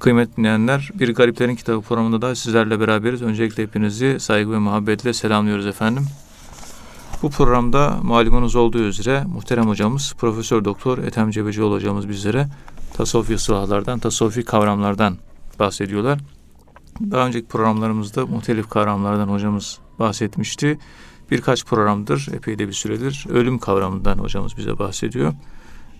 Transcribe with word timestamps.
Kıymetli 0.00 0.36
dinleyenler, 0.36 0.90
Bir 0.94 1.14
Gariplerin 1.14 1.56
Kitabı 1.56 1.80
programında 1.80 2.22
da 2.22 2.34
sizlerle 2.34 2.80
beraberiz. 2.80 3.22
Öncelikle 3.22 3.62
hepinizi 3.62 4.20
saygı 4.20 4.52
ve 4.52 4.58
muhabbetle 4.58 5.12
selamlıyoruz 5.12 5.66
efendim. 5.66 6.06
Bu 7.22 7.30
programda 7.30 7.98
malumunuz 8.02 8.56
olduğu 8.56 8.82
üzere 8.82 9.24
muhterem 9.24 9.68
hocamız 9.68 10.14
Profesör 10.18 10.64
Doktor 10.64 10.98
Ethem 10.98 11.30
Cebecioğlu 11.30 11.74
hocamız 11.74 12.08
bizlere 12.08 12.48
tasavvufi 12.92 13.34
ıslahlardan, 13.34 13.98
tasavvufi 13.98 14.44
kavramlardan 14.44 15.16
bahsediyorlar. 15.58 16.18
Daha 17.00 17.26
önceki 17.26 17.46
programlarımızda 17.46 18.26
muhtelif 18.26 18.68
kavramlardan 18.68 19.28
hocamız 19.28 19.78
bahsetmişti. 19.98 20.78
Birkaç 21.30 21.64
programdır, 21.64 22.28
epey 22.32 22.58
de 22.58 22.68
bir 22.68 22.72
süredir 22.72 23.26
ölüm 23.28 23.58
kavramından 23.58 24.18
hocamız 24.18 24.56
bize 24.56 24.78
bahsediyor. 24.78 25.32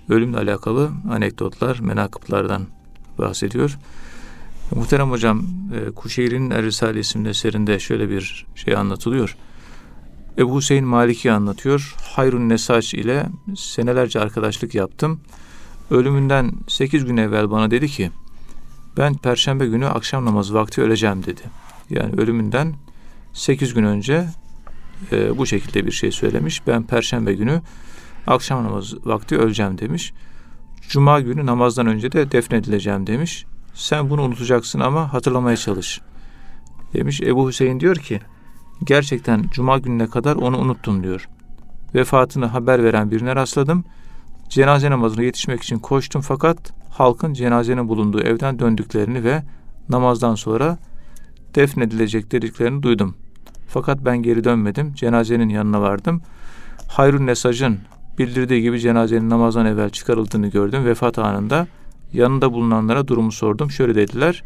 Ölümle 0.09 0.39
alakalı 0.39 0.91
anekdotlar, 1.11 1.79
menakıplardan 1.79 2.67
bahsediyor. 3.19 3.79
Muhterem 4.71 5.11
hocam, 5.11 5.43
e, 5.75 5.91
Kuşeyri'nin 5.91 6.51
Er 6.51 6.63
Risale 6.63 7.01
isimli 7.01 7.29
eserinde 7.29 7.79
şöyle 7.79 8.11
bir 8.11 8.47
şey 8.55 8.77
anlatılıyor. 8.77 9.37
Ebu 10.39 10.57
Hüseyin 10.59 10.85
Maliki 10.85 11.33
anlatıyor. 11.33 11.95
Hayrun 12.03 12.49
Nesaç 12.49 12.95
ile 12.95 13.27
senelerce 13.57 14.21
arkadaşlık 14.21 14.75
yaptım. 14.75 15.21
Ölümünden 15.91 16.53
sekiz 16.69 17.05
gün 17.05 17.17
evvel 17.17 17.51
bana 17.51 17.71
dedi 17.71 17.89
ki, 17.89 18.11
ben 18.97 19.15
perşembe 19.15 19.67
günü 19.67 19.87
akşam 19.87 20.25
namazı 20.25 20.55
vakti 20.55 20.83
öleceğim 20.83 21.25
dedi. 21.27 21.43
Yani 21.91 22.13
ölümünden 22.21 22.75
sekiz 23.33 23.75
gün 23.75 23.85
önce 23.85 24.27
e, 25.13 25.39
bu 25.39 25.47
şekilde 25.47 25.87
bir 25.87 25.93
şey 25.93 26.13
söylemiş. 26.13 26.67
Ben 26.67 26.83
perşembe 26.83 27.35
günü 27.35 27.63
akşam 28.27 28.65
namazı 28.65 28.99
vakti 29.05 29.39
öleceğim 29.39 29.79
demiş. 29.79 30.13
Cuma 30.89 31.21
günü 31.21 31.47
namazdan 31.47 31.87
önce 31.87 32.13
de 32.13 32.33
defnedileceğim 32.33 33.07
demiş. 33.07 33.47
Sen 33.75 34.11
bunu 34.11 34.23
unutacaksın 34.23 34.81
ama 34.81 35.13
hatırlamaya 35.13 35.57
çalış. 35.57 36.01
Demiş 36.93 37.21
Ebu 37.21 37.49
Hüseyin 37.49 37.81
diyor 37.81 37.97
ki 37.97 38.21
gerçekten 38.85 39.45
cuma 39.53 39.79
gününe 39.79 40.07
kadar 40.07 40.37
onu 40.37 40.59
unuttum 40.59 41.03
diyor. 41.03 41.29
Vefatını 41.95 42.47
haber 42.47 42.85
veren 42.85 43.11
birine 43.11 43.37
rastladım. 43.37 43.85
Cenaze 44.49 44.91
namazına 44.91 45.23
yetişmek 45.23 45.63
için 45.63 45.79
koştum 45.79 46.23
fakat 46.23 46.73
halkın 46.91 47.33
cenazenin 47.33 47.89
bulunduğu 47.89 48.21
evden 48.21 48.59
döndüklerini 48.59 49.25
ve 49.25 49.43
namazdan 49.89 50.35
sonra 50.35 50.79
defnedilecek 51.55 52.33
dediklerini 52.33 52.83
duydum. 52.83 53.17
Fakat 53.69 54.05
ben 54.05 54.23
geri 54.23 54.45
dönmedim. 54.45 54.95
Cenazenin 54.95 55.49
yanına 55.49 55.81
vardım. 55.81 56.23
Hayrun 56.89 57.27
Nesaj'ın 57.27 57.79
bildirdiği 58.19 58.63
gibi 58.63 58.81
cenazenin 58.81 59.31
namazdan 59.31 59.67
evvel 59.67 59.91
çıkarıldığını 59.91 60.49
gördüm. 60.49 60.85
Vefat 60.85 61.19
anında 61.19 61.67
yanında 62.13 62.53
bulunanlara 62.53 63.09
durumu 63.09 63.33
sordum. 63.33 63.71
Şöyle 63.71 63.95
dediler. 63.95 64.45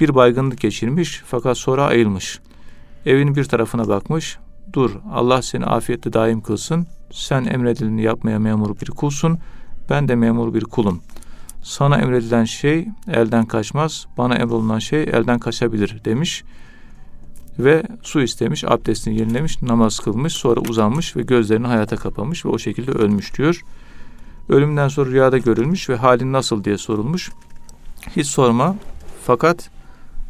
Bir 0.00 0.14
baygınlık 0.14 0.60
geçirmiş 0.60 1.22
fakat 1.26 1.58
sonra 1.58 1.84
ayılmış. 1.84 2.40
Evin 3.06 3.34
bir 3.34 3.44
tarafına 3.44 3.88
bakmış. 3.88 4.38
Dur 4.72 4.90
Allah 5.12 5.42
seni 5.42 5.66
afiyetle 5.66 6.12
daim 6.12 6.40
kılsın. 6.40 6.86
Sen 7.10 7.44
emredileni 7.44 8.02
yapmaya 8.02 8.38
memur 8.38 8.80
bir 8.80 8.86
kulsun. 8.86 9.38
Ben 9.90 10.08
de 10.08 10.14
memur 10.14 10.54
bir 10.54 10.64
kulum. 10.64 11.00
Sana 11.62 11.98
emredilen 11.98 12.44
şey 12.44 12.88
elden 13.08 13.44
kaçmaz. 13.44 14.06
Bana 14.18 14.34
emrolunan 14.34 14.78
şey 14.78 15.02
elden 15.02 15.38
kaçabilir 15.38 16.04
demiş 16.04 16.44
ve 17.58 17.82
su 18.02 18.22
istemiş, 18.22 18.64
abdestini 18.64 19.18
yenilemiş, 19.18 19.62
namaz 19.62 19.98
kılmış, 19.98 20.32
sonra 20.32 20.60
uzanmış 20.60 21.16
ve 21.16 21.22
gözlerini 21.22 21.66
hayata 21.66 21.96
kapamış 21.96 22.44
ve 22.44 22.48
o 22.48 22.58
şekilde 22.58 22.90
ölmüş 22.90 23.38
diyor. 23.38 23.60
Ölümden 24.48 24.88
sonra 24.88 25.10
rüyada 25.10 25.38
görülmüş 25.38 25.88
ve 25.88 25.96
halin 25.96 26.32
nasıl 26.32 26.64
diye 26.64 26.78
sorulmuş. 26.78 27.30
Hiç 28.16 28.26
sorma 28.26 28.76
fakat 29.24 29.70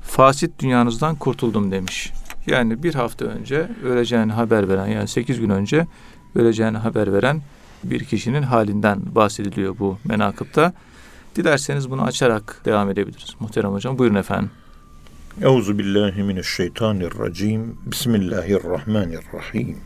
fasit 0.02 0.61
dünyanızdan 0.61 1.17
kurtuldum 1.17 1.70
demiş. 1.70 2.12
Yani 2.47 2.83
bir 2.83 2.95
hafta 2.95 3.25
önce 3.25 3.69
öleceğini 3.84 4.33
haber 4.33 4.69
veren 4.69 4.86
yani 4.86 5.08
sekiz 5.08 5.40
gün 5.40 5.51
önce 5.51 5.86
öleceğini 6.34 6.79
haber 6.79 7.13
veren 7.13 7.42
bir 7.84 8.05
kişinin 8.05 8.42
halinden 8.42 9.14
bahsediliyor 9.14 9.79
bu 9.79 9.98
menakıpta. 10.05 10.73
Dilerseniz 11.36 11.90
bunu 11.90 12.02
açarak 12.02 12.63
devam 12.64 12.90
edebiliriz. 12.90 13.34
Muhterem 13.40 13.73
hocam 13.73 13.98
buyurun 13.98 14.14
efendim. 14.14 14.51
Euzu 15.42 15.78
billahi 15.78 16.22
mineşşeytanirracim. 16.22 17.78
Bismillahirrahmanirrahim. 17.86 19.78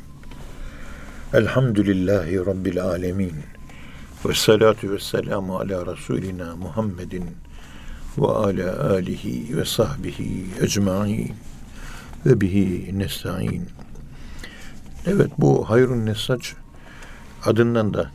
Elhamdülillahi 1.35 2.47
rabbil 2.47 2.83
alamin. 2.83 3.33
Ve 4.25 4.35
salatu 4.35 4.91
ve 4.91 4.99
selamu 4.99 5.57
ala 5.57 5.97
Resulina 5.97 6.57
Muhammedin 6.57 7.25
ve 8.19 8.27
ala 8.27 8.91
alihi 8.91 9.57
ve 9.57 9.65
sahbihi 9.65 10.47
ecmain 10.61 11.35
ve 12.27 12.41
bihi 12.41 12.99
nesta'in. 12.99 13.69
Evet 15.07 15.31
bu 15.39 15.71
Hayrun 15.71 16.07
Nesaç 16.07 16.55
adından 17.45 17.95
da 17.95 18.11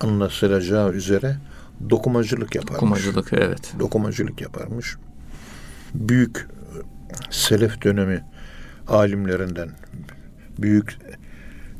anlaşılacağı 0.00 0.92
üzere 0.92 1.36
dokumacılık 1.90 2.54
yaparmış. 2.54 2.80
Dokumacılık 2.80 3.32
evet. 3.32 3.72
Dokumacılık 3.78 4.40
yaparmış 4.40 4.96
büyük 5.94 6.48
selef 7.30 7.82
dönemi 7.82 8.24
alimlerinden, 8.88 9.70
büyük 10.58 10.98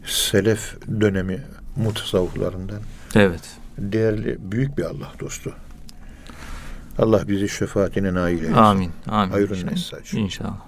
selef 0.07 0.77
dönemi 1.01 1.43
mutasavvıflarından 1.77 2.81
evet. 3.15 3.57
değerli 3.79 4.53
büyük 4.53 4.79
bir 4.79 4.85
Allah 4.85 5.13
dostu. 5.21 5.55
Allah 6.99 7.29
bizi 7.29 7.49
şefaatine 7.49 8.15
nail 8.15 8.37
eylesin. 8.37 8.53
Amin. 8.53 8.91
Amin. 9.07 9.33
Hayrun 9.33 9.69
inşallah. 9.69 10.15
İnşallah. 10.15 10.61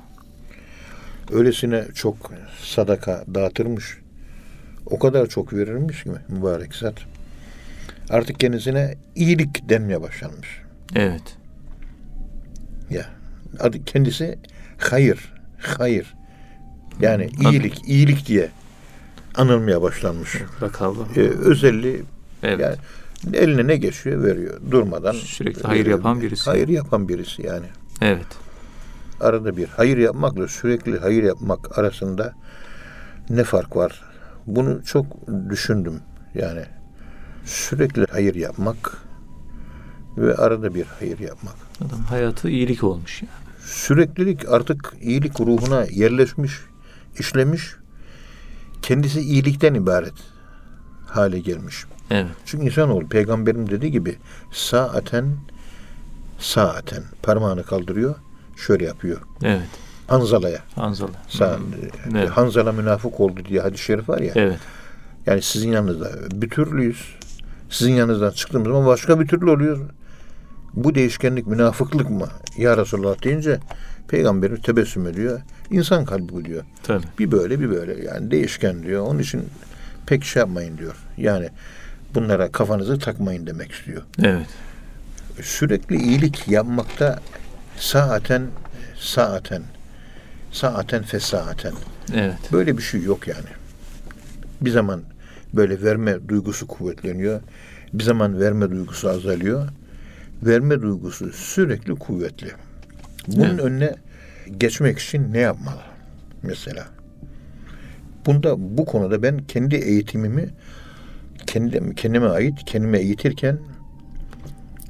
Öylesine 1.33 1.85
çok 1.95 2.33
sadaka 2.63 3.25
dağıtırmış. 3.35 3.99
O 4.87 4.99
kadar 4.99 5.27
çok 5.27 5.53
verirmiş 5.53 6.03
ki 6.03 6.11
mübarek 6.29 6.75
zat. 6.75 6.95
Artık 8.11 8.41
kendisine 8.41 8.95
iyilik 9.15 9.69
denmeye 9.69 10.03
başlanmış. 10.03 10.63
Evet. 10.95 11.37
Ya 12.91 13.07
adı 13.61 13.85
kendisi 13.85 14.39
hayır, 14.79 15.33
hayır. 15.59 16.15
Yani 17.01 17.31
iyilik, 17.41 17.89
iyilik 17.89 18.27
diye 18.27 18.51
anılmaya 19.35 19.83
başlanmış. 19.83 20.43
Bakalım. 20.61 21.09
Ee, 21.17 21.21
özelliği 21.21 22.03
evet. 22.43 22.61
yani 22.61 22.77
eline 23.37 23.67
ne 23.67 23.77
geçiyor 23.77 24.23
veriyor 24.23 24.61
durmadan. 24.71 25.13
Sürekli 25.13 25.63
hayır 25.63 25.87
yapan 25.87 26.21
birisi. 26.21 26.51
Hayır 26.51 26.69
yapan 26.69 27.09
birisi 27.09 27.47
yani. 27.47 27.67
Evet. 28.01 28.27
Arada 29.21 29.57
bir 29.57 29.69
hayır 29.69 29.99
yapmakla 29.99 30.49
sürekli 30.49 30.99
hayır 30.99 31.23
yapmak 31.23 31.79
arasında 31.79 32.35
ne 33.31 33.45
fark 33.45 33.77
var? 33.77 34.05
Bunu 34.47 34.85
çok 34.85 35.07
düşündüm. 35.51 36.01
Yani 36.35 36.63
sürekli 37.45 38.07
hayır 38.11 38.35
yapmak 38.35 38.99
ve 40.17 40.35
arada 40.35 40.75
bir 40.75 40.87
hayır 40.99 41.19
yapmak. 41.19 41.55
Adam 41.81 42.01
hayatı 42.01 42.49
iyilik 42.51 42.85
olmuş 42.85 43.23
yani 43.23 43.44
süreklilik 43.65 44.49
artık 44.49 44.93
iyilik 45.01 45.41
ruhuna 45.41 45.85
yerleşmiş, 45.91 46.53
işlemiş. 47.19 47.77
Kendisi 48.83 49.21
iyilikten 49.21 49.75
ibaret 49.75 50.15
hale 51.07 51.41
gelmiş. 51.41 51.85
Evet. 52.11 52.27
Çünkü 52.45 52.67
insanoğlu 52.67 53.09
peygamberim 53.09 53.71
dediği 53.71 53.91
gibi 53.91 54.19
saaten 54.53 55.37
saaten 56.39 57.03
parmağını 57.23 57.63
kaldırıyor, 57.63 58.15
şöyle 58.57 58.85
yapıyor. 58.85 59.21
Evet. 59.43 59.69
Hanzala'ya. 60.07 60.59
Hanzala. 60.75 61.11
Sa 61.29 61.59
hmm. 61.59 61.65
evet. 62.17 62.31
Hanzala 62.31 62.73
münafık 62.73 63.21
oldu 63.21 63.41
diye 63.49 63.61
hadis-i 63.61 63.85
şerif 63.85 64.09
var 64.09 64.19
ya. 64.19 64.33
Evet. 64.35 64.59
Yani 65.27 65.43
sizin 65.43 65.73
yanınızda 65.73 66.11
bir 66.33 66.51
türlüyüz. 66.51 67.15
Sizin 67.71 67.93
yanınızdan 67.93 68.31
çıktığımız 68.31 68.67
zaman 68.67 68.87
başka 68.87 69.21
bir 69.21 69.27
türlü 69.27 69.51
oluyor 69.51 69.91
bu 70.77 70.95
değişkenlik 70.95 71.47
münafıklık 71.47 72.11
mı? 72.11 72.29
Ya 72.57 72.77
Resulullah 72.77 73.25
deyince 73.25 73.59
peygamberimiz 74.09 74.63
tebessüm 74.63 75.07
ediyor. 75.07 75.41
İnsan 75.71 76.05
kalbi 76.05 76.33
bu 76.33 76.45
diyor. 76.45 76.65
Tabii. 76.83 77.05
Bir 77.19 77.31
böyle 77.31 77.61
bir 77.61 77.71
böyle 77.71 78.05
yani 78.05 78.31
değişken 78.31 78.83
diyor. 78.83 79.07
Onun 79.07 79.19
için 79.19 79.45
pek 80.07 80.25
şey 80.25 80.41
yapmayın 80.41 80.79
diyor. 80.79 80.97
Yani 81.17 81.49
bunlara 82.15 82.53
kafanızı 82.53 82.99
takmayın 82.99 83.47
demek 83.47 83.73
istiyor. 83.73 84.03
Evet. 84.23 84.47
Sürekli 85.43 85.97
iyilik 85.97 86.49
yapmakta 86.49 87.21
saaten 87.77 88.43
saaten 88.97 89.63
saaten 90.53 91.03
fesaaten. 91.03 91.73
Evet. 92.15 92.39
Böyle 92.53 92.79
bir 92.79 92.83
şey 92.83 93.03
yok 93.03 93.29
yani. 93.29 93.49
Bir 94.61 94.71
zaman 94.71 95.03
böyle 95.55 95.83
verme 95.83 96.29
duygusu 96.29 96.67
kuvvetleniyor. 96.67 97.41
Bir 97.93 98.05
zaman 98.05 98.41
verme 98.41 98.71
duygusu 98.71 99.09
azalıyor 99.09 99.69
verme 100.47 100.83
duygusu 100.83 101.33
sürekli 101.33 101.95
kuvvetli. 101.95 102.51
Bunun 103.29 103.45
evet. 103.45 103.61
önüne 103.61 103.95
geçmek 104.59 104.99
için 104.99 105.33
ne 105.33 105.39
yapmalı? 105.39 105.81
Mesela. 106.43 106.87
Bunda 108.27 108.55
bu 108.59 108.85
konuda 108.85 109.23
ben 109.23 109.39
kendi 109.39 109.77
eğitimimi 109.77 110.49
kendim, 111.47 111.95
kendime 111.95 112.27
ait 112.27 112.65
kendime 112.67 112.99
eğitirken 112.99 113.59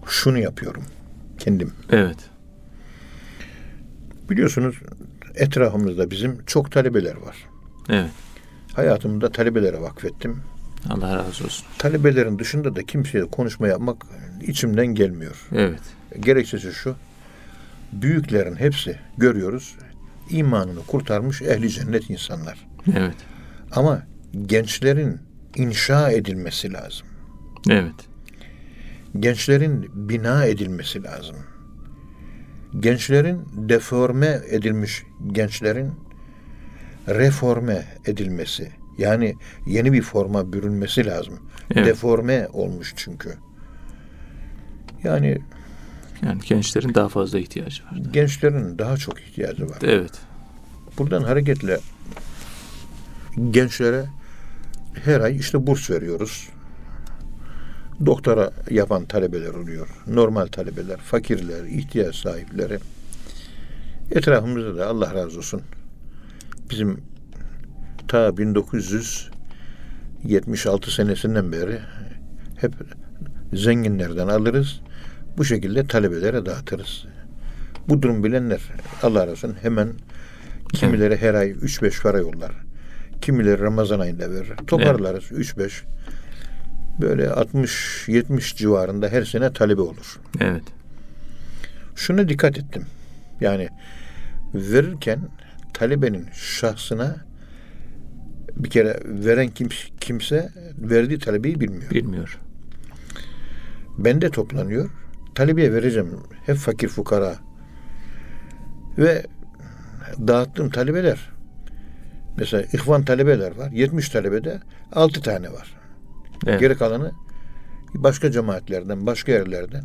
şunu 0.07 0.39
yapıyorum. 0.39 0.83
kendim. 1.39 1.73
Evet. 1.91 2.17
Biliyorsunuz 4.31 4.77
etrafımızda 5.35 6.11
bizim 6.11 6.45
çok 6.47 6.73
talebeler 6.73 7.17
var. 7.17 7.37
Evet. 7.89 8.11
Hayatımda 8.73 9.33
talebelere 9.33 9.81
vakfettim. 9.81 10.41
Allah 10.91 11.17
razı 11.17 11.45
olsun. 11.45 11.67
Talebelerin 11.79 12.39
dışında 12.39 12.77
da 12.77 12.83
kimseye 12.83 13.25
konuşma 13.25 13.69
yapmak 13.69 14.07
içimden 14.43 14.87
gelmiyor. 14.87 15.49
Evet. 15.53 15.81
Gerekçesi 16.21 16.73
şu. 16.73 16.97
Büyüklerin 17.93 18.57
hepsi 18.57 18.99
görüyoruz. 19.19 19.77
imanını 20.31 20.81
kurtarmış 20.87 21.43
ehli 21.43 21.71
cennet 21.71 22.11
insanlar. 22.11 22.67
Evet. 22.97 23.17
Ama 23.73 24.03
gençlerin 24.47 25.19
inşa 25.57 26.11
edilmesi 26.11 26.73
lazım. 26.73 27.07
Evet. 27.71 27.95
Gençlerin 29.21 29.91
bina 30.09 30.45
edilmesi 30.45 31.03
lazım. 31.03 31.37
Gençlerin 32.81 33.41
deforme 33.55 34.41
edilmiş 34.51 35.03
gençlerin 35.33 35.93
reforme 37.09 37.85
edilmesi. 38.07 38.84
Yani 38.99 39.35
yeni 39.67 39.93
bir 39.93 40.03
forma 40.03 40.53
bürünmesi 40.53 41.07
lazım. 41.07 41.39
Evet. 41.71 41.87
Deforme 41.87 42.49
olmuş 42.53 42.93
çünkü. 42.97 43.35
Yani 45.03 45.39
Yani 46.23 46.41
gençlerin 46.49 46.95
daha 46.95 47.09
fazla 47.09 47.39
ihtiyacı 47.39 47.85
var. 47.85 47.99
gençlerin 48.13 48.79
daha 48.79 48.97
çok 48.97 49.21
ihtiyacı 49.21 49.69
var. 49.69 49.79
Evet. 49.83 50.13
Buradan 50.99 51.23
hareketle 51.23 51.79
gençlere 53.51 54.05
her 55.05 55.21
ay 55.21 55.37
işte 55.37 55.67
burs 55.67 55.91
veriyoruz. 55.91 56.49
Doktora 58.07 58.51
yapan 58.71 59.05
talebeler 59.05 59.55
oluyor. 59.55 59.89
Normal 60.07 60.47
talebeler, 60.47 60.97
fakirler, 60.97 61.65
ihtiyaç 61.65 62.17
sahipleri. 62.17 62.79
Etrafımızda 64.11 64.77
da 64.77 64.87
Allah 64.87 65.15
razı 65.15 65.39
olsun. 65.39 65.63
Bizim 66.71 67.01
ta 68.09 68.37
1976 68.37 70.91
senesinden 70.91 71.53
beri 71.53 71.81
hep 72.57 72.73
zenginlerden 73.53 74.29
alırız. 74.29 74.81
Bu 75.37 75.45
şekilde 75.45 75.87
talebelere 75.87 76.47
dağıtırız. 76.47 77.05
Bu 77.89 78.03
durum 78.03 78.25
bilenler 78.25 78.61
Allah 79.03 79.21
razı 79.21 79.33
olsun 79.33 79.57
hemen 79.63 79.89
kimileri 80.73 81.17
her 81.17 81.35
ay 81.35 81.51
3-5 81.51 82.03
para 82.03 82.19
yollar. 82.19 82.53
Kimileri 83.21 83.63
Ramazan 83.63 84.01
ayında 84.01 84.31
verir. 84.31 84.53
Toparlarız 84.67 85.25
3-5. 85.25 85.71
Böyle 87.01 87.27
60-70 87.27 88.57
civarında 88.57 89.09
her 89.09 89.25
sene 89.25 89.53
talebe 89.53 89.81
olur. 89.81 90.21
Evet. 90.41 90.63
Şuna 91.95 92.29
dikkat 92.29 92.59
ettim. 92.59 92.87
Yani 93.41 93.69
verirken 94.55 95.19
talebenin 95.73 96.27
şahsına 96.33 97.17
bir 98.57 98.71
kere 98.71 99.01
veren 99.05 99.49
kim, 99.49 99.69
kimse 100.01 100.53
verdiği 100.79 101.19
talebeyi 101.19 101.61
bilmiyor. 101.61 101.91
Bilmiyor. 101.91 102.39
Bende 103.99 104.31
toplanıyor. 104.31 104.91
Talebeye 105.35 105.73
vereceğim. 105.73 106.11
Hep 106.47 106.57
fakir 106.57 106.89
fukara. 106.89 107.35
Ve 108.99 109.27
dağıttığım 110.19 110.71
talebeler 110.71 111.31
mesela 112.37 112.63
ihvan 112.73 113.05
talebeler 113.05 113.57
var. 113.57 113.71
70 113.71 114.09
talebede 114.09 114.61
6 114.93 115.23
tane 115.23 115.53
var. 115.53 115.77
Evet. 116.47 116.61
Geri 116.61 116.77
kalanı 116.77 117.13
başka 117.95 118.31
cemaatlerden, 118.31 119.07
başka 119.07 119.33
yerlerden 119.33 119.85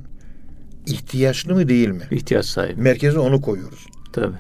ihtiyaçlı 0.86 1.54
mı 1.54 1.68
değil 1.70 1.90
mi? 1.90 2.04
İhtiyaç 2.12 2.46
sahibi. 2.46 2.82
Merkeze 2.82 3.20
onu 3.20 3.42
koyuyoruz. 3.42 3.88
Tabii. 4.14 4.36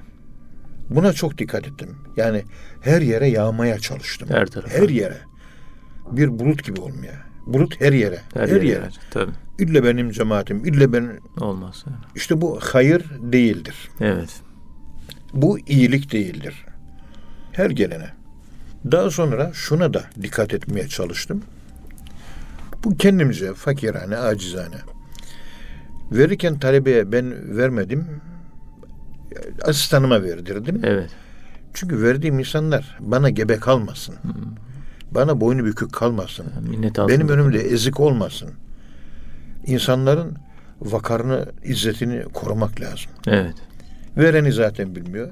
Buna 0.89 1.13
çok 1.13 1.37
dikkat 1.37 1.67
ettim. 1.67 1.97
Yani 2.17 2.43
her 2.81 3.01
yere 3.01 3.27
yağmaya 3.27 3.79
çalıştım. 3.79 4.29
Her 4.31 4.47
tarafa. 4.47 4.77
Her 4.77 4.89
yere. 4.89 5.17
Bir 6.11 6.39
bulut 6.39 6.63
gibi 6.63 6.81
olmaya. 6.81 7.29
Bulut 7.45 7.81
her 7.81 7.93
yere. 7.93 8.19
Her, 8.33 8.41
Her, 8.41 8.47
yere. 8.47 8.67
yere. 8.67 8.79
yer. 8.83 8.99
Tabii. 9.11 9.31
İlle 9.59 9.83
benim 9.83 10.11
cemaatim, 10.11 10.65
ille 10.65 10.93
ben 10.93 11.19
Olmaz. 11.39 11.83
Yani. 11.87 11.97
işte 12.15 12.41
bu 12.41 12.59
hayır 12.61 13.05
değildir. 13.19 13.89
Evet. 14.01 14.41
Bu 15.33 15.59
iyilik 15.59 16.11
değildir. 16.11 16.65
Her 17.51 17.69
gelene. 17.69 18.09
Daha 18.91 19.09
sonra 19.09 19.51
şuna 19.53 19.93
da 19.93 20.03
dikkat 20.21 20.53
etmeye 20.53 20.87
çalıştım. 20.87 21.43
Bu 22.83 22.97
kendimce 22.97 23.53
fakirane, 23.53 24.17
acizane. 24.17 24.75
Verirken 26.11 26.59
talebeye 26.59 27.11
ben 27.11 27.57
vermedim. 27.57 28.07
Asistanıma 29.61 30.23
verdirdim. 30.23 30.81
Evet. 30.83 31.09
Çünkü 31.73 32.03
verdiğim 32.03 32.39
insanlar 32.39 32.97
bana 32.99 33.29
gebe 33.29 33.57
kalmasın. 33.57 34.15
Bana 35.11 35.41
boynu 35.41 35.65
bükük 35.65 35.93
kalmasın. 35.93 36.45
Minnet 36.69 36.99
altında. 36.99 37.15
Benim 37.15 37.29
önümde 37.29 37.59
ezik 37.59 37.99
olmasın. 37.99 38.49
İnsanların 39.65 40.37
vakarını, 40.81 41.45
izzetini 41.63 42.23
korumak 42.23 42.81
lazım. 42.81 43.11
Evet. 43.27 43.55
Vereni 44.17 44.51
zaten 44.51 44.95
bilmiyor. 44.95 45.29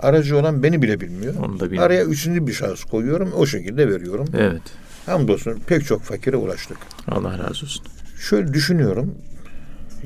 Aracı 0.00 0.38
olan 0.38 0.62
beni 0.62 0.82
bile 0.82 1.00
bilmiyor. 1.00 1.34
Onu 1.34 1.60
da 1.60 1.64
bilmiyor. 1.64 1.84
Araya 1.84 2.04
üçüncü 2.04 2.46
bir 2.46 2.52
şahıs 2.52 2.84
koyuyorum. 2.84 3.32
O 3.36 3.46
şekilde 3.46 3.88
veriyorum. 3.88 4.28
Evet. 4.38 4.62
Hamdolsun 5.06 5.60
pek 5.66 5.84
çok 5.84 6.02
fakire 6.02 6.36
ulaştık. 6.36 6.78
Allah 7.08 7.38
razı 7.38 7.48
olsun. 7.48 7.84
Şöyle 8.18 8.54
düşünüyorum. 8.54 9.14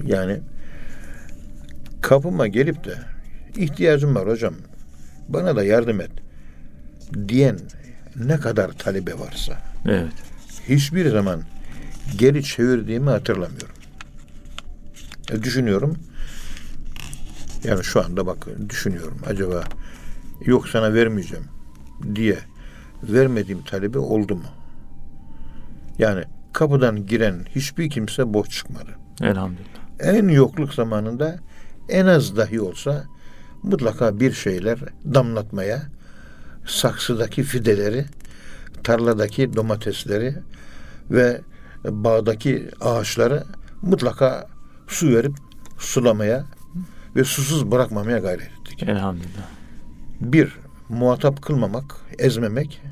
Yani 0.07 0.41
kapıma 2.01 2.47
gelip 2.47 2.85
de 2.85 2.95
ihtiyacım 3.57 4.15
var 4.15 4.29
hocam. 4.29 4.55
Bana 5.29 5.57
da 5.57 5.65
yardım 5.65 6.01
et. 6.01 6.11
Diyen 7.29 7.59
ne 8.17 8.37
kadar 8.37 8.73
talebe 8.73 9.19
varsa 9.19 9.59
Evet. 9.87 10.13
hiçbir 10.69 11.11
zaman 11.11 11.43
geri 12.19 12.45
çevirdiğimi 12.45 13.11
hatırlamıyorum. 13.11 13.75
E, 15.33 15.43
düşünüyorum. 15.43 15.97
Yani 17.65 17.85
şu 17.85 18.05
anda 18.05 18.27
bak 18.27 18.47
düşünüyorum. 18.69 19.19
Acaba 19.27 19.65
yok 20.45 20.69
sana 20.69 20.95
vermeyeceğim 20.95 21.45
diye 22.15 22.39
vermediğim 23.03 23.63
talebi 23.63 23.99
oldu 23.99 24.35
mu? 24.37 24.45
Yani 25.99 26.25
kapıdan 26.53 27.07
giren 27.07 27.47
hiçbir 27.55 27.91
kimse 27.91 28.35
boş 28.35 28.49
çıkmadı. 28.49 28.91
Elhamdülillah. 29.23 29.69
En 30.01 30.29
yokluk 30.29 30.75
zamanında 30.75 31.39
en 31.89 32.07
az 32.07 32.37
dahi 32.37 32.61
olsa 32.61 33.05
mutlaka 33.63 34.21
bir 34.21 34.33
şeyler 34.33 34.79
damlatmaya, 35.15 35.83
saksıdaki 36.67 37.43
fideleri, 37.43 38.05
tarladaki 38.85 39.57
domatesleri 39.57 40.35
ve 41.11 41.41
bağdaki 41.85 42.69
ağaçları 42.81 43.45
mutlaka 43.83 44.47
su 44.87 45.09
verip 45.09 45.37
sulamaya 45.79 46.45
ve 47.17 47.25
susuz 47.25 47.71
bırakmamaya 47.71 48.19
gayret 48.19 48.51
ettik. 48.61 48.83
Elhamdülillah. 48.83 49.49
Bir, 50.21 50.59
muhatap 50.89 51.43
kılmamak, 51.43 51.97
ezmemek. 52.19 52.83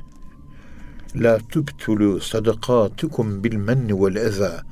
La 1.16 1.38
tubtulu 1.38 2.20
sadakatukum 2.20 3.44
bil 3.44 3.56
menni 3.56 4.04
vel 4.04 4.14
eza. 4.14 4.62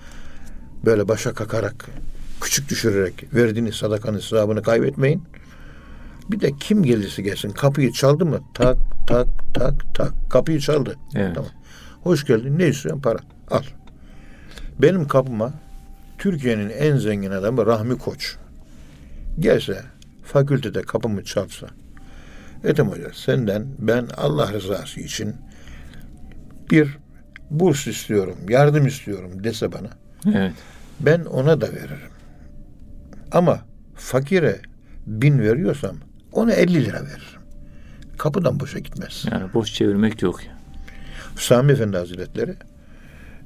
Böyle 0.84 1.08
başa 1.08 1.34
kakarak, 1.34 1.86
küçük 2.44 2.70
düşürerek 2.70 3.34
verdiğiniz 3.34 3.74
sadakanın 3.74 4.16
hesabını 4.16 4.62
kaybetmeyin. 4.62 5.22
Bir 6.30 6.40
de 6.40 6.50
kim 6.60 6.82
gelirse 6.82 7.22
gelsin 7.22 7.50
kapıyı 7.50 7.92
çaldı 7.92 8.26
mı? 8.26 8.40
Tak 8.54 8.76
tak 9.06 9.26
tak 9.54 9.94
tak. 9.94 10.12
Kapıyı 10.30 10.60
çaldı. 10.60 10.96
Evet. 11.14 11.34
Tamam. 11.34 11.50
Hoş 12.02 12.26
geldin. 12.26 12.58
Ne 12.58 12.68
istiyorsun? 12.68 13.02
Para. 13.02 13.18
Al. 13.50 13.62
Benim 14.78 15.08
kapıma 15.08 15.52
Türkiye'nin 16.18 16.70
en 16.70 16.96
zengin 16.96 17.30
adamı 17.30 17.66
Rahmi 17.66 17.98
Koç 17.98 18.36
gelse 19.38 19.82
fakültede 20.24 20.82
kapımı 20.82 21.24
çalsa 21.24 21.66
Ethem 22.64 22.88
Hoca 22.88 23.10
senden 23.14 23.66
ben 23.78 24.06
Allah 24.16 24.52
rızası 24.52 25.00
için 25.00 25.34
bir 26.70 26.98
burs 27.50 27.86
istiyorum, 27.86 28.36
yardım 28.48 28.86
istiyorum 28.86 29.44
dese 29.44 29.72
bana 29.72 29.88
Evet. 30.34 30.52
ben 31.00 31.24
ona 31.24 31.60
da 31.60 31.72
veririm. 31.72 32.13
Ama 33.32 33.60
fakire 33.94 34.60
bin 35.06 35.38
veriyorsam 35.38 35.96
ona 36.32 36.52
50 36.52 36.84
lira 36.84 37.02
veririm. 37.02 37.40
Kapıdan 38.18 38.60
boşa 38.60 38.78
gitmez. 38.78 39.24
Yani 39.32 39.54
boş 39.54 39.72
çevirmek 39.72 40.22
yok 40.22 40.44
ya. 40.46 40.58
Sami 41.36 41.72
Efendi 41.72 41.96
Hazretleri 41.96 42.54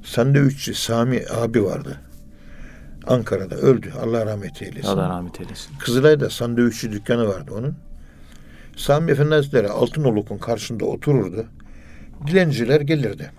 sandviççi 0.03 0.73
Sami 0.73 1.23
abi 1.41 1.63
vardı. 1.63 2.01
Ankara'da 3.07 3.55
öldü. 3.55 3.93
Allah 4.01 4.25
rahmet 4.25 4.61
eylesin. 4.61 4.87
Allah 4.87 5.09
rahmet 5.09 5.41
eylesin. 5.41 5.77
Kızılay'da 5.79 6.29
sandviççi 6.29 6.91
dükkanı 6.91 7.27
vardı 7.27 7.51
onun. 7.57 7.75
Sami 8.75 9.11
Efendi 9.11 9.33
Hazretleri 9.35 9.69
Altınoluk'un 9.69 10.37
karşısında 10.37 10.85
otururdu. 10.85 11.45
Dilenciler 12.27 12.81
gelirdi. 12.81 13.31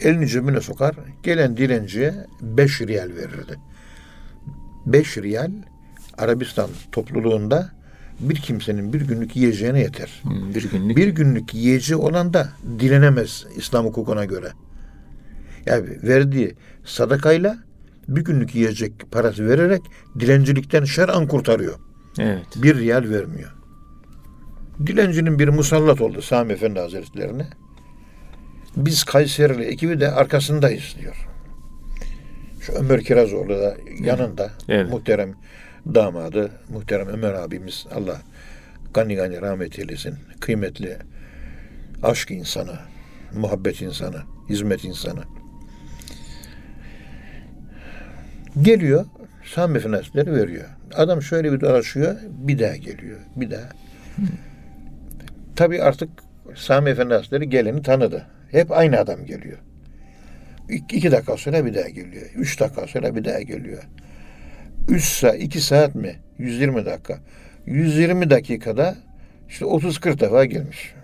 Elini 0.00 0.28
cebine 0.28 0.60
sokar. 0.60 0.94
Gelen 1.22 1.56
dilenciye 1.56 2.14
beş 2.40 2.80
riyal 2.80 3.08
verirdi. 3.08 3.58
5 4.86 5.18
riyal 5.18 5.50
Arabistan 6.18 6.70
topluluğunda 6.92 7.70
bir 8.20 8.36
kimsenin 8.36 8.92
bir 8.92 9.00
günlük 9.00 9.36
yiyeceğine 9.36 9.80
yeter. 9.80 10.22
Hmm, 10.22 10.54
bir 10.54 10.70
günlük. 10.70 10.96
Bir 10.96 11.08
günlük 11.08 11.54
yiyeceği 11.54 11.96
olan 11.96 12.34
da 12.34 12.48
dilenemez 12.78 13.46
İslam 13.56 13.86
hukukuna 13.86 14.24
göre. 14.24 14.48
Yani 15.66 15.88
verdiği 16.02 16.54
sadakayla 16.84 17.58
bir 18.08 18.24
günlük 18.24 18.54
yiyecek 18.54 18.92
parası 19.10 19.48
vererek 19.48 19.82
dilencilikten 20.20 20.84
şer'an 20.84 21.26
kurtarıyor. 21.26 21.74
Evet. 22.18 22.46
Bir 22.56 22.78
riyal 22.78 23.10
vermiyor. 23.10 23.54
Dilencinin 24.86 25.38
bir 25.38 25.48
musallat 25.48 26.00
oldu 26.00 26.22
Sami 26.22 26.52
Efendi 26.52 26.80
Hazretlerine. 26.80 27.46
Biz 28.76 29.04
Kayserili 29.04 29.62
ekibi 29.62 30.00
de 30.00 30.10
arkasındayız 30.10 30.96
diyor. 31.00 31.28
Şu 32.62 32.72
Ömer 32.72 33.00
Kirazoğlu 33.00 33.58
da 33.58 33.76
yanında. 34.00 34.50
Evet. 34.68 34.90
Muhterem 34.90 35.34
damadı, 35.94 36.50
muhterem 36.68 37.08
Ömer 37.08 37.32
abimiz 37.32 37.86
Allah 37.94 38.20
gani 38.94 39.14
gani 39.14 39.40
rahmet 39.40 39.78
eylesin. 39.78 40.14
Kıymetli 40.40 40.96
aşk 42.02 42.30
insanı, 42.30 42.78
muhabbet 43.34 43.82
insanı, 43.82 44.16
hizmet 44.48 44.84
insanı. 44.84 45.20
Geliyor, 48.62 49.04
Sami 49.44 49.80
Hazretleri 49.80 50.32
veriyor. 50.32 50.64
Adam 50.94 51.22
şöyle 51.22 51.52
bir 51.52 51.60
dolaşıyor, 51.60 52.16
bir 52.28 52.58
daha 52.58 52.76
geliyor, 52.76 53.18
bir 53.36 53.50
daha. 53.50 53.68
Tabii 55.56 55.82
artık 55.82 56.10
Sami 56.54 56.90
Efendi 56.90 57.14
Hazretleri 57.14 57.48
geleni 57.48 57.82
tanıdı. 57.82 58.26
Hep 58.50 58.72
aynı 58.72 58.98
adam 58.98 59.24
geliyor. 59.24 59.58
İki, 60.72 61.12
dakika 61.12 61.36
sonra 61.36 61.66
bir 61.66 61.74
daha 61.74 61.88
geliyor. 61.88 62.26
Üç 62.34 62.60
dakika 62.60 62.86
sonra 62.86 63.16
bir 63.16 63.24
daha 63.24 63.42
geliyor. 63.42 63.82
Üç 64.88 65.04
saat, 65.04 65.40
iki 65.40 65.60
saat 65.60 65.94
mi? 65.94 66.16
120 66.38 66.86
dakika. 66.86 67.18
120 67.66 68.30
dakikada 68.30 68.96
işte 69.48 69.64
30-40 69.64 70.20
defa 70.20 70.44
gelmiş. 70.44 70.94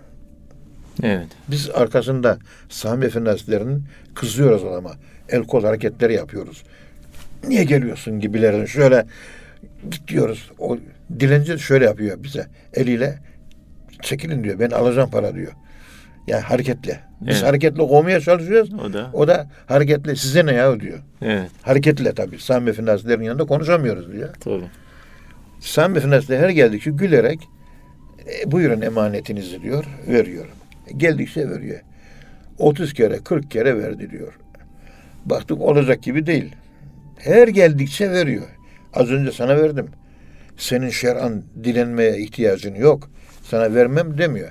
Evet. 1.03 1.27
Biz 1.47 1.69
arkasında 1.69 2.39
Sami 2.69 3.05
Efendi 3.05 3.29
Hazretleri'nin 3.29 3.83
kızıyoruz 4.15 4.63
adama. 4.63 4.93
El 5.29 5.43
kol 5.43 5.63
hareketleri 5.63 6.13
yapıyoruz. 6.13 6.63
Niye 7.47 7.63
geliyorsun 7.63 8.19
gibilerin 8.19 8.65
şöyle 8.65 9.05
git 9.91 10.07
diyoruz. 10.07 10.51
O 10.59 10.77
dilenci 11.19 11.59
şöyle 11.59 11.85
yapıyor 11.85 12.23
bize. 12.23 12.47
Eliyle 12.73 13.19
çekilin 14.01 14.43
diyor. 14.43 14.59
Ben 14.59 14.69
alacağım 14.69 15.09
para 15.11 15.35
diyor. 15.35 15.51
Yani 16.27 16.41
hareketle. 16.41 16.99
Biz 17.21 17.35
Evet. 17.35 17.43
hareketle 17.47 17.87
kovmaya 17.87 18.19
çalışıyoruz. 18.21 18.73
O 18.73 18.93
da. 18.93 19.09
O 19.13 19.27
da 19.27 19.49
hareketle 19.65 20.15
size 20.15 20.45
ne 20.45 20.53
ya 20.53 20.79
diyor. 20.79 20.99
Evet. 21.21 21.49
Hareketle 21.61 22.13
tabii. 22.13 22.39
Sami 22.39 22.71
Hazretleri'nin 22.71 23.25
yanında 23.25 23.45
konuşamıyoruz 23.45 24.11
diyor. 24.11 24.29
Tabii. 24.39 24.63
Sami 25.59 25.99
Hazretleri 25.99 26.41
her 26.41 26.49
geldikçe 26.49 26.91
gülerek 26.91 27.39
e, 28.43 28.51
buyurun 28.51 28.81
emanetinizi 28.81 29.61
diyor. 29.61 29.85
Veriyorum. 30.07 30.51
Geldikçe 30.97 31.49
veriyor. 31.49 31.79
30 32.57 32.93
kere 32.93 33.17
40 33.23 33.51
kere 33.51 33.77
verdi 33.77 34.09
diyor. 34.11 34.33
Baktık 35.25 35.61
olacak 35.61 36.03
gibi 36.03 36.25
değil. 36.25 36.55
Her 37.17 37.47
geldikçe 37.47 38.11
veriyor. 38.11 38.47
Az 38.93 39.11
önce 39.11 39.31
sana 39.31 39.57
verdim. 39.57 39.87
Senin 40.57 40.89
şer'an 40.89 41.43
dilenmeye 41.63 42.17
ihtiyacın 42.17 42.75
yok. 42.75 43.09
Sana 43.43 43.73
vermem 43.75 44.17
demiyor. 44.17 44.49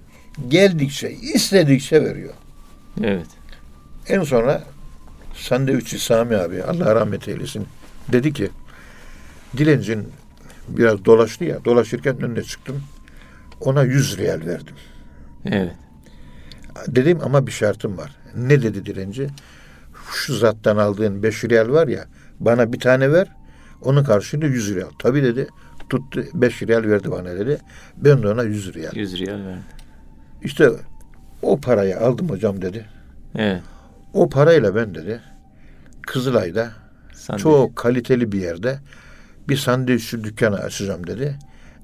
Geldikçe, 0.48 1.10
istedikçe 1.10 2.04
veriyor. 2.04 2.34
Evet. 3.04 3.26
En 4.08 4.22
sonra 4.22 4.64
sandviççi 5.34 5.98
Sami 5.98 6.36
abi 6.36 6.62
Allah 6.62 6.94
rahmet 6.94 7.28
eylesin 7.28 7.66
dedi 8.12 8.32
ki 8.32 8.50
dilencin 9.56 10.08
biraz 10.68 11.04
dolaştı 11.04 11.44
ya 11.44 11.64
dolaşırken 11.64 12.22
önüne 12.22 12.42
çıktım 12.42 12.82
ona 13.60 13.82
100 13.82 14.18
riyal 14.18 14.40
verdim. 14.46 14.74
Evet. 15.44 15.72
Dedim 16.88 17.18
ama 17.22 17.46
bir 17.46 17.52
şartım 17.52 17.98
var. 17.98 18.16
Ne 18.36 18.62
dedi 18.62 18.86
dilenci? 18.86 19.28
Şu 20.12 20.34
zattan 20.34 20.76
aldığın 20.76 21.22
5 21.22 21.44
riyal 21.44 21.68
var 21.68 21.88
ya 21.88 22.04
bana 22.40 22.72
bir 22.72 22.80
tane 22.80 23.12
ver 23.12 23.28
onun 23.82 24.04
karşılığında 24.04 24.46
100 24.46 24.74
riyal. 24.74 24.90
Tabii 24.98 25.22
dedi 25.22 25.48
tuttu 25.90 26.24
5 26.34 26.62
riyal 26.62 26.82
verdi 26.82 27.10
bana 27.10 27.38
dedi. 27.38 27.58
Ben 27.96 28.22
de 28.22 28.28
ona 28.28 28.42
100 28.42 28.74
riyal. 28.74 28.96
100 28.96 29.18
riyal 29.18 29.44
verdi. 29.46 29.62
İşte 30.42 30.70
o 31.42 31.60
parayı 31.60 32.00
aldım 32.00 32.28
hocam 32.28 32.62
dedi. 32.62 32.86
Evet. 33.36 33.62
O 34.12 34.28
parayla 34.28 34.74
ben 34.74 34.94
dedi 34.94 35.20
Kızılay'da 36.02 36.70
Sandviç. 37.12 37.42
çok 37.42 37.76
kaliteli 37.76 38.32
bir 38.32 38.40
yerde 38.40 38.78
bir 39.48 39.56
sandviççi 39.56 40.24
dükkanı 40.24 40.56
açacağım 40.56 41.06
dedi. 41.06 41.38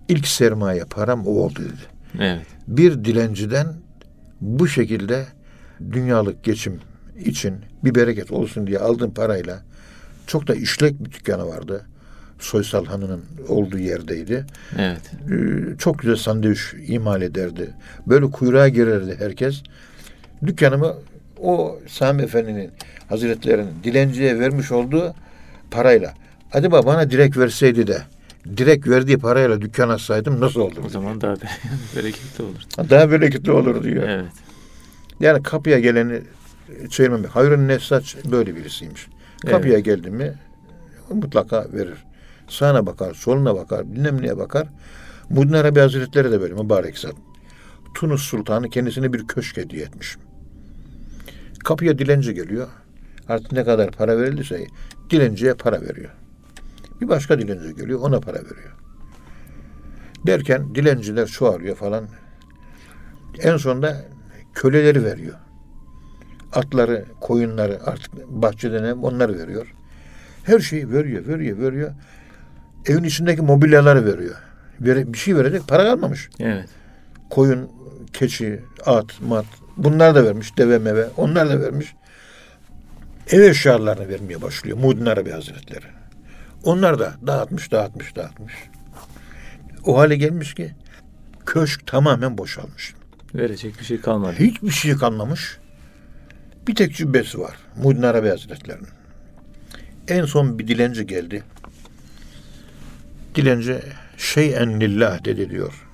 İlk 0.09 0.27
sermaye 0.27 0.85
param 0.85 1.27
o 1.27 1.31
oldu 1.31 1.61
dedi. 1.61 2.23
Evet. 2.25 2.47
Bir 2.69 3.05
dilenciden 3.05 3.67
bu 4.41 4.69
şekilde 4.69 5.27
dünyalık 5.93 6.45
geçim 6.45 6.81
için 7.25 7.55
bir 7.85 7.95
bereket 7.95 8.31
olsun 8.31 8.67
diye 8.67 8.79
aldığım 8.79 9.15
parayla 9.15 9.63
çok 10.27 10.47
da 10.47 10.55
işlek 10.55 11.05
bir 11.05 11.13
dükkanı 11.13 11.47
vardı. 11.47 11.87
Soysal 12.39 12.87
Hanı'nın 12.87 13.25
olduğu 13.49 13.79
yerdeydi. 13.79 14.45
Evet. 14.79 15.01
Ee, 15.33 15.79
çok 15.79 15.99
güzel 15.99 16.17
sandviç 16.17 16.61
imal 16.87 17.23
ederdi. 17.23 17.71
Böyle 18.07 18.27
kuyruğa 18.31 18.69
girerdi 18.69 19.17
herkes. 19.19 19.63
Dükkanımı 20.47 20.95
o 21.41 21.79
Sami 21.89 22.23
Efendi'nin 22.23 22.71
Hazretlerinin 23.09 23.71
dilenciye 23.85 24.39
vermiş 24.39 24.73
olduğu 24.73 25.15
parayla. 25.71 26.15
Acaba 26.53 26.87
bana 26.87 27.11
direkt 27.11 27.37
verseydi 27.37 27.87
de 27.87 28.03
direkt 28.57 28.89
verdiği 28.89 29.19
parayla 29.19 29.61
dükkan 29.61 29.89
açsaydım 29.89 30.41
nasıl 30.41 30.61
O 30.61 30.65
olurdu? 30.65 30.89
zaman 30.89 31.21
daha 31.21 31.37
be- 31.37 31.49
bereketli 31.97 32.45
olur. 32.45 32.89
Daha 32.91 33.11
bereketli 33.11 33.51
olur 33.53 33.85
diyor. 33.85 34.09
Evet. 34.09 34.33
Yani 35.21 35.43
kapıya 35.43 35.79
geleni 35.79 36.21
çevirmem. 36.91 37.25
Hayrun 37.25 37.69
Nefsaç 37.69 38.17
böyle 38.31 38.57
birisiymiş. 38.57 39.07
Kapıya 39.47 39.79
geldi 39.79 40.11
mi 40.11 40.35
mutlaka 41.11 41.67
verir. 41.73 41.95
Sağına 42.55 42.87
bakar, 42.87 43.15
soluna 43.15 43.57
bakar, 43.57 43.93
bilmem 43.93 44.23
neye 44.23 44.39
bakar. 44.39 44.69
Muhyiddin 45.31 45.53
Arabi 45.53 45.81
Hazretleri 45.81 46.33
de 46.33 46.41
böyle 46.41 46.55
mübarek 46.55 46.99
zat. 46.99 47.15
Tunus 47.95 48.23
Sultanı 48.23 48.71
kendisine 48.71 49.13
bir 49.13 49.27
köşk 49.27 49.57
hediye 49.57 49.83
etmiş. 49.85 50.17
Kapıya 51.65 51.99
dilenci 51.99 52.35
geliyor. 52.35 52.69
Artık 53.29 53.53
ne 53.53 53.65
kadar 53.65 53.91
para 53.91 54.19
verildiyse 54.19 54.67
dilenciye 55.11 55.55
para 55.55 55.83
veriyor. 55.83 56.11
Bir 57.01 57.09
başka 57.09 57.39
dilenci 57.39 57.75
geliyor 57.75 58.01
ona 58.01 58.21
para 58.21 58.37
veriyor. 58.39 58.73
Derken 60.27 60.75
dilenciler 60.75 61.27
çoğalıyor 61.27 61.77
falan. 61.77 62.09
En 63.39 63.57
sonunda 63.57 64.05
köleleri 64.55 65.05
veriyor. 65.05 65.35
Atları, 66.53 67.05
koyunları 67.21 67.81
artık 67.87 68.29
bahçede 68.29 68.83
ne 68.83 68.93
onları 68.93 69.39
veriyor. 69.39 69.75
Her 70.45 70.59
şeyi 70.59 70.93
veriyor, 70.93 71.27
veriyor, 71.27 71.59
veriyor. 71.59 71.93
Evin 72.87 73.05
içindeki 73.05 73.43
mobilyaları 73.43 74.07
veriyor. 74.07 74.35
Bir 74.81 75.19
şey 75.19 75.37
verecek 75.37 75.69
para 75.69 75.85
kalmamış. 75.85 76.29
Evet. 76.41 76.69
Koyun, 77.31 77.71
keçi, 78.13 78.61
at, 78.87 79.21
mat 79.29 79.45
bunlar 79.77 80.15
da 80.15 80.25
vermiş. 80.25 80.59
Deve 80.59 80.79
meve 80.79 81.09
onlar 81.17 81.49
da 81.49 81.61
vermiş. 81.61 81.95
Ev 83.31 83.41
eşyalarını 83.41 84.09
vermeye 84.09 84.43
başlıyor 84.43 84.79
Muhyiddin 84.79 85.07
Arabi 85.07 85.31
Hazretleri. 85.31 85.87
Onlar 86.65 86.99
da 86.99 87.15
dağıtmış, 87.27 87.73
dağıtmış, 87.73 88.17
dağıtmış. 88.17 88.55
O 89.85 89.99
hale 89.99 90.17
gelmiş 90.17 90.55
ki 90.55 90.75
köşk 91.47 91.87
tamamen 91.87 92.39
boşalmış. 92.39 92.95
Verecek 93.35 93.81
bir 93.81 93.85
şey 93.85 94.01
kalmadı. 94.01 94.35
Hiçbir 94.39 94.71
şey 94.71 94.95
kalmamış. 94.95 95.59
Bir 96.69 96.75
tek 96.75 96.95
cübbesi 96.95 97.41
var. 97.41 97.57
Muhyiddin 97.83 98.03
Arabi 98.03 98.29
Hazretleri'nin. 98.29 98.89
En 100.09 100.25
son 100.25 100.59
bir 100.59 100.69
dilenci 100.69 101.07
geldi. 101.07 101.43
Dilenci 103.35 103.81
şeyen 104.17 104.81
lillah 104.81 105.25
dedi 105.25 105.51
diyor. 105.51 105.87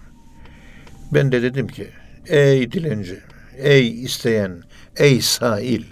Ben 1.14 1.32
de 1.32 1.42
dedim 1.42 1.68
ki 1.68 1.88
ey 2.26 2.72
dilenci, 2.72 3.20
ey 3.56 4.04
isteyen, 4.04 4.62
ey 4.96 5.20
sail. 5.20 5.84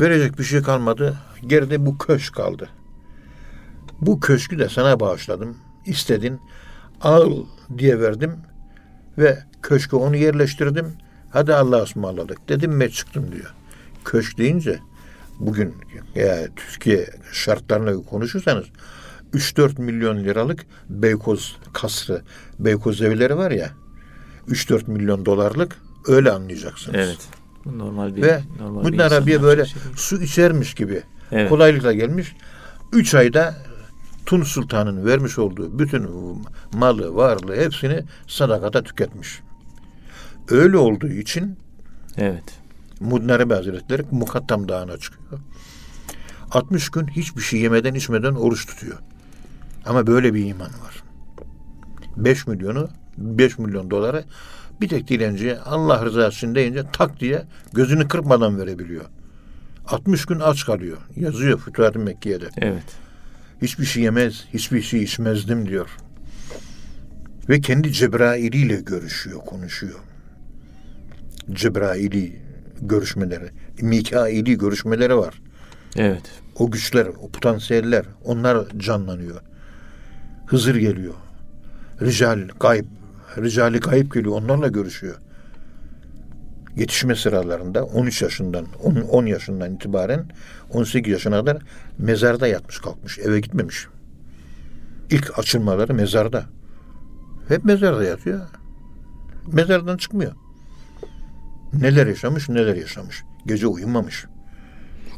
Verecek 0.00 0.38
bir 0.38 0.44
şey 0.44 0.62
kalmadı. 0.62 1.18
Geride 1.46 1.86
bu 1.86 1.98
köşk 1.98 2.34
kaldı. 2.34 2.68
Bu 4.00 4.20
köşkü 4.20 4.58
de 4.58 4.68
sana 4.68 5.00
bağışladım. 5.00 5.56
İstedin. 5.86 6.40
Al 7.00 7.44
diye 7.78 8.00
verdim 8.00 8.36
ve 9.18 9.38
köşke 9.62 9.96
onu 9.96 10.16
yerleştirdim. 10.16 10.92
Hadi 11.30 11.54
Allah'a 11.54 11.82
ısmarladık 11.82 12.48
dedim 12.48 12.80
ve 12.80 12.90
çıktım 12.90 13.32
diyor. 13.32 13.54
Köşk 14.04 14.38
deyince 14.38 14.78
bugün 15.40 15.74
ya 16.14 16.48
Türkiye 16.56 17.10
şartlarına 17.32 18.02
konuşursanız 18.02 18.64
3-4 19.34 19.80
milyon 19.80 20.16
liralık 20.16 20.66
Beykoz 20.88 21.56
kasrı, 21.72 22.22
Beykoz 22.58 23.02
evleri 23.02 23.36
var 23.36 23.50
ya 23.50 23.70
3-4 24.48 24.90
milyon 24.90 25.26
dolarlık 25.26 25.76
öyle 26.06 26.30
anlayacaksınız. 26.30 26.96
Evet. 26.98 27.28
Bu 27.64 27.78
normal 27.78 28.16
bir 28.16 28.22
Ve 28.22 28.42
normal 28.60 28.84
bir 28.84 28.92
insan 28.92 29.06
Arabi'ye 29.06 29.36
yapacağı 29.36 29.50
böyle 29.50 29.66
şey 29.66 29.82
su 29.96 30.22
içermiş 30.22 30.74
gibi 30.74 31.02
Evet. 31.32 31.48
kolaylıkla 31.48 31.92
gelmiş. 31.92 32.36
Üç 32.92 33.14
ayda 33.14 33.54
Tun 34.26 34.42
Sultan'ın 34.42 35.06
vermiş 35.06 35.38
olduğu 35.38 35.78
bütün 35.78 36.08
malı, 36.72 37.14
varlığı 37.14 37.56
hepsini 37.56 38.04
sadakata 38.26 38.82
tüketmiş. 38.82 39.40
Öyle 40.48 40.76
olduğu 40.76 41.08
için 41.08 41.58
Evet. 42.16 42.44
Mudnarebe 43.00 43.54
Hazretleri 43.54 44.02
Mukattam 44.10 44.68
Dağı'na 44.68 44.98
çıkıyor. 44.98 45.40
60 46.50 46.90
gün 46.90 47.06
hiçbir 47.06 47.42
şey 47.42 47.60
yemeden 47.60 47.94
içmeden 47.94 48.34
oruç 48.34 48.66
tutuyor. 48.66 48.98
Ama 49.90 50.06
böyle 50.06 50.34
bir 50.34 50.46
iman 50.46 50.68
var. 50.68 51.02
5 52.16 52.46
milyonu 52.46 52.88
5 53.18 53.58
milyon 53.58 53.90
doları 53.90 54.24
bir 54.80 54.88
tek 54.88 55.08
dilenciye 55.08 55.58
Allah 55.58 56.04
rızası 56.04 56.36
için 56.36 56.54
deyince 56.54 56.84
tak 56.92 57.20
diye 57.20 57.42
gözünü 57.72 58.08
kırpmadan 58.08 58.60
verebiliyor. 58.60 59.04
60 59.86 60.24
gün 60.26 60.40
aç 60.40 60.66
kalıyor. 60.66 60.98
Yazıyor 61.16 61.58
Fütuhat-ı 61.58 61.98
Mekke'de. 61.98 62.48
Evet. 62.58 62.82
Hiçbir 63.62 63.84
şey 63.84 64.02
yemez, 64.02 64.44
hiçbir 64.54 64.82
şey 64.82 65.02
içmezdim 65.02 65.68
diyor. 65.68 65.90
Ve 67.48 67.60
kendi 67.60 67.92
Cebrail 67.92 68.52
ile 68.52 68.80
görüşüyor, 68.80 69.40
konuşuyor. 69.40 70.00
Cebraili 71.52 72.42
görüşmeleri, 72.82 73.50
Mikaili 73.80 74.58
görüşmeleri 74.58 75.16
var. 75.16 75.42
Evet. 75.96 76.22
O 76.58 76.70
güçler, 76.70 77.06
o 77.06 77.28
potansiyeller, 77.30 78.04
onlar 78.24 78.78
canlanıyor. 78.78 79.40
Hızır 80.50 80.74
geliyor. 80.74 81.14
Rical, 82.02 82.48
gayb, 82.60 82.84
Ricali 83.38 83.80
gayb 83.80 84.12
geliyor, 84.12 84.42
onlarla 84.42 84.68
görüşüyor. 84.68 85.16
Yetişme 86.76 87.14
sıralarında 87.14 87.84
13 87.84 88.22
yaşından, 88.22 88.66
10, 88.82 88.94
10 88.94 89.26
yaşından 89.26 89.74
itibaren 89.74 90.24
18 90.70 91.12
yaşına 91.12 91.40
kadar 91.40 91.58
mezarda 91.98 92.46
yatmış 92.46 92.78
kalkmış, 92.78 93.18
eve 93.18 93.40
gitmemiş. 93.40 93.86
İlk 95.10 95.38
açılmaları 95.38 95.94
mezarda. 95.94 96.44
Hep 97.48 97.64
mezarda 97.64 98.04
yatıyor. 98.04 98.40
Mezardan 99.52 99.96
çıkmıyor. 99.96 100.32
Neler 101.72 102.06
yaşamış, 102.06 102.48
neler 102.48 102.76
yaşamış. 102.76 103.22
Gece 103.46 103.66
uyumamış 103.66 104.26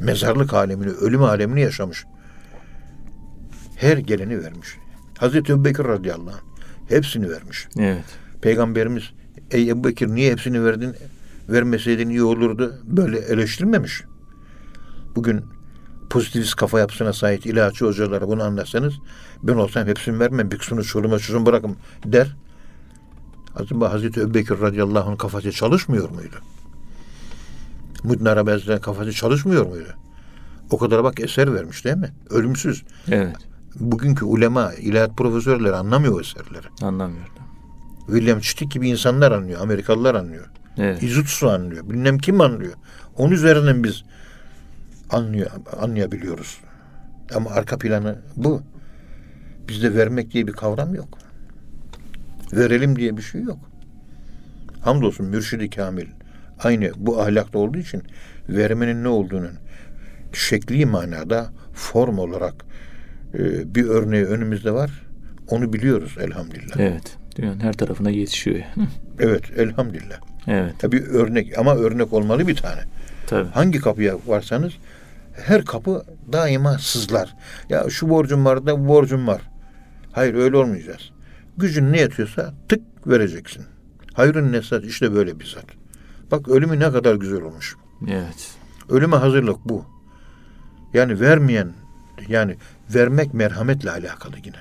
mezarlık 0.02 0.54
alemini, 0.54 0.90
ölüm 0.90 1.22
alemini 1.22 1.60
yaşamış. 1.60 2.04
Her 3.76 3.96
geleni 3.96 4.42
vermiş. 4.42 4.76
Hazreti 5.22 5.52
Ebubekir 5.52 5.84
radıyallahu 5.84 6.34
anh 6.34 6.88
hepsini 6.88 7.30
vermiş. 7.30 7.68
Evet. 7.78 8.04
Peygamberimiz 8.40 9.02
ey 9.50 9.70
Ebubekir 9.70 10.08
niye 10.08 10.32
hepsini 10.32 10.64
verdin? 10.64 10.94
Vermeseydin 11.48 12.08
iyi 12.08 12.22
olurdu. 12.22 12.74
Böyle 12.84 13.18
eleştirmemiş. 13.18 14.02
Bugün 15.16 15.44
pozitivist 16.10 16.56
kafa 16.56 16.78
yapısına 16.78 17.12
sahip 17.12 17.46
ilaççı 17.46 17.84
hocalara 17.84 18.28
bunu 18.28 18.42
anlatsanız 18.42 18.94
ben 19.42 19.54
olsam 19.54 19.86
hepsini 19.86 20.20
vermem. 20.20 20.50
Bir 20.50 20.58
kısmını 20.58 20.84
çoluğuma 20.84 21.18
çocuğuma 21.18 21.46
bırakın 21.46 21.76
der. 22.04 22.36
Acaba 23.56 23.92
Hazreti 23.92 24.20
Ebubekir 24.20 24.60
radıyallahu 24.60 25.10
anh 25.10 25.18
kafası 25.18 25.52
çalışmıyor 25.52 26.10
muydu? 26.10 26.36
Mudin 28.02 28.24
Arabezi'den 28.24 28.80
kafası 28.80 29.12
çalışmıyor 29.12 29.66
muydu? 29.66 29.94
O 30.70 30.78
kadar 30.78 31.04
bak 31.04 31.20
eser 31.20 31.54
vermiş 31.54 31.84
değil 31.84 31.96
mi? 31.96 32.10
Ölümsüz. 32.30 32.82
Evet. 33.08 33.51
Bugünkü 33.80 34.24
ulema, 34.24 34.72
ilahiyat 34.72 35.16
profesörleri 35.16 35.74
anlamıyor 35.74 36.14
o 36.14 36.20
eserleri. 36.20 36.66
Anlamıyorum. 36.82 37.32
William 38.06 38.40
Chittick 38.40 38.74
gibi 38.74 38.88
insanlar 38.88 39.32
anlıyor. 39.32 39.60
Amerikalılar 39.60 40.14
anlıyor. 40.14 40.46
Evet. 40.78 41.02
Izutsu 41.02 41.50
anlıyor. 41.50 41.90
Bilmem 41.90 42.18
kim 42.18 42.40
anlıyor. 42.40 42.72
Onun 43.16 43.32
üzerinden 43.32 43.84
biz 43.84 44.04
anlıyor, 45.10 45.50
anlayabiliyoruz. 45.80 46.58
Ama 47.34 47.50
arka 47.50 47.78
planı 47.78 48.18
bu. 48.36 48.62
Bizde 49.68 49.94
vermek 49.94 50.30
diye 50.32 50.46
bir 50.46 50.52
kavram 50.52 50.94
yok. 50.94 51.18
Verelim 52.52 52.96
diye 52.96 53.16
bir 53.16 53.22
şey 53.22 53.42
yok. 53.42 53.58
Hamdolsun 54.80 55.26
mürşidi 55.26 55.70
kamil. 55.70 56.06
Aynı 56.64 56.90
bu 56.96 57.22
ahlakta 57.22 57.58
olduğu 57.58 57.78
için 57.78 58.02
vermenin 58.48 59.04
ne 59.04 59.08
olduğunun 59.08 59.52
şekli 60.32 60.86
manada 60.86 61.52
form 61.74 62.18
olarak 62.18 62.54
e, 63.34 63.74
bir 63.74 63.84
örneği 63.88 64.24
önümüzde 64.24 64.72
var. 64.72 64.90
Onu 65.48 65.72
biliyoruz 65.72 66.16
elhamdülillah. 66.20 66.76
Evet. 66.78 67.16
Dünyanın 67.36 67.60
her 67.60 67.72
tarafına 67.72 68.10
yetişiyor. 68.10 68.58
Evet 69.18 69.42
elhamdülillah. 69.56 70.20
evet. 70.46 70.74
Tabii 70.78 71.02
örnek 71.02 71.58
ama 71.58 71.74
örnek 71.76 72.12
olmalı 72.12 72.48
bir 72.48 72.56
tane. 72.56 72.80
Tabii. 73.26 73.48
Hangi 73.48 73.78
kapıya 73.80 74.14
varsanız 74.26 74.72
her 75.46 75.64
kapı 75.64 76.04
daima 76.32 76.78
sızlar. 76.78 77.34
Ya 77.68 77.90
şu 77.90 78.08
borcum 78.08 78.44
var 78.44 78.66
da 78.66 78.84
bu 78.84 78.88
borcum 78.88 79.26
var. 79.26 79.42
Hayır 80.12 80.34
öyle 80.34 80.56
olmayacağız. 80.56 81.10
Gücün 81.58 81.92
ne 81.92 82.00
yetiyorsa 82.00 82.54
tık 82.68 82.80
vereceksin. 83.06 83.64
Hayrın 84.14 84.52
nesat 84.52 84.84
işte 84.84 85.12
böyle 85.14 85.40
bir 85.40 85.44
zat. 85.46 85.66
Bak 86.30 86.48
ölümü 86.48 86.80
ne 86.80 86.92
kadar 86.92 87.14
güzel 87.14 87.42
olmuş. 87.42 87.76
Evet. 88.08 88.50
Ölüme 88.88 89.16
hazırlık 89.16 89.56
bu. 89.64 89.84
Yani 90.94 91.20
vermeyen 91.20 91.72
yani 92.28 92.56
vermek 92.90 93.34
merhametle 93.34 93.90
alakalı 93.90 94.36
yine. 94.44 94.56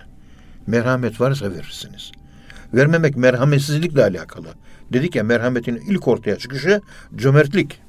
Merhamet 0.67 1.21
varsa 1.21 1.51
verirsiniz. 1.51 2.11
Vermemek 2.73 3.17
merhametsizlikle 3.17 4.03
alakalı. 4.03 4.47
Dedik 4.93 5.15
ya 5.15 5.23
merhametin 5.23 5.75
ilk 5.75 6.07
ortaya 6.07 6.37
çıkışı 6.37 6.81
cömertlik. 7.15 7.79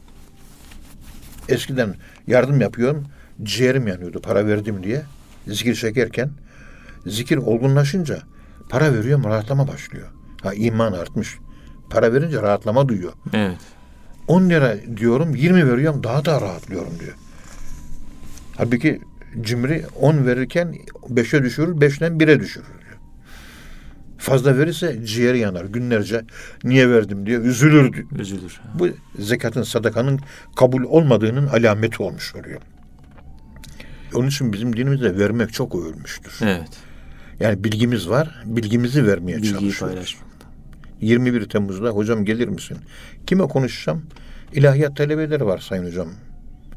Eskiden 1.48 1.94
yardım 2.26 2.60
yapıyorum. 2.60 3.06
Ciğerim 3.42 3.86
yanıyordu 3.86 4.20
para 4.20 4.46
verdim 4.46 4.82
diye. 4.82 5.02
Zikir 5.46 5.74
çekerken. 5.74 6.30
Zikir 7.06 7.36
olgunlaşınca 7.36 8.18
para 8.68 8.94
veriyorum 8.94 9.24
rahatlama 9.24 9.68
başlıyor. 9.68 10.08
Ha 10.42 10.54
iman 10.54 10.92
artmış. 10.92 11.38
Para 11.90 12.12
verince 12.12 12.42
rahatlama 12.42 12.88
duyuyor. 12.88 13.12
Evet. 13.32 13.58
10 14.28 14.50
lira 14.50 14.76
diyorum 14.96 15.34
20 15.34 15.72
veriyorum 15.72 16.02
daha 16.04 16.24
da 16.24 16.40
rahatlıyorum 16.40 16.98
diyor. 17.00 17.14
Halbuki 18.56 19.00
cimri 19.40 19.84
10 20.00 20.26
verirken 20.26 20.74
5'e 21.08 21.42
düşürür 21.42 21.76
5'ten 21.76 22.12
1'e 22.12 22.40
düşürür 22.40 22.66
diyor. 22.66 22.98
Fazla 24.18 24.58
verirse 24.58 25.06
ciğeri 25.06 25.38
yanar 25.38 25.64
günlerce 25.64 26.24
niye 26.64 26.90
verdim 26.90 27.26
diye 27.26 27.38
üzülür. 27.38 28.04
Üzülür. 28.18 28.60
Bu 28.78 28.88
zekatın 29.18 29.62
sadakanın 29.62 30.20
kabul 30.56 30.82
olmadığının 30.82 31.46
alameti 31.46 32.02
olmuş 32.02 32.34
oluyor. 32.34 32.60
Onun 34.14 34.28
için 34.28 34.52
bizim 34.52 34.76
dinimizde 34.76 35.18
vermek 35.18 35.52
çok 35.52 35.74
övülmüştür. 35.74 36.32
Evet. 36.42 36.68
Yani 37.40 37.64
bilgimiz 37.64 38.08
var, 38.08 38.42
bilgimizi 38.44 39.06
vermeye 39.06 39.36
Bilgiyi 39.36 39.52
çalışıyoruz. 39.52 39.80
paylaşmak. 39.94 40.32
21 41.00 41.48
Temmuz'da 41.48 41.88
hocam 41.88 42.24
gelir 42.24 42.48
misin? 42.48 42.78
Kime 43.26 43.44
konuşacağım? 43.44 44.02
İlahiyat 44.52 44.96
talebeleri 44.96 45.46
var 45.46 45.58
sayın 45.58 45.86
hocam. 45.86 46.08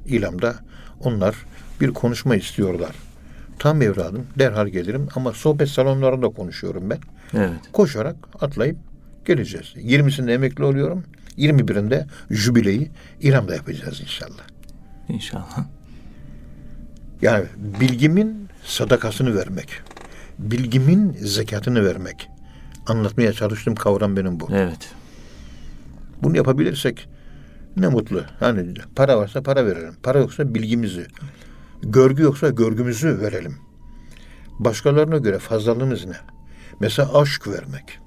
İlam'da. 0.05 0.55
Onlar 0.99 1.35
bir 1.81 1.91
konuşma 1.91 2.35
istiyorlar. 2.35 2.95
Tam 3.59 3.81
evladım 3.81 4.25
derhal 4.39 4.67
gelirim 4.67 5.07
ama 5.15 5.31
sohbet 5.31 5.69
salonlarında 5.69 6.29
konuşuyorum 6.29 6.89
ben. 6.89 6.99
Evet. 7.33 7.59
Koşarak 7.73 8.15
atlayıp 8.39 8.77
geleceğiz. 9.25 9.73
20'sinde 9.75 10.33
emekli 10.33 10.63
oluyorum. 10.63 11.03
21'inde 11.37 12.05
jübileyi 12.29 12.91
İlam'da 13.21 13.55
yapacağız 13.55 14.01
inşallah. 14.01 14.43
İnşallah. 15.09 15.65
Yani 17.21 17.45
bilgimin 17.79 18.49
sadakasını 18.63 19.35
vermek. 19.35 19.69
Bilgimin 20.39 21.17
zekatını 21.21 21.85
vermek. 21.85 22.29
Anlatmaya 22.87 23.33
çalıştığım 23.33 23.75
kavram 23.75 24.17
benim 24.17 24.39
bu. 24.39 24.47
Evet. 24.51 24.89
Bunu 26.23 26.37
yapabilirsek 26.37 27.07
ne 27.77 27.87
mutlu. 27.87 28.23
Hani 28.39 28.73
para 28.95 29.17
varsa 29.17 29.41
para 29.43 29.65
verelim. 29.65 29.93
Para 30.03 30.19
yoksa 30.19 30.55
bilgimizi. 30.55 31.07
Görgü 31.81 32.23
yoksa 32.23 32.49
görgümüzü 32.49 33.21
verelim. 33.21 33.57
Başkalarına 34.59 35.17
göre 35.17 35.39
fazlalığımız 35.39 36.05
ne? 36.05 36.17
Mesela 36.79 37.17
aşk 37.17 37.47
vermek. 37.47 37.99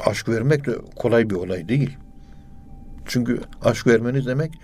Aşk 0.00 0.28
vermek 0.28 0.66
de 0.66 0.78
kolay 0.96 1.30
bir 1.30 1.34
olay 1.34 1.68
değil. 1.68 1.96
Çünkü 3.06 3.40
aşk 3.62 3.86
vermeniz 3.86 4.26
demek 4.26 4.54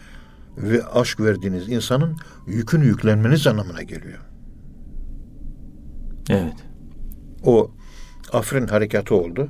ve 0.57 0.87
aşk 0.87 1.21
verdiğiniz 1.21 1.69
insanın 1.69 2.17
yükünü 2.47 2.85
yüklenmeniz 2.85 3.47
anlamına 3.47 3.83
geliyor. 3.83 4.21
Evet. 6.31 6.57
O 7.45 7.71
Afrin 8.33 8.67
harekatı 8.67 9.15
oldu. 9.15 9.49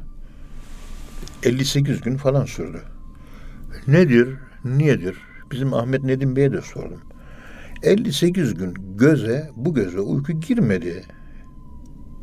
58 1.42 2.00
gün 2.00 2.16
falan 2.16 2.44
sürdü. 2.44 2.82
Nedir, 3.86 4.36
niyedir? 4.64 5.16
Bizim 5.50 5.74
Ahmet 5.74 6.02
Nedim 6.02 6.36
Bey'e 6.36 6.52
de 6.52 6.60
sordum. 6.62 7.00
58 7.82 8.54
gün 8.54 8.74
göze, 8.96 9.50
bu 9.56 9.74
göze 9.74 10.00
uyku 10.00 10.32
girmedi. 10.32 11.04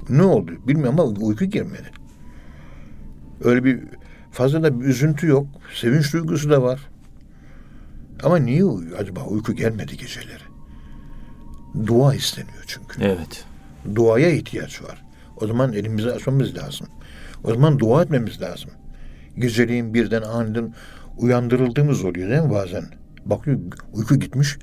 Ne 0.10 0.24
oldu 0.24 0.52
bilmiyorum 0.68 1.00
ama 1.00 1.10
uyku 1.10 1.46
girmedi. 1.46 1.92
Öyle 3.44 3.64
bir 3.64 3.80
fazla 4.32 4.64
da 4.64 4.80
bir 4.80 4.86
üzüntü 4.86 5.28
yok. 5.28 5.48
Sevinç 5.76 6.14
duygusu 6.14 6.50
da 6.50 6.62
var. 6.64 6.80
Ama 8.24 8.38
niye 8.38 8.64
uyuyor 8.64 9.00
acaba? 9.00 9.24
Uyku 9.26 9.54
gelmedi 9.54 9.98
geceleri. 9.98 10.44
Dua 11.88 12.16
isteniyor 12.16 12.64
çünkü. 12.68 13.04
Evet. 13.04 13.46
duaya 13.96 14.30
ihtiyaç 14.30 14.84
var. 14.84 15.06
O 15.42 15.48
zaman 15.48 15.74
elimizi 15.74 16.12
açmamız 16.12 16.56
lazım. 16.56 16.88
O 17.44 17.54
zaman 17.54 17.80
dua 17.80 18.02
etmemiz 18.04 18.42
lazım. 18.42 18.72
Geceliğin 19.38 19.94
birden 19.94 20.22
aniden 20.22 20.74
uyandırıldığımız 21.18 22.06
oluyor 22.06 22.30
değil 22.30 22.42
mi 22.42 22.52
bazen? 22.52 22.86
Bakıyor 23.26 23.60
uyku 23.94 24.16
gitmiş. 24.16 24.58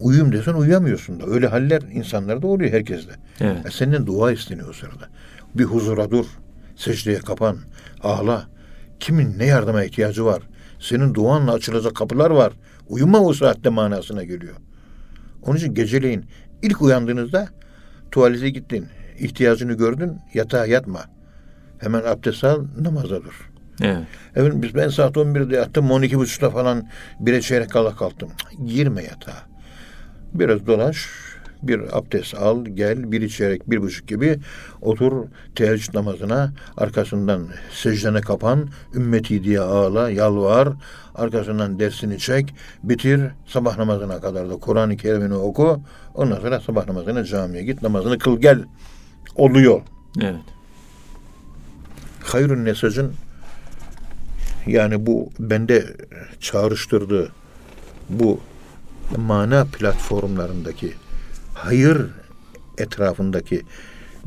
Uyuyayım 0.00 0.32
desen 0.32 0.54
uyuyamıyorsun 0.54 1.20
da. 1.20 1.26
Öyle 1.26 1.46
haller 1.46 1.82
insanlarda 1.92 2.46
oluyor 2.46 2.72
herkeste. 2.72 3.12
Evet. 3.40 3.66
E 3.66 3.70
senden 3.70 4.06
dua 4.06 4.32
isteniyor 4.32 4.68
o 4.68 4.72
sırada. 4.72 5.08
Bir 5.54 5.64
huzura 5.64 6.10
dur. 6.10 6.26
Secdeye 6.76 7.18
kapan. 7.18 7.56
Ağla. 8.02 8.46
Kimin 9.00 9.38
ne 9.38 9.46
yardıma 9.46 9.84
ihtiyacı 9.84 10.24
var? 10.24 10.42
Senin 10.80 11.14
duanla 11.14 11.52
açılacak 11.52 11.94
kapılar 11.96 12.30
var. 12.30 12.52
Uyuma 12.88 13.20
o 13.20 13.32
saatte 13.32 13.68
manasına 13.68 14.24
geliyor. 14.24 14.54
Onun 15.42 15.56
için 15.56 15.74
geceleyin 15.74 16.24
ilk 16.62 16.82
uyandığınızda 16.82 17.48
tuvalete 18.10 18.50
gittin. 18.50 18.86
ihtiyacını 19.18 19.72
gördün. 19.72 20.12
Yatağa 20.34 20.66
yatma. 20.66 21.00
Hemen 21.78 22.02
abdest 22.04 22.44
al 22.44 22.64
namaza 22.80 23.24
dur. 23.24 23.50
Evet. 23.82 23.98
Efendim 24.36 24.62
biz 24.62 24.74
ben 24.74 24.88
saat 24.88 25.16
11'de 25.16 25.56
yattım 25.56 25.86
12.30'da 25.86 26.50
falan 26.50 26.88
bire 27.20 27.40
çeyrek 27.40 27.70
kala 27.70 27.96
kalktım. 27.96 28.30
Girme 28.66 29.02
yatağa. 29.02 29.55
Biraz 30.38 30.66
dolaş, 30.66 31.08
bir 31.62 31.98
abdest 31.98 32.34
al, 32.34 32.64
gel, 32.64 33.12
bir 33.12 33.20
içerek, 33.20 33.70
bir 33.70 33.82
buçuk 33.82 34.08
gibi 34.08 34.38
otur 34.82 35.12
teheccüd 35.54 35.94
namazına, 35.94 36.52
arkasından 36.76 37.48
secdene 37.72 38.20
kapan, 38.20 38.68
ümmeti 38.94 39.44
diye 39.44 39.60
ağla, 39.60 40.10
yalvar, 40.10 40.68
arkasından 41.14 41.78
dersini 41.78 42.18
çek, 42.18 42.54
bitir, 42.82 43.20
sabah 43.46 43.78
namazına 43.78 44.20
kadar 44.20 44.50
da 44.50 44.56
Kur'an-ı 44.56 44.96
Kerim'ini 44.96 45.34
oku, 45.34 45.80
ondan 46.14 46.40
sonra 46.40 46.60
sabah 46.60 46.86
namazına 46.86 47.24
camiye 47.24 47.64
git, 47.64 47.82
namazını 47.82 48.18
kıl 48.18 48.40
gel. 48.40 48.64
Oluyor. 49.36 49.80
Evet. 50.20 50.36
Hayrun 52.22 52.64
Nesac'ın 52.64 53.12
yani 54.66 55.06
bu 55.06 55.30
bende 55.38 55.84
çağrıştırdığı 56.40 57.32
bu 58.08 58.40
mana 59.16 59.64
platformlarındaki 59.64 60.92
hayır 61.54 62.06
etrafındaki 62.78 63.62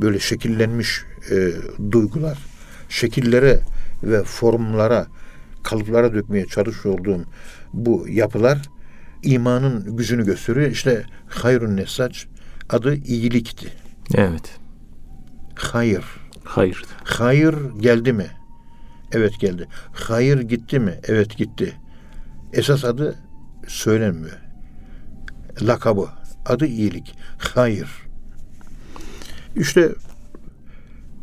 böyle 0.02 0.20
şekillenmiş 0.20 1.02
e, 1.32 1.52
duygular, 1.92 2.38
şekillere 2.90 3.60
ve 4.04 4.24
formlara, 4.24 5.08
kalıplara 5.64 6.14
dökmeye 6.14 6.46
çalışıyor 6.46 7.00
olduğum 7.00 7.24
bu 7.74 8.06
yapılar 8.10 8.62
imanın 9.24 9.98
gücünü 9.98 10.26
gösteriyor. 10.26 10.72
İşte 10.72 11.04
hayrun 11.28 11.78
nesac 11.78 12.20
adı 12.70 12.96
iyilikti. 12.96 13.74
Evet. 14.16 14.60
Hayır. 15.56 16.04
Hayır. 16.44 16.84
Hayır 17.04 17.56
geldi 17.80 18.14
mi? 18.14 18.28
Evet 19.12 19.40
geldi. 19.40 19.68
Hayır 19.94 20.42
gitti 20.42 20.80
mi? 20.80 21.00
Evet 21.08 21.38
gitti. 21.38 21.74
Esas 22.54 22.86
adı 22.86 23.16
söylenmiyor. 23.68 24.49
Lakabı. 25.62 26.08
Adı 26.46 26.66
iyilik. 26.66 27.16
Hayır. 27.38 27.90
İşte 29.56 29.90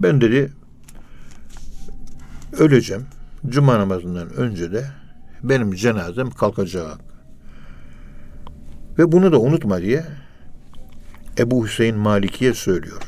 ben 0.00 0.20
dedi 0.20 0.52
öleceğim. 2.58 3.06
Cuma 3.48 3.78
namazından 3.78 4.32
önce 4.34 4.72
de 4.72 4.86
benim 5.42 5.74
cenazem 5.74 6.30
kalkacak. 6.30 6.98
Ve 8.98 9.12
bunu 9.12 9.32
da 9.32 9.40
unutma 9.40 9.82
diye 9.82 10.04
Ebu 11.38 11.66
Hüseyin 11.66 11.96
Maliki'ye 11.96 12.54
söylüyor. 12.54 13.02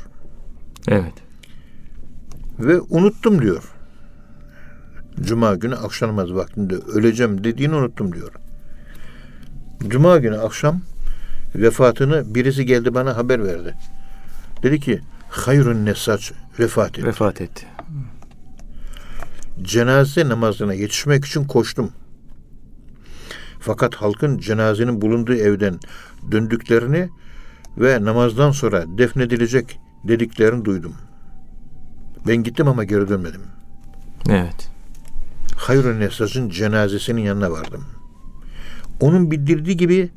Evet. 0.89 1.15
Ve 2.59 2.81
unuttum 2.81 3.43
diyor. 3.43 3.65
Cuma 5.21 5.55
günü 5.55 5.77
akşam 5.77 6.11
namazı 6.11 6.37
vaktinde 6.37 6.75
öleceğim 6.75 7.45
dediğini 7.45 7.75
unuttum 7.75 8.15
diyor. 8.15 8.33
Cuma 9.89 10.19
günü 10.19 10.39
akşam 10.39 10.81
vefatını 11.55 12.35
birisi 12.35 12.67
geldi 12.67 12.95
bana 12.95 13.17
haber 13.17 13.45
verdi. 13.45 13.75
Dedi 14.63 14.81
ki 14.81 15.01
hayrun 15.29 15.85
nesaç 15.85 16.33
vefat 16.59 16.99
etti. 16.99 17.07
Vefat 17.07 17.41
etti. 17.41 17.67
Cenaze 19.63 20.29
namazına 20.29 20.75
yetişmek 20.75 21.25
için 21.25 21.45
koştum. 21.45 21.93
Fakat 23.61 23.95
halkın 23.95 24.39
cenazenin 24.39 25.01
bulunduğu 25.01 25.35
evden 25.35 25.79
döndüklerini 26.31 27.09
ve 27.79 28.05
namazdan 28.05 28.51
sonra 28.51 28.85
defnedilecek 28.99 29.79
dediklerini 30.05 30.65
duydum. 30.65 30.95
Ben 32.27 32.37
gittim 32.37 32.69
ama 32.69 32.85
geri 32.85 33.09
dönmedim. 33.09 33.43
Evet. 34.29 34.71
Hayrun 35.57 36.01
Nesas'ın 36.01 36.49
cenazesinin 36.51 37.21
yanına 37.21 37.51
vardım. 37.51 37.85
Onun 39.01 39.31
bildirdiği 39.31 39.77
gibi 39.77 40.11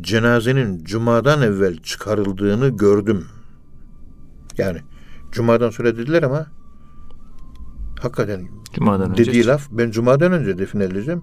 cenazenin 0.00 0.84
cumadan 0.84 1.42
evvel 1.42 1.76
çıkarıldığını 1.78 2.68
gördüm. 2.68 3.26
Yani 4.58 4.78
cumadan 5.32 5.70
sonra 5.70 5.96
dediler 5.96 6.22
ama 6.22 6.46
hakikaten 8.00 8.48
Cuma'dan 8.72 9.10
önce. 9.10 9.24
dediği 9.26 9.46
laf 9.46 9.68
ben 9.70 9.90
cumadan 9.90 10.32
önce 10.32 10.58
defnedileceğim. 10.58 11.22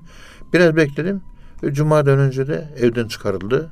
Biraz 0.54 0.76
bekledim 0.76 1.22
ve 1.64 1.74
cumadan 1.74 2.20
önce 2.20 2.48
de 2.48 2.74
evden 2.78 3.08
çıkarıldı. 3.08 3.72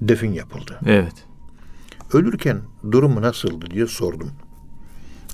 Defin 0.00 0.32
yapıldı. 0.32 0.78
Evet. 0.86 1.26
Ölürken 2.12 2.60
durumu 2.92 3.22
nasıldı 3.22 3.66
diye 3.70 3.86
sordum. 3.86 4.30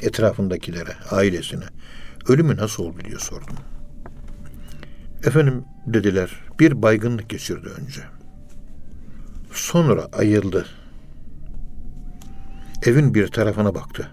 Etrafındakilere, 0.03 0.93
ailesine. 1.11 1.65
Ölümü 2.29 2.57
nasıl 2.57 2.85
oldu 2.85 2.99
diye 3.05 3.19
sordum. 3.19 3.57
Efendim 5.27 5.65
dediler 5.87 6.31
bir 6.61 6.83
baygınlık 6.83 7.31
geçirdi 7.31 7.69
önce. 7.69 8.01
Sonra 9.53 10.09
ayıldı. 10.13 10.67
Evin 12.87 13.15
bir 13.15 13.29
tarafına 13.29 13.75
baktı. 13.75 14.11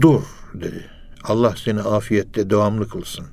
Dur 0.00 0.22
dedi. 0.54 0.84
Allah 1.24 1.54
seni 1.56 1.80
afiyette 1.80 2.50
devamlı 2.50 2.88
kılsın. 2.88 3.26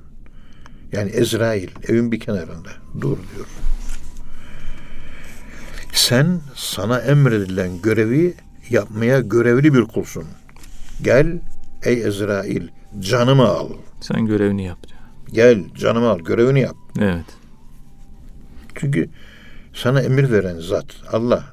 Yani 0.92 1.10
Ezrail 1.10 1.68
evin 1.88 2.12
bir 2.12 2.20
kenarında. 2.20 2.70
Dur 3.00 3.16
diyor. 3.34 3.46
Sen 5.92 6.40
sana 6.54 6.98
emredilen 6.98 7.82
görevi 7.82 8.34
yapmaya 8.70 9.20
görevli 9.20 9.74
bir 9.74 9.84
kulsun. 9.84 10.24
Gel 11.02 11.40
ey 11.84 12.02
Ezrail 12.02 12.68
canımı 13.00 13.48
al. 13.48 13.70
Sen 14.00 14.26
görevini 14.26 14.64
yap 14.64 14.88
diyor. 14.88 15.01
Gel 15.32 15.64
canımı 15.74 16.08
al 16.08 16.18
görevini 16.18 16.60
yap. 16.60 16.76
Evet. 16.98 17.26
Çünkü 18.74 19.08
sana 19.74 20.00
emir 20.00 20.30
veren 20.30 20.58
zat 20.58 20.86
Allah. 21.12 21.44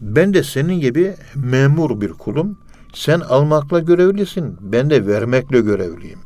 Ben 0.00 0.34
de 0.34 0.42
senin 0.42 0.80
gibi 0.80 1.14
memur 1.34 2.00
bir 2.00 2.12
kulum. 2.12 2.58
Sen 2.94 3.20
almakla 3.20 3.78
görevlisin. 3.78 4.56
Ben 4.60 4.90
de 4.90 5.06
vermekle 5.06 5.60
görevliyim. 5.60 6.18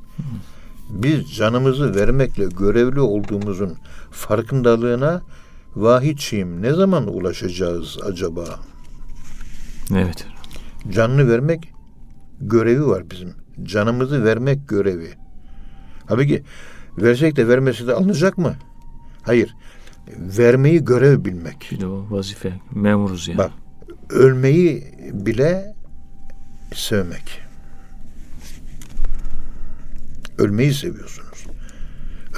Biz 0.91 1.35
canımızı 1.35 1.95
vermekle 1.95 2.45
görevli 2.45 3.01
olduğumuzun 3.01 3.77
farkındalığına 4.11 5.23
vahidçiyim. 5.77 6.63
Ne 6.63 6.73
zaman 6.73 7.07
ulaşacağız 7.07 7.99
acaba? 8.05 8.45
Evet. 9.95 10.27
Canını 10.91 11.31
vermek 11.31 11.73
görevi 12.41 12.87
var 12.87 13.11
bizim. 13.11 13.33
Canımızı 13.63 14.25
vermek 14.25 14.69
görevi. 14.69 15.11
Halbuki 16.07 16.43
versek 16.99 17.37
de 17.37 17.49
vermesi 17.49 17.87
de 17.87 17.95
alınacak 17.95 18.39
mı? 18.39 18.55
Hayır. 19.23 19.55
Vermeyi 20.19 20.85
görev 20.85 21.25
bilmek. 21.25 21.69
Bir 21.73 21.81
de 21.81 21.87
o 21.87 22.07
vazife. 22.11 22.53
Memuruz 22.75 23.29
yani. 23.29 23.39
Bak 23.39 23.51
ölmeyi 24.11 24.95
bile 25.13 25.75
sevmek. 26.75 27.41
Ölmeyi 30.39 30.75
seviyorsunuz. 30.75 31.47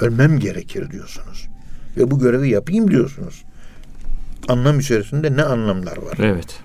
Ölmem 0.01 0.39
gerekir 0.39 0.91
diyorsunuz. 0.91 1.47
Ve 1.97 2.11
bu 2.11 2.19
görevi 2.19 2.49
yapayım 2.49 2.91
diyorsunuz. 2.91 3.43
Anlam 4.47 4.79
içerisinde 4.79 5.35
ne 5.35 5.43
anlamlar 5.43 5.97
var? 5.97 6.17
Evet. 6.19 6.59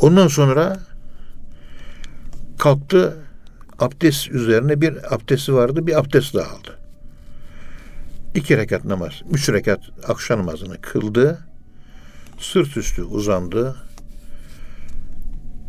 Ondan 0.00 0.28
sonra 0.28 0.78
kalktı 2.58 3.16
abdest 3.78 4.30
üzerine 4.30 4.80
bir 4.80 5.14
abdesti 5.14 5.54
vardı 5.54 5.86
bir 5.86 5.98
abdest 5.98 6.34
daha 6.34 6.50
aldı. 6.50 6.78
İki 8.34 8.56
rekat 8.56 8.84
namaz, 8.84 9.12
üç 9.30 9.48
rekat 9.48 9.80
akşam 10.08 10.38
namazını 10.38 10.80
kıldı. 10.80 11.38
Sırt 12.38 12.76
üstü 12.76 13.02
uzandı 13.02 13.76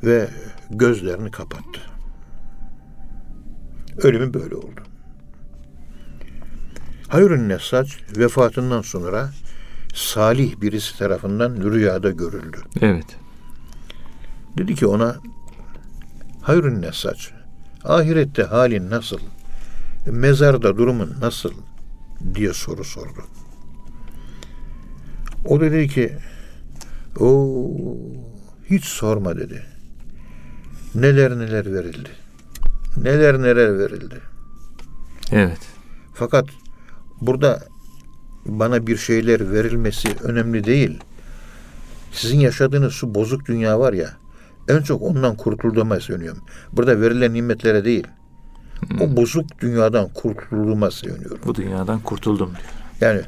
ve 0.04 0.28
gözlerini 0.69 1.32
kapattı. 1.32 1.82
Ölümü 3.98 4.34
böyle 4.34 4.56
oldu. 4.56 4.82
Hayrun 7.08 7.50
Nesac 7.50 7.91
vefatından 8.17 8.82
sonra 8.82 9.30
salih 9.93 10.62
birisi 10.62 10.98
tarafından 10.98 11.58
rüyada 11.58 12.12
görüldü. 12.12 12.58
Evet. 12.82 13.17
Dedi 14.58 14.76
ki 14.76 14.88
ona 14.88 15.15
hayrun 16.45 16.81
ne 16.81 16.91
saç? 16.91 17.31
Ahirette 17.84 18.43
halin 18.43 18.89
nasıl? 18.89 19.19
Mezarda 20.05 20.77
durumun 20.77 21.13
nasıl? 21.21 21.51
diye 22.36 22.53
soru 22.53 22.84
sordu. 22.84 23.23
O 25.45 25.62
dedi 25.62 25.88
ki 25.88 26.17
o 27.19 27.58
hiç 28.69 28.86
sorma 28.86 29.38
dedi. 29.38 29.65
Neler 30.95 31.39
neler 31.39 31.73
verildi. 31.73 32.10
Neler 32.97 33.41
neler 33.41 33.79
verildi. 33.79 34.21
Evet. 35.31 35.60
Fakat 36.13 36.45
burada 37.21 37.63
bana 38.45 38.88
bir 38.88 38.97
şeyler 38.97 39.51
verilmesi 39.51 40.10
önemli 40.23 40.63
değil. 40.63 40.99
Sizin 42.12 42.39
yaşadığınız 42.39 42.93
şu 42.93 43.15
bozuk 43.15 43.45
dünya 43.45 43.79
var 43.79 43.93
ya, 43.93 44.17
en 44.69 44.82
çok 44.82 45.01
ondan 45.01 45.36
kurtulduğuma 45.36 45.99
seviniyorum. 45.99 46.43
Burada 46.71 47.01
verilen 47.01 47.34
nimetlere 47.34 47.86
değil, 47.86 48.08
o 48.99 49.15
bozuk 49.15 49.62
dünyadan 49.62 50.10
kurtulduğuma 50.13 50.91
seviniyorum. 50.91 51.39
Bu 51.45 51.56
dünyadan 51.56 51.99
kurtuldum 51.99 52.49
diyor. 52.49 52.69
Yani 53.01 53.21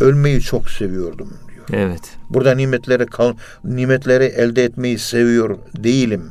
ölmeyi 0.00 0.40
çok 0.40 0.70
seviyordum 0.70 1.34
diyor. 1.48 1.82
Evet. 1.82 2.16
Burada 2.30 2.54
nimetleri 2.54 3.06
kal 3.06 3.34
nimetleri 3.64 4.24
elde 4.24 4.64
etmeyi 4.64 4.98
seviyor 4.98 5.58
değilim. 5.76 6.30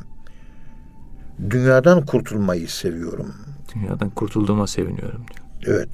Dünyadan 1.50 2.06
kurtulmayı 2.06 2.68
seviyorum. 2.68 3.34
Dünyadan 3.74 4.10
kurtulduğuma 4.10 4.66
seviniyorum 4.66 5.24
diyor. 5.34 5.76
Evet. 5.76 5.88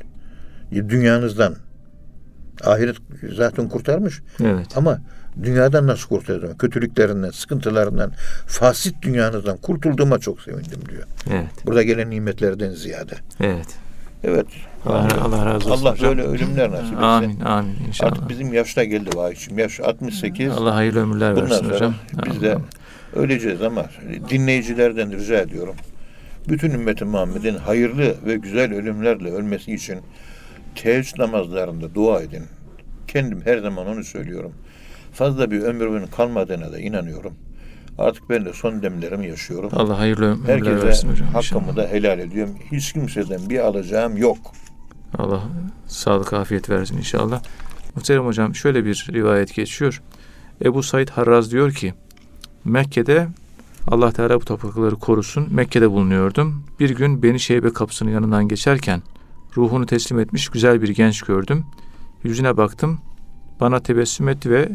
Dünyanızdan. 0.89 1.57
Ahiret 2.65 2.97
zaten 3.37 3.69
kurtarmış. 3.69 4.23
Evet. 4.41 4.67
Ama 4.77 5.01
dünyadan 5.45 5.87
nasıl 5.87 6.09
kurtulacağım? 6.09 6.59
Kötülüklerinden, 6.59 7.31
sıkıntılarından, 7.31 8.13
fasit 8.47 9.03
dünyanızdan 9.03 9.57
kurtulduğuma 9.57 10.19
çok 10.19 10.41
sevindim 10.41 10.81
diyor. 10.91 11.03
Evet. 11.31 11.67
Burada 11.67 11.83
gelen 11.83 12.11
nimetlerden 12.11 12.71
ziyade. 12.71 13.15
Evet. 13.41 13.67
Evet. 14.25 14.47
Allah, 14.87 15.09
Allah 15.25 15.47
razı 15.47 15.73
olsun 15.73 15.85
Allah 15.87 15.93
hocam. 15.93 16.09
böyle 16.09 16.23
ölümler 16.23 16.71
nasip 16.71 16.85
etsin. 16.85 16.97
Amin. 16.97 17.41
Amin. 17.41 17.77
İnşallah. 17.89 18.13
Artık 18.13 18.29
bizim 18.29 18.53
yaşta 18.55 18.85
geldi 18.85 19.11
vahişim. 19.17 19.59
Yaş 19.59 19.81
68. 19.81 20.53
Allah 20.53 20.75
hayırlı 20.75 21.01
ömürler 21.01 21.37
Bundan 21.37 21.51
versin 21.51 21.71
hocam. 21.71 21.95
biz 22.27 22.43
de 22.43 22.59
öleceğiz 23.17 23.63
ama 23.63 23.85
dinleyicilerden 24.31 25.13
rica 25.19 25.39
ediyorum. 25.39 25.75
Bütün 26.49 26.71
ümmeti 26.71 27.05
Muhammed'in 27.05 27.57
hayırlı 27.57 28.15
ve 28.27 28.37
güzel 28.37 28.75
ölümlerle 28.75 29.33
ölmesi 29.33 29.75
için 29.75 29.99
teheccüd 30.75 31.19
namazlarında 31.19 31.95
dua 31.95 32.21
edin. 32.23 32.45
Kendim 33.07 33.41
her 33.45 33.59
zaman 33.59 33.87
onu 33.87 34.05
söylüyorum. 34.05 34.53
Fazla 35.13 35.51
bir 35.51 35.61
ömrümün 35.63 36.07
kalmadığına 36.07 36.73
da 36.73 36.79
inanıyorum. 36.79 37.35
Artık 37.99 38.31
ben 38.31 38.45
de 38.45 38.53
son 38.53 38.83
demlerimi 38.83 39.27
yaşıyorum. 39.29 39.71
Allah 39.73 39.99
hayırlı 39.99 40.25
ömürler 40.33 40.55
Herkese 40.55 40.87
versin 40.87 41.11
hocam. 41.11 41.29
hakkımı 41.29 41.61
inşallah. 41.71 41.77
da 41.77 41.89
helal 41.89 42.19
ediyorum. 42.19 42.55
Hiç 42.73 42.93
kimseden 42.93 43.51
bir 43.51 43.59
alacağım 43.59 44.17
yok. 44.17 44.39
Allah 45.19 45.43
sağlık 45.87 46.33
afiyet 46.33 46.71
versin 46.71 46.97
inşallah. 46.97 47.43
Muhterem 47.97 48.27
hocam 48.27 48.55
şöyle 48.55 48.85
bir 48.85 49.09
rivayet 49.13 49.55
geçiyor. 49.55 50.03
Ebu 50.65 50.83
Said 50.83 51.09
Harraz 51.09 51.53
diyor 51.53 51.73
ki 51.73 51.95
Mekke'de 52.65 53.29
Allah 53.89 54.13
Teala 54.13 54.41
bu 54.41 54.45
toprakları 54.45 54.97
korusun. 54.97 55.49
Mekke'de 55.51 55.91
bulunuyordum. 55.91 56.65
Bir 56.81 56.91
gün 56.91 57.23
Beni 57.23 57.41
Şeybe 57.41 57.73
kapısının 57.73 58.11
yanından 58.11 58.49
geçerken 58.49 59.03
ruhunu 59.57 59.87
teslim 59.87 60.19
etmiş 60.21 60.49
güzel 60.49 60.83
bir 60.83 60.89
genç 60.89 61.23
gördüm. 61.23 61.65
Yüzüne 62.25 62.57
baktım. 62.57 63.01
Bana 63.61 63.81
tebessüm 63.81 64.29
etti 64.29 64.51
ve 64.51 64.69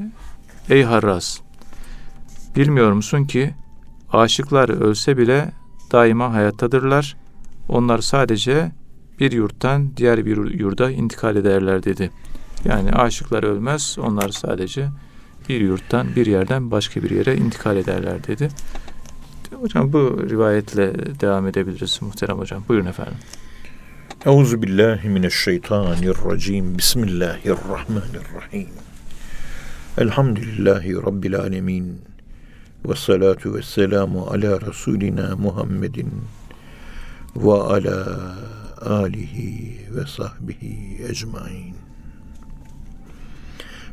ey 0.69 0.83
Harraz 0.83 1.41
bilmiyor 2.55 2.91
musun 2.91 3.23
ki 3.25 3.53
aşıklar 4.11 4.69
ölse 4.69 5.17
bile 5.17 5.51
daima 5.91 6.33
hayattadırlar. 6.33 7.17
Onlar 7.69 7.99
sadece 7.99 8.71
bir 9.19 9.31
yurttan 9.31 9.97
diğer 9.97 10.25
bir 10.25 10.37
yurda 10.59 10.91
intikal 10.91 11.35
ederler 11.35 11.83
dedi. 11.83 12.11
Yani 12.65 12.91
aşıklar 12.91 13.43
ölmez, 13.43 13.97
onlar 14.01 14.29
sadece 14.29 14.89
bir 15.49 15.61
yurttan 15.61 16.15
bir 16.15 16.25
yerden 16.25 16.71
başka 16.71 17.03
bir 17.03 17.09
yere 17.09 17.35
intikal 17.37 17.77
ederler 17.77 18.27
dedi. 18.27 18.49
Hocam 19.61 19.93
bu 19.93 20.29
rivayetle 20.29 20.93
devam 21.19 21.47
edebiliriz 21.47 21.99
muhterem 22.01 22.37
hocam. 22.37 22.63
Buyurun 22.69 22.85
efendim. 22.85 23.15
Euzu 24.25 24.61
billahi 24.61 25.09
mineşşeytanirracim. 25.09 26.77
Bismillahirrahmanirrahim. 26.77 28.69
Elhamdülillahi 29.97 30.95
rabbil 30.95 31.35
alamin. 31.35 32.01
Ve 32.89 32.95
salatu 32.95 33.55
ve 33.55 33.61
selamu 33.61 34.27
ala 34.27 34.61
Resulina 34.61 35.35
Muhammedin 35.35 36.11
ve 37.35 37.53
ala 37.53 38.35
alihi 38.81 39.79
ve 39.95 40.05
sahbihi 40.07 41.03
ecmain. 41.09 41.75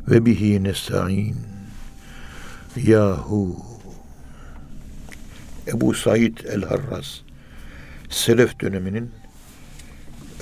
Ve 0.07 0.25
bihi 0.25 0.63
nesta'in. 0.63 1.37
Yahu 2.75 3.57
Ebu 5.67 5.93
Said 5.93 6.37
el-Harraz 6.37 7.21
Selef 8.09 8.59
döneminin 8.59 9.11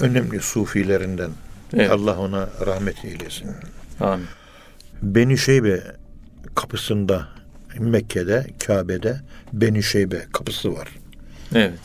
önemli 0.02 0.42
sufilerinden. 0.42 1.32
Evet. 1.74 1.92
Allah 1.92 2.18
ona 2.18 2.50
rahmet 2.66 3.06
eylesin. 3.06 3.52
Amin. 4.00 4.26
Beni 5.02 5.38
Şeybe 5.38 5.84
kapısında 6.56 7.28
Mekke'de, 7.80 8.48
Kabe'de 8.68 9.22
Beni 9.54 9.84
Şeybe 9.84 10.26
kapısı 10.34 10.74
var. 10.74 10.88
Evet. 11.56 11.80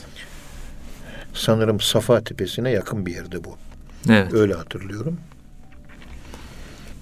Sanırım 1.35 1.81
Safa 1.81 2.25
Tepesi'ne 2.25 2.71
yakın 2.71 3.07
bir 3.07 3.15
yerde 3.15 3.45
bu. 3.45 3.57
Evet. 4.09 4.35
Öyle 4.35 4.55
hatırlıyorum. 4.55 5.21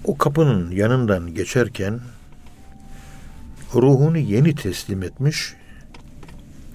O 0.04 0.18
kapının 0.18 0.70
yanından 0.70 1.34
geçerken 1.34 2.00
ruhunu 3.74 4.18
yeni 4.18 4.54
teslim 4.54 5.02
etmiş 5.02 5.54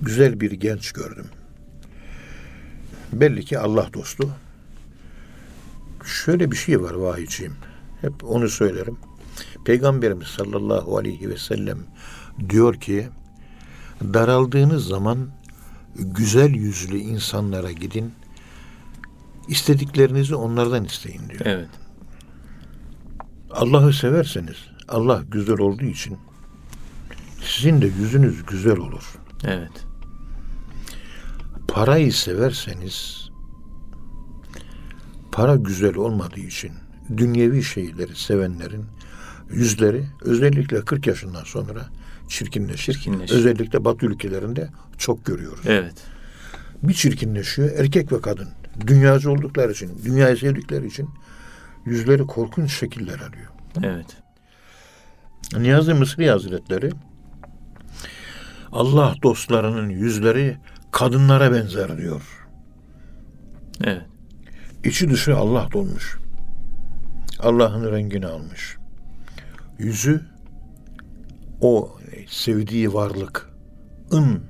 güzel 0.02 0.40
bir 0.40 0.52
genç 0.52 0.92
gördüm. 0.92 1.28
Belli 3.14 3.46
ki 3.46 3.60
Allah 3.60 3.90
dostu. 3.94 4.30
Şöyle 6.06 6.52
bir 6.52 6.56
şey 6.56 6.82
var 6.82 6.94
vahiyciğim. 6.94 7.54
Hep 8.02 8.24
onu 8.24 8.50
söylerim. 8.50 8.98
Peygamberimiz 9.66 10.28
sallallahu 10.28 10.98
aleyhi 10.98 11.30
ve 11.30 11.38
sellem 11.38 11.80
diyor 12.50 12.76
ki 12.76 13.10
daraldığınız 14.02 14.86
zaman 14.86 15.30
güzel 15.96 16.50
yüzlü 16.50 16.98
insanlara 16.98 17.72
gidin. 17.72 18.14
istediklerinizi 19.48 20.36
onlardan 20.36 20.86
isteyin 20.86 21.30
diyor. 21.30 21.42
Evet. 21.46 21.70
Allah'ı 23.52 23.94
severseniz 23.94 24.56
Allah 24.88 25.24
güzel 25.32 25.60
olduğu 25.60 25.86
için 25.86 26.18
sizin 27.44 27.82
de 27.82 27.86
yüzünüz 27.86 28.46
güzel 28.46 28.78
olur. 28.78 29.16
Evet. 29.44 29.89
Parayı 31.74 32.14
severseniz 32.14 33.30
para 35.32 35.56
güzel 35.56 35.96
olmadığı 35.96 36.40
için 36.40 36.72
dünyevi 37.18 37.64
şeyleri 37.64 38.16
sevenlerin 38.16 38.86
yüzleri 39.50 40.06
özellikle 40.22 40.86
40 40.86 41.08
yaşından 41.08 41.44
sonra 41.44 41.86
çirkinleşir. 42.28 42.94
Çirkinleşir. 42.94 43.36
Özellikle 43.36 43.86
Batı 43.86 44.06
ülkelerinde 44.06 44.70
çok 44.98 45.26
görüyoruz. 45.26 45.64
Evet. 45.66 45.94
Bir 46.84 46.94
çirkinleşiyor 46.94 47.70
erkek 47.80 48.12
ve 48.12 48.22
kadın. 48.22 48.48
Dünyacı 48.88 49.32
oldukları 49.32 49.72
için, 49.72 50.02
dünyayı 50.06 50.38
sevdikleri 50.38 50.88
için 50.88 51.10
yüzleri 51.86 52.28
korkunç 52.28 52.74
şekiller 52.74 53.20
alıyor. 53.20 53.50
Evet. 53.84 54.18
Niyazi 55.58 55.94
Mısri 55.94 56.30
Hazretleri 56.30 56.92
Allah 58.72 59.16
dostlarının 59.24 59.90
yüzleri 59.90 60.58
kadınlara 60.92 61.52
benzer 61.54 61.98
diyor. 61.98 62.22
Evet. 63.84 64.06
İçi 64.84 65.10
dışı 65.10 65.38
Allah 65.38 65.68
dolmuş. 65.74 66.18
Allah'ın 67.40 67.92
rengini 67.92 68.28
almış. 68.28 68.78
Yüzü 69.80 70.22
o 71.62 71.98
sevdiği 72.28 72.94
varlıkın 72.94 74.42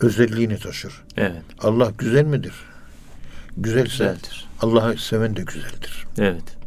özelliğini 0.00 0.58
taşır. 0.58 1.02
Evet. 1.16 1.42
Allah 1.58 1.92
güzel 1.98 2.24
midir? 2.24 2.54
Güzelse 3.56 3.82
Güzeldir. 3.82 4.48
Allah'ı 4.60 4.98
seven 4.98 5.36
de 5.36 5.42
güzeldir. 5.42 6.06
Evet. 6.18 6.58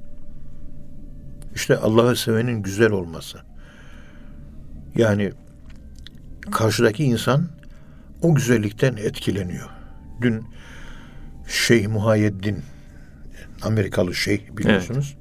İşte 1.55 1.77
Allah'ı 1.77 2.15
sevenin 2.15 2.61
güzel 2.63 2.91
olması. 2.91 3.37
Yani 4.95 5.31
karşıdaki 6.51 7.03
insan 7.03 7.47
o 8.21 8.35
güzellikten 8.35 8.95
etkileniyor. 8.95 9.69
Dün 10.21 10.43
Şeyh 11.47 11.87
Muhayyeddin 11.87 12.63
Amerikalı 13.61 14.15
şeyh 14.15 14.57
biliyorsunuz. 14.57 15.17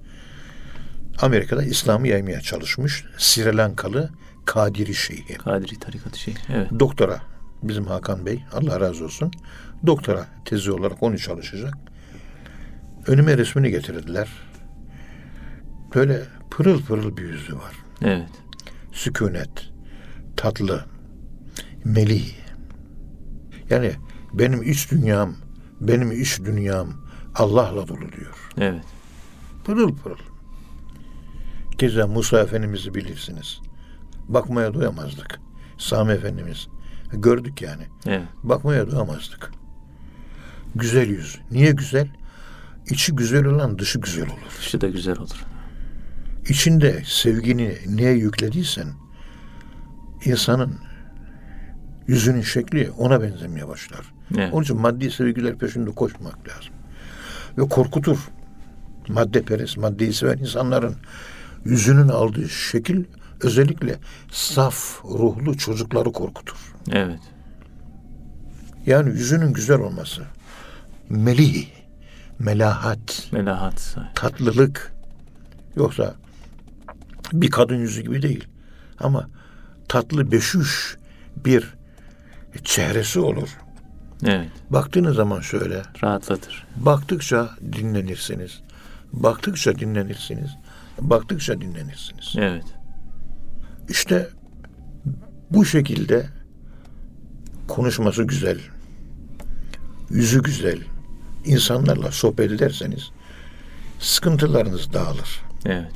Amerika'da 1.20 1.62
İslam'ı 1.62 2.08
yaymaya 2.08 2.40
çalışmış 2.40 3.04
Sri 3.18 3.56
Lankalı 3.56 4.10
Kadiri 4.44 4.94
Şeyhi. 4.94 5.34
Kadiri 5.34 5.78
tarikatı 5.78 6.18
şey. 6.18 6.34
Evet. 6.52 6.70
Doktora 6.80 7.20
bizim 7.62 7.86
Hakan 7.86 8.26
Bey 8.26 8.44
Allah 8.52 8.80
razı 8.80 9.04
olsun. 9.04 9.30
Doktora 9.86 10.26
tezi 10.44 10.72
olarak 10.72 11.02
onu 11.02 11.18
çalışacak. 11.18 11.74
Önüme 13.06 13.38
resmini 13.38 13.70
getirdiler. 13.70 14.28
Böyle 15.94 16.22
pırıl 16.50 16.82
pırıl 16.82 17.16
bir 17.16 17.22
yüzü 17.22 17.56
var. 17.56 17.72
Evet. 18.02 18.28
Sükunet, 18.92 19.70
tatlı, 20.36 20.84
melih. 21.84 22.43
Yani 23.70 23.92
benim 24.32 24.62
iç 24.62 24.90
dünyam, 24.90 25.34
benim 25.80 26.12
iç 26.12 26.40
dünyam 26.40 26.88
Allah'la 27.34 27.88
dolu 27.88 28.12
diyor. 28.12 28.50
Evet. 28.58 28.84
Pırıl 29.64 29.94
pırıl. 29.96 30.16
Keza 31.78 32.06
Musa 32.06 32.40
Efendimiz'i 32.40 32.94
bilirsiniz. 32.94 33.60
Bakmaya 34.28 34.74
doyamazdık. 34.74 35.40
Sami 35.78 36.12
Efendimiz. 36.12 36.68
Gördük 37.12 37.62
yani. 37.62 37.82
Evet. 38.06 38.28
Bakmaya 38.42 38.90
doyamazdık. 38.90 39.52
Güzel 40.74 41.08
yüz. 41.08 41.40
Niye 41.50 41.72
güzel? 41.72 42.08
İçi 42.90 43.16
güzel 43.16 43.44
olan 43.44 43.78
dışı 43.78 44.00
güzel 44.00 44.24
olur. 44.24 44.58
Dışı 44.58 44.80
da 44.80 44.88
güzel 44.88 45.18
olur. 45.18 45.44
İçinde 46.48 47.02
sevgini 47.06 47.78
neye 47.86 48.12
yüklediysen 48.12 48.88
insanın 50.24 50.78
yüzünün 52.06 52.42
şekli 52.42 52.90
ona 52.98 53.22
benzemeye 53.22 53.68
başlar. 53.68 54.00
Evet. 54.36 54.54
Onun 54.54 54.62
için 54.62 54.80
maddi 54.80 55.10
sevgiler 55.10 55.58
peşinde 55.58 55.90
koşmak 55.90 56.48
lazım. 56.48 56.72
Ve 57.58 57.68
korkutur. 57.68 58.18
Madde 59.08 59.42
perest, 59.42 59.76
maddeyi 59.76 60.12
seven 60.12 60.38
insanların 60.38 60.94
yüzünün 61.64 62.08
aldığı 62.08 62.48
şekil 62.48 63.04
özellikle 63.40 63.96
saf 64.30 65.04
ruhlu 65.04 65.56
çocukları 65.56 66.12
korkutur. 66.12 66.74
Evet. 66.92 67.20
Yani 68.86 69.10
yüzünün 69.10 69.52
güzel 69.52 69.80
olması, 69.80 70.22
melih, 71.08 71.66
melahat, 72.38 73.28
Melahat 73.32 73.96
tatlılık. 74.14 74.94
Yoksa 75.76 76.14
bir 77.32 77.50
kadın 77.50 77.76
yüzü 77.76 78.02
gibi 78.02 78.22
değil. 78.22 78.44
Ama 79.00 79.28
tatlı 79.88 80.32
beşüş 80.32 80.96
bir 81.36 81.73
çehresi 82.64 83.20
olur. 83.20 83.48
Evet. 84.26 84.48
Baktığınız 84.70 85.16
zaman 85.16 85.40
şöyle, 85.40 85.82
Rahatlatır. 86.02 86.66
baktıkça 86.76 87.50
dinlenirsiniz. 87.72 88.60
Baktıkça 89.12 89.78
dinlenirsiniz. 89.78 90.50
Baktıkça 91.00 91.60
dinlenirsiniz. 91.60 92.34
Evet. 92.36 92.64
İşte 93.88 94.28
bu 95.50 95.64
şekilde 95.64 96.26
konuşması 97.68 98.22
güzel, 98.24 98.58
yüzü 100.10 100.42
güzel, 100.42 100.78
insanlarla 101.44 102.12
sohbet 102.12 102.52
ederseniz 102.52 103.10
sıkıntılarınız 103.98 104.92
dağılır. 104.92 105.42
Evet. 105.66 105.92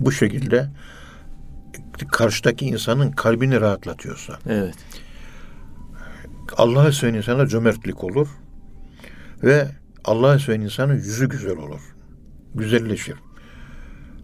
Bu 0.00 0.12
şekilde 0.12 0.68
karşıdaki 2.12 2.66
insanın 2.66 3.10
kalbini 3.10 3.60
rahatlatıyorsa, 3.60 4.38
Evet. 4.48 4.74
Allah'a 6.56 6.92
seven 6.92 7.14
insana 7.14 7.46
cömertlik 7.46 8.04
olur 8.04 8.28
ve 9.42 9.68
Allah'a 10.04 10.38
seven 10.38 10.60
insanın 10.60 10.94
yüzü 10.94 11.28
güzel 11.28 11.56
olur. 11.56 11.80
Güzelleşir. 12.54 13.16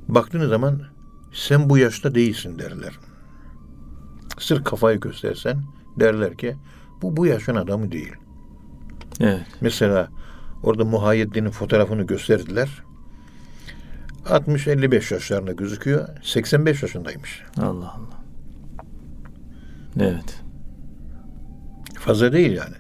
Baktığınız 0.09 0.49
zaman 0.49 0.83
sen 1.33 1.71
bu 1.71 1.79
yaşta 1.79 2.15
değilsin 2.15 2.59
derler. 2.59 2.99
Sırf 4.39 4.65
kafayı 4.65 5.01
göstersen 5.01 5.63
derler 6.01 6.37
ki 6.37 6.57
bu 7.03 7.17
bu 7.17 7.27
yaşın 7.27 7.55
adamı 7.55 7.93
değil. 7.93 8.13
Evet. 9.21 9.47
Mesela 9.61 10.09
orada 10.63 10.85
Muhayyedin'in 10.85 11.51
fotoğrafını 11.51 12.03
gösterdiler. 12.03 12.83
60-55 14.25 15.15
yaşlarında 15.15 15.53
gözüküyor. 15.53 16.09
85 16.23 16.83
yaşındaymış. 16.83 17.43
Allah 17.59 17.95
Allah. 17.95 18.23
Evet. 20.01 20.42
Fazla 22.05 22.33
değil 22.33 22.53
yani. 22.53 22.75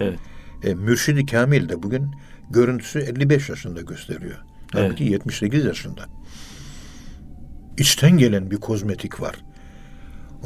Evet. 0.00 0.18
E, 0.62 0.74
Mürşidi 0.74 1.26
Kamil 1.26 1.68
de 1.68 1.82
bugün 1.82 2.10
görüntüsü 2.50 2.98
55 2.98 3.48
yaşında 3.48 3.80
gösteriyor. 3.80 4.38
Halbuki 4.72 5.04
78 5.04 5.64
yaşında. 5.64 6.04
İçten 7.78 8.18
gelen 8.18 8.50
bir 8.50 8.56
kozmetik 8.56 9.20
var. 9.20 9.36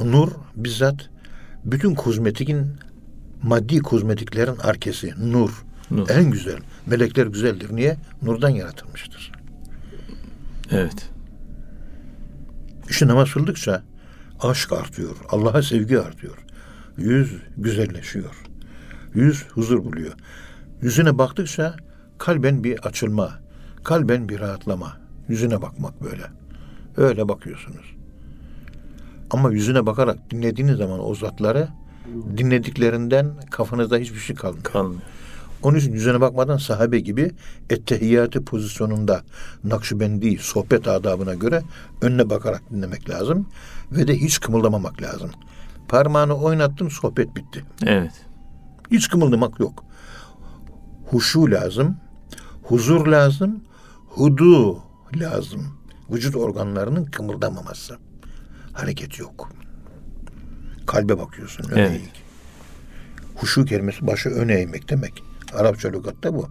Nur 0.04 0.32
bizzat 0.56 1.10
bütün 1.64 1.94
kozmetikin 1.94 2.66
maddi 3.42 3.78
kozmetiklerin 3.78 4.56
arkesi 4.56 5.14
nur. 5.18 5.64
Nur. 5.90 6.10
En 6.10 6.30
güzel. 6.30 6.58
Melekler 6.86 7.26
güzeldir. 7.26 7.76
Niye? 7.76 7.96
Nurdan 8.22 8.48
yaratılmıştır. 8.48 9.32
Evet. 10.70 11.10
İşte 12.90 13.06
namaz 13.06 13.32
kıldıkça 13.32 13.82
aşk 14.40 14.72
artıyor. 14.72 15.16
Allah'a 15.28 15.62
sevgi 15.62 16.00
artıyor. 16.00 16.38
Yüz 17.00 17.36
güzelleşiyor. 17.56 18.42
Yüz 19.14 19.48
huzur 19.48 19.84
buluyor. 19.84 20.12
Yüzüne 20.82 21.18
baktıkça 21.18 21.76
kalben 22.18 22.64
bir 22.64 22.78
açılma, 22.78 23.40
kalben 23.84 24.28
bir 24.28 24.40
rahatlama. 24.40 24.96
Yüzüne 25.28 25.62
bakmak 25.62 26.02
böyle. 26.02 26.22
Öyle 26.96 27.28
bakıyorsunuz. 27.28 27.96
Ama 29.30 29.52
yüzüne 29.52 29.86
bakarak 29.86 30.30
dinlediğiniz 30.30 30.76
zaman 30.76 31.08
o 31.08 31.14
zatları 31.14 31.68
dinlediklerinden 32.36 33.30
kafanızda 33.50 33.96
hiçbir 33.96 34.18
şey 34.18 34.36
kalmıyor. 34.36 34.64
Kalmıyor. 34.64 35.02
Onun 35.62 35.78
için 35.78 35.92
yüzüne 35.92 36.20
bakmadan 36.20 36.56
sahabe 36.56 37.00
gibi 37.00 37.30
ettehiyyatı 37.70 38.44
pozisyonunda 38.44 39.22
Nakşibendi 39.64 40.38
sohbet 40.38 40.88
adabına 40.88 41.34
göre 41.34 41.62
önüne 42.02 42.30
bakarak 42.30 42.62
dinlemek 42.70 43.10
lazım 43.10 43.46
ve 43.92 44.08
de 44.08 44.16
hiç 44.16 44.40
kımıldamamak 44.40 45.02
lazım. 45.02 45.30
Parmağını 45.90 46.35
oynattın 46.35 46.88
sohbet 46.88 47.37
bitti. 47.37 47.64
Evet. 47.87 48.12
Hiç 48.90 49.09
kımıldamak 49.09 49.61
yok. 49.61 49.85
Huşu 51.11 51.50
lazım, 51.50 51.96
huzur 52.62 53.07
lazım, 53.07 53.64
hudu 54.09 54.83
lazım. 55.16 55.66
Vücut 56.11 56.37
organlarının 56.37 57.05
kımıldamaması. 57.05 57.98
Hareket 58.72 59.18
yok. 59.18 59.53
Kalbe 60.87 61.18
bakıyorsun. 61.18 61.64
Öne 61.70 61.81
Evet. 61.81 61.90
eğik. 61.90 62.22
Huşu 63.37 63.64
kelimesi 63.64 64.07
başı 64.07 64.29
öne 64.29 64.55
eğmek 64.55 64.88
demek. 64.88 65.22
Arapça 65.55 65.88
lügatta 65.88 66.35
bu. 66.35 66.48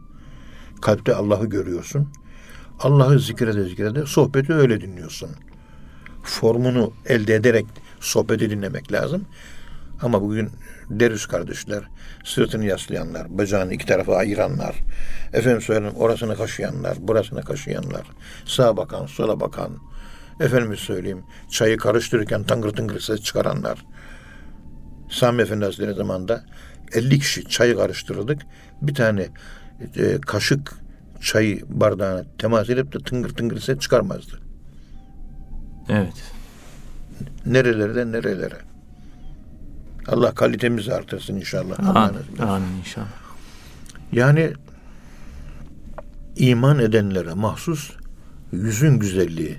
Kalpte 0.81 1.15
Allah'ı 1.15 1.45
görüyorsun. 1.45 2.07
Allah'ı 2.79 3.19
zikrede 3.19 3.63
zikrede 3.63 4.05
sohbeti 4.05 4.53
öyle 4.53 4.81
dinliyorsun. 4.81 5.29
Formunu 6.23 6.93
elde 7.05 7.35
ederek 7.35 7.65
sohbeti 7.99 8.49
dinlemek 8.49 8.91
lazım. 8.91 9.25
Ama 10.01 10.21
bugün 10.21 10.49
deriz 10.89 11.25
kardeşler, 11.25 11.83
sırtını 12.23 12.65
yaslayanlar, 12.65 13.37
bacağını 13.37 13.73
iki 13.73 13.85
tarafa 13.85 14.15
ayıranlar, 14.15 14.75
efendim 15.33 15.61
söyleyeyim 15.61 15.95
orasını 15.95 16.35
kaşıyanlar, 16.35 16.97
burasını 16.99 17.41
kaşıyanlar, 17.41 18.03
sağa 18.45 18.77
bakan, 18.77 19.05
sola 19.05 19.39
bakan, 19.39 19.77
efendim 20.39 20.77
söyleyeyim 20.77 21.23
çayı 21.49 21.77
karıştırırken 21.77 22.43
tangır 22.43 22.69
tıngır 22.69 22.99
ses 22.99 23.21
çıkaranlar. 23.21 23.85
Sami 25.09 25.41
Efendi 25.41 25.65
Hazretleri 25.65 25.93
zamanında 25.93 26.43
50 26.93 27.19
kişi 27.19 27.49
çayı 27.49 27.75
karıştırırdık. 27.75 28.41
Bir 28.81 28.95
tane 28.95 29.27
e, 29.95 30.21
kaşık 30.21 30.73
çayı 31.21 31.61
bardağına 31.67 32.25
temas 32.37 32.69
edip 32.69 32.93
de 32.93 32.99
tıngır 32.99 33.29
tıngır 33.29 33.59
ses 33.59 33.79
çıkarmazdı. 33.79 34.39
Evet. 35.89 36.38
Nerelerden 37.45 38.11
nerelere. 38.11 38.57
Allah 40.07 40.35
kalitemizi 40.35 40.93
artırsın 40.93 41.35
inşallah. 41.35 41.95
Amin. 41.95 42.19
Amin 42.39 42.77
inşallah. 42.79 43.07
Yani 44.11 44.53
iman 46.35 46.79
edenlere 46.79 47.33
mahsus 47.33 47.91
yüzün 48.51 48.99
güzelliği. 48.99 49.57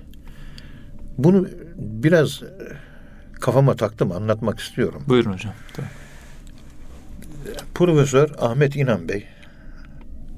Bunu 1.19 1.49
biraz 1.77 2.43
e, 2.43 2.47
kafama 3.41 3.77
taktım 3.77 4.13
anlatmak 4.13 4.61
istiyorum. 4.61 5.03
Buyurun 5.09 5.33
hocam. 5.33 5.55
Tamam. 5.73 5.91
Profesör 7.75 8.31
Ahmet 8.39 8.77
İnan 8.77 9.09
Bey 9.09 9.27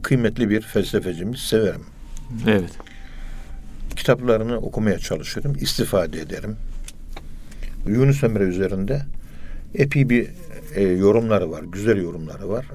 kıymetli 0.02 0.50
bir 0.50 0.60
felsefecimiz 0.60 1.40
severim. 1.40 1.84
Evet. 2.46 2.78
Kitaplarını 3.96 4.56
okumaya 4.56 4.98
çalışırım, 4.98 5.54
istifade 5.60 6.20
ederim. 6.20 6.56
Yunus 7.87 8.24
Emre 8.24 8.45
üzerinde 8.45 9.03
epey 9.74 10.09
bir 10.09 10.28
e, 10.74 10.83
yorumları 10.83 11.51
var, 11.51 11.62
güzel 11.62 12.03
yorumları 12.03 12.49
var. 12.49 12.66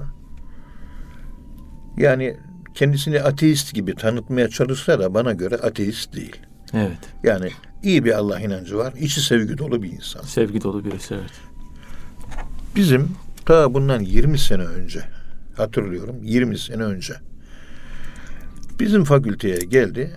Yani 1.96 2.36
kendisini 2.74 3.22
ateist 3.22 3.74
gibi 3.74 3.94
tanıtmaya 3.94 4.48
çalışsa 4.48 4.98
da 4.98 5.14
bana 5.14 5.32
göre 5.32 5.56
ateist 5.56 6.16
değil. 6.16 6.36
Evet. 6.74 6.98
Yani 7.24 7.50
iyi 7.82 8.04
bir 8.04 8.12
Allah 8.12 8.40
inancı 8.40 8.76
var. 8.76 8.94
içi 8.98 9.20
sevgi 9.20 9.58
dolu 9.58 9.82
bir 9.82 9.92
insan. 9.92 10.22
Sevgi 10.22 10.62
dolu 10.62 10.84
birisi 10.84 11.14
evet. 11.14 11.32
Bizim 12.76 13.08
ta 13.46 13.74
bundan 13.74 14.00
20 14.00 14.38
sene 14.38 14.62
önce 14.62 15.00
hatırlıyorum 15.56 16.16
20 16.22 16.58
sene 16.58 16.82
önce 16.82 17.14
bizim 18.80 19.04
fakülteye 19.04 19.58
geldi. 19.58 20.10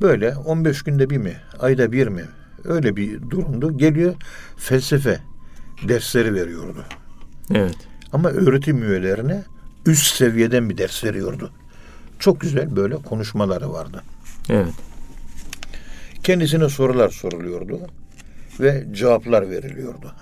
Böyle 0.00 0.36
15 0.36 0.82
günde 0.82 1.10
bir 1.10 1.16
mi, 1.16 1.36
ayda 1.60 1.92
bir 1.92 2.06
mi 2.06 2.22
öyle 2.64 2.96
bir 2.96 3.30
durumdu. 3.30 3.78
Geliyor 3.78 4.14
felsefe 4.56 5.20
dersleri 5.88 6.34
veriyordu. 6.34 6.84
Evet. 7.54 7.76
Ama 8.12 8.28
öğretim 8.28 8.82
üyelerine 8.82 9.42
üst 9.86 10.16
seviyeden 10.16 10.70
bir 10.70 10.78
ders 10.78 11.04
veriyordu. 11.04 11.50
Çok 12.18 12.40
güzel 12.40 12.76
böyle 12.76 12.96
konuşmaları 12.96 13.72
vardı. 13.72 14.02
Evet. 14.48 14.74
Kendisine 16.22 16.68
sorular 16.68 17.08
soruluyordu 17.08 17.80
ve 18.60 18.86
cevaplar 18.92 19.50
veriliyordu. 19.50 20.14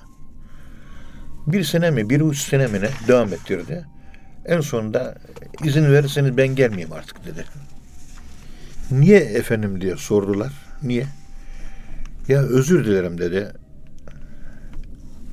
Bir 1.47 1.65
sene 1.65 1.91
mi, 1.91 2.11
bir 2.11 2.21
üç 2.21 2.39
sene 2.39 2.67
mi 2.67 2.81
ne 2.81 2.89
devam 3.09 3.33
ettirdi. 3.33 3.85
En 4.45 4.61
sonunda 4.61 5.19
izin 5.65 5.93
verirseniz 5.93 6.37
ben 6.37 6.55
gelmeyeyim 6.55 6.93
artık 6.93 7.27
dedi. 7.27 7.45
Niye 8.91 9.19
efendim 9.19 9.81
diye 9.81 9.97
sordular. 9.97 10.53
Niye? 10.83 11.07
Ya 12.29 12.41
özür 12.43 12.85
dilerim 12.85 13.19
dedi. 13.19 13.53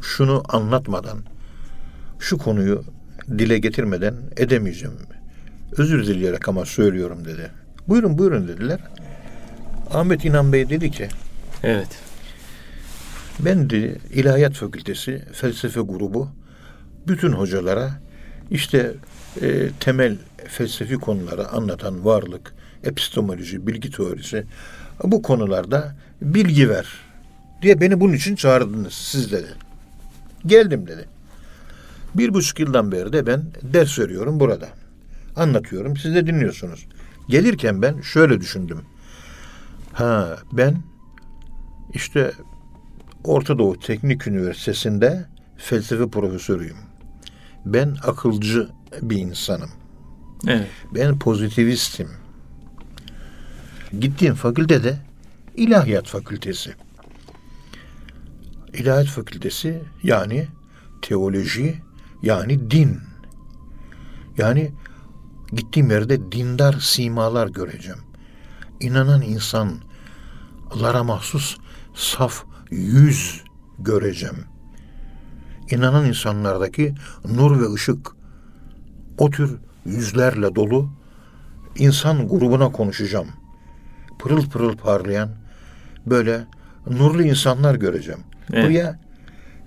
Şunu 0.02 0.44
anlatmadan, 0.50 1.20
şu 2.20 2.38
konuyu 2.38 2.84
dile 3.38 3.60
getirmeden 3.60 4.16
edemeyeceğim. 4.38 4.96
Özür 5.78 6.08
dileyerek 6.08 6.50
ama 6.50 6.66
söylüyorum 6.66 7.26
dedi. 7.26 7.52
Buyurun 7.88 8.18
buyurun 8.18 8.48
dediler. 8.48 8.80
Ahmet 9.92 10.26
İnan 10.26 10.54
Bey 10.54 10.70
dedi 10.70 10.92
ki 10.92 11.08
Evet. 11.64 12.00
ben 13.40 13.70
de 13.70 13.96
İlahiyat 14.14 14.54
Fakültesi 14.54 15.26
felsefe 15.34 15.82
grubu 15.82 16.30
bütün 17.08 17.32
hocalara 17.32 17.92
işte 18.52 18.94
e, 19.42 19.70
temel 19.80 20.18
felsefi 20.48 20.96
konuları 20.96 21.48
anlatan 21.48 22.06
varlık, 22.06 22.54
epistemoloji, 22.84 23.68
bilgi 23.68 23.92
teorisi 23.92 24.46
bu 25.04 25.22
konularda 25.22 25.96
bilgi 26.22 26.70
ver 26.70 26.88
diye 27.62 27.82
beni 27.82 28.00
bunun 28.00 28.14
için 28.14 28.36
çağırdınız 28.36 28.94
siz 28.94 29.32
dedi. 29.32 29.48
Geldim 30.46 30.88
dedi. 30.88 31.06
Bir 32.16 32.34
buçuk 32.34 32.60
yıldan 32.60 32.92
beri 32.92 33.14
de 33.14 33.28
ben 33.28 33.44
ders 33.62 34.00
veriyorum 34.00 34.40
burada. 34.40 34.68
Anlatıyorum, 35.36 35.98
siz 35.98 36.16
de 36.16 36.28
dinliyorsunuz. 36.28 36.88
Gelirken 37.30 37.82
ben 37.82 38.02
şöyle 38.02 38.42
düşündüm. 38.42 38.82
Ha 39.94 40.38
ben 40.52 40.78
işte 41.94 42.32
Orta 43.24 43.60
Doğu 43.60 43.80
Teknik 43.80 44.28
Üniversitesi'nde 44.28 45.26
felsefe 45.58 46.10
profesörüyüm. 46.10 46.78
Ben 47.66 47.96
akılcı 48.04 48.70
bir 49.02 49.18
insanım. 49.18 49.70
Evet. 50.48 50.68
Ben 50.96 51.20
pozitivistim. 51.20 52.10
Gittiğim 54.00 54.36
fakültede 54.36 54.98
İlahiyat 55.56 56.08
Fakültesi. 56.08 56.74
İlahiyat 58.74 59.08
Fakültesi 59.08 59.84
yani 60.04 60.48
teoloji 61.02 61.82
yani 62.24 62.72
din. 62.72 63.00
Yani 64.38 64.72
gittiğim 65.52 65.92
yerde 65.92 66.32
dindar 66.32 66.74
simalar 66.74 67.48
göreceğim. 67.48 68.00
İnanan 68.80 69.22
insanlara 69.22 71.04
mahsus 71.04 71.58
saf 71.94 72.44
yüz 72.72 73.44
göreceğim. 73.80 74.46
İnanan 75.72 76.06
insanlardaki 76.06 76.96
nur 77.26 77.62
ve 77.62 77.74
ışık 77.74 78.12
o 79.18 79.30
tür 79.30 79.58
yüzlerle 79.86 80.56
dolu 80.56 80.90
insan 81.76 82.28
grubuna 82.28 82.72
konuşacağım. 82.72 83.43
Pırıl 84.24 84.50
pırıl 84.50 84.78
parlayan 84.78 85.30
böyle 86.06 86.46
nurlu 86.88 87.24
insanlar 87.24 87.76
göreceğim. 87.76 88.20
Evet. 88.54 88.66
Buraya 88.66 89.00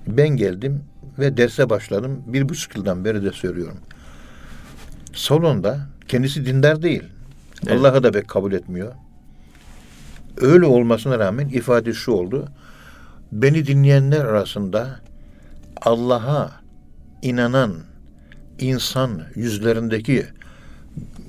ben 0.07 0.29
geldim 0.29 0.85
ve 1.19 1.37
derse 1.37 1.71
başladım. 1.71 2.23
Bir 2.27 2.49
buçuk 2.49 2.77
yıldan 2.77 3.05
beri 3.05 3.25
de 3.25 3.33
söylüyorum. 3.33 3.79
Salonda 5.15 5.81
kendisi 6.09 6.47
dindar 6.47 6.83
değil. 6.83 7.03
Evet. 7.67 7.81
Allah'ı 7.81 8.03
da 8.03 8.11
pek 8.11 8.29
kabul 8.29 8.53
etmiyor. 8.53 8.93
Öyle 10.41 10.67
olmasına 10.67 11.19
rağmen 11.19 11.49
ifade 11.49 11.93
şu 11.93 12.13
oldu. 12.13 12.49
Beni 13.33 13.67
dinleyenler 13.67 14.25
arasında 14.25 15.01
Allah'a 15.83 16.51
inanan 17.23 17.75
insan 18.59 19.23
yüzlerindeki 19.35 20.27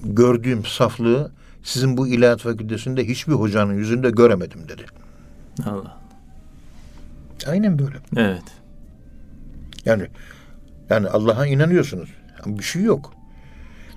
gördüğüm 0.04 0.66
saflığı 0.66 1.32
sizin 1.68 1.98
bu 1.98 2.08
ilahiyat 2.08 2.42
fakültesinde 2.42 3.08
hiçbir 3.08 3.34
hocanın 3.34 3.74
yüzünde 3.74 4.10
göremedim 4.10 4.70
dedi. 4.70 4.86
Allah. 5.66 6.02
Aynen 7.48 7.80
böyle. 7.80 7.98
Evet. 8.16 8.44
Yani 9.86 10.08
yani 10.90 11.08
Allah'a 11.08 11.48
inanıyorsunuz. 11.48 12.10
Ama 12.46 12.60
bir 12.60 12.64
şey 12.64 12.82
yok. 12.82 13.14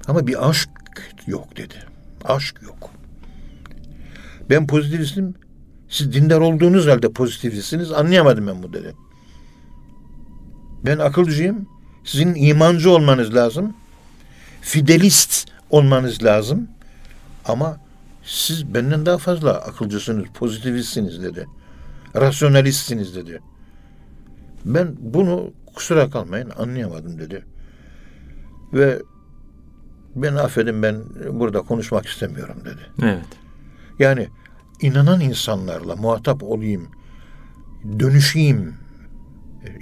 Ama 0.09 0.27
bir 0.27 0.49
aşk 0.49 0.71
yok 1.27 1.57
dedi. 1.57 1.75
Aşk 2.25 2.63
yok. 2.63 2.91
Ben 4.51 4.67
pozitivistim. 4.67 5.35
Siz 5.89 6.13
dindar 6.13 6.41
olduğunuz 6.41 6.87
halde 6.87 7.13
pozitivistsiniz. 7.13 7.93
Anlayamadım 7.93 8.47
ben 8.47 8.63
bu 8.63 8.73
dedi. 8.73 8.95
Ben 10.85 10.99
akılcıyım. 10.99 11.69
Sizin 12.05 12.35
imancı 12.35 12.91
olmanız 12.91 13.35
lazım. 13.35 13.75
Fidelist 14.61 15.49
olmanız 15.71 16.23
lazım. 16.25 16.69
Ama 17.45 17.81
siz 18.23 18.75
benden 18.75 19.07
daha 19.07 19.19
fazla 19.19 19.53
akılcısınız, 19.53 20.25
pozitivistsiniz 20.35 21.23
dedi. 21.23 21.47
Rasyonalistsiniz 22.17 23.17
dedi. 23.17 23.41
Ben 24.65 24.97
bunu 24.99 25.53
kusura 25.75 26.11
kalmayın 26.11 26.51
anlayamadım 26.59 27.19
dedi. 27.19 27.45
Ve 28.73 29.03
ben 30.17 30.35
affedin 30.35 30.83
ben 30.83 31.03
burada 31.33 31.61
konuşmak 31.61 32.07
istemiyorum 32.07 32.57
dedi. 32.65 32.81
Evet. 33.03 33.27
Yani 33.99 34.29
inanan 34.81 35.21
insanlarla 35.21 35.97
muhatap 35.97 36.43
olayım, 36.43 36.89
dönüşeyim. 37.99 38.75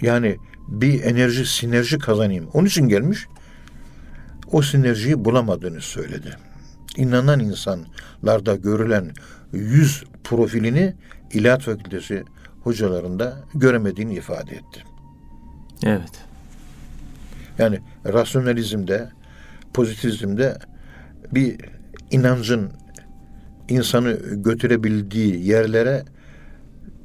Yani 0.03 0.39
bir 0.69 1.03
enerji, 1.03 1.47
sinerji 1.47 1.99
kazanayım. 1.99 2.49
Onun 2.53 2.67
için 2.67 2.89
gelmiş. 2.89 3.27
O 4.53 4.63
sinerjiyi 4.63 5.25
bulamadığını 5.25 5.81
söyledi. 5.81 6.37
İnanan 6.97 7.41
insanlarda 7.41 8.55
görülen 8.55 9.11
yüz 9.53 10.05
profilini 10.25 10.95
İlahiyat 11.33 11.63
Fakültesi 11.63 12.25
hocalarında 12.63 13.37
göremediğini 13.55 14.15
ifade 14.15 14.53
etti. 14.53 14.85
Evet. 15.85 16.11
Yani 17.59 17.81
rasyonalizmde, 18.07 19.09
pozitivizmde 19.75 20.59
bir 21.33 21.57
inancın 22.11 22.73
insanı 23.69 24.13
götürebildiği 24.33 25.47
yerlere 25.47 26.05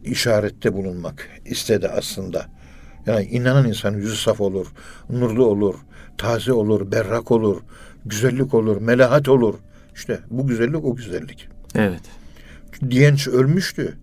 işarette 0.03 0.73
bulunmak 0.73 1.29
istedi 1.45 1.87
aslında. 1.87 2.45
Yani 3.05 3.25
inanan 3.25 3.67
insan 3.67 3.93
yüzü 3.93 4.15
saf 4.15 4.41
olur, 4.41 4.67
nurlu 5.09 5.45
olur, 5.45 5.75
taze 6.17 6.53
olur, 6.53 6.91
berrak 6.91 7.31
olur, 7.31 7.61
güzellik 8.05 8.53
olur, 8.53 8.81
melahat 8.81 9.29
olur. 9.29 9.55
İşte 9.95 10.19
bu 10.29 10.47
güzellik 10.47 10.85
o 10.85 10.95
güzellik. 10.95 11.47
Evet. 11.75 12.01
Diyenç 12.89 13.27
ölmüştü. 13.27 13.97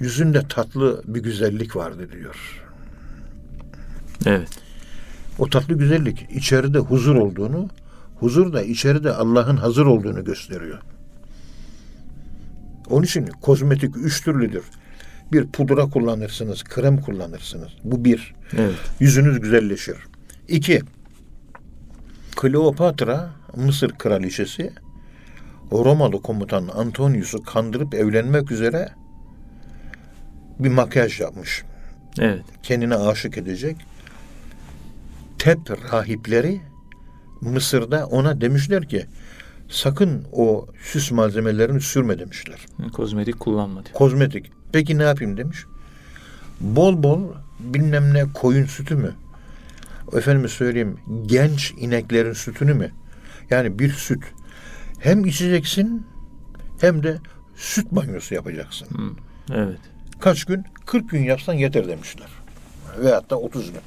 Yüzünde 0.00 0.42
tatlı 0.48 1.02
bir 1.06 1.22
güzellik 1.22 1.76
vardı 1.76 2.08
diyor. 2.12 2.62
Evet. 4.26 4.48
O 5.38 5.50
tatlı 5.50 5.74
güzellik 5.74 6.26
içeride 6.30 6.78
huzur 6.78 7.14
olduğunu, 7.14 7.68
huzur 8.20 8.52
da 8.52 8.62
içeride 8.62 9.12
Allah'ın 9.12 9.56
hazır 9.56 9.86
olduğunu 9.86 10.24
gösteriyor. 10.24 10.78
Onun 12.90 13.02
için 13.02 13.26
kozmetik 13.26 13.96
üç 13.96 14.24
türlüdür. 14.24 14.64
Bir 15.32 15.46
pudra 15.46 15.86
kullanırsınız, 15.86 16.64
krem 16.64 17.00
kullanırsınız. 17.00 17.68
Bu 17.84 18.04
bir. 18.04 18.34
Evet. 18.56 18.74
Yüzünüz 19.00 19.40
güzelleşir. 19.40 19.96
İki, 20.48 20.82
Kleopatra, 22.36 23.30
Mısır 23.56 23.90
kraliçesi, 23.90 24.72
Romalı 25.72 26.22
komutan 26.22 26.68
Antonius'u 26.74 27.42
kandırıp 27.42 27.94
evlenmek 27.94 28.52
üzere 28.52 28.88
bir 30.58 30.68
makyaj 30.68 31.20
yapmış. 31.20 31.64
Evet. 32.18 32.44
Kendine 32.62 32.94
aşık 32.94 33.38
edecek. 33.38 33.76
Tep 35.38 35.92
rahipleri 35.92 36.60
Mısır'da 37.40 38.06
ona 38.06 38.40
demişler 38.40 38.88
ki 38.88 39.06
Sakın 39.68 40.24
o 40.32 40.66
süs 40.82 41.10
malzemelerini 41.10 41.80
sürme 41.80 42.18
demişler. 42.18 42.66
Kozmetik 42.92 43.40
kullanma 43.40 43.84
diyor. 43.84 43.94
Kozmetik. 43.94 44.50
Peki 44.72 44.98
ne 44.98 45.02
yapayım 45.02 45.36
demiş. 45.36 45.64
Bol 46.60 47.02
bol 47.02 47.20
bilmem 47.60 48.14
ne 48.14 48.32
koyun 48.34 48.66
sütü 48.66 48.94
mü? 48.94 49.14
Efendime 50.12 50.48
söyleyeyim 50.48 50.98
genç 51.26 51.74
ineklerin 51.78 52.32
sütünü 52.32 52.74
mü? 52.74 52.90
Yani 53.50 53.78
bir 53.78 53.90
süt. 53.90 54.22
Hem 55.06 55.24
içeceksin 55.24 56.06
hem 56.80 57.02
de 57.02 57.18
süt 57.56 57.86
banyosu 57.90 58.34
yapacaksın. 58.34 58.88
Evet. 59.54 59.78
Kaç 60.20 60.44
gün? 60.44 60.64
40 60.86 61.10
gün 61.10 61.22
yapsan 61.22 61.54
yeter 61.54 61.88
demişler. 61.88 62.28
Veyahut 62.98 63.30
da 63.30 63.38
30 63.40 63.72
gün. 63.72 63.80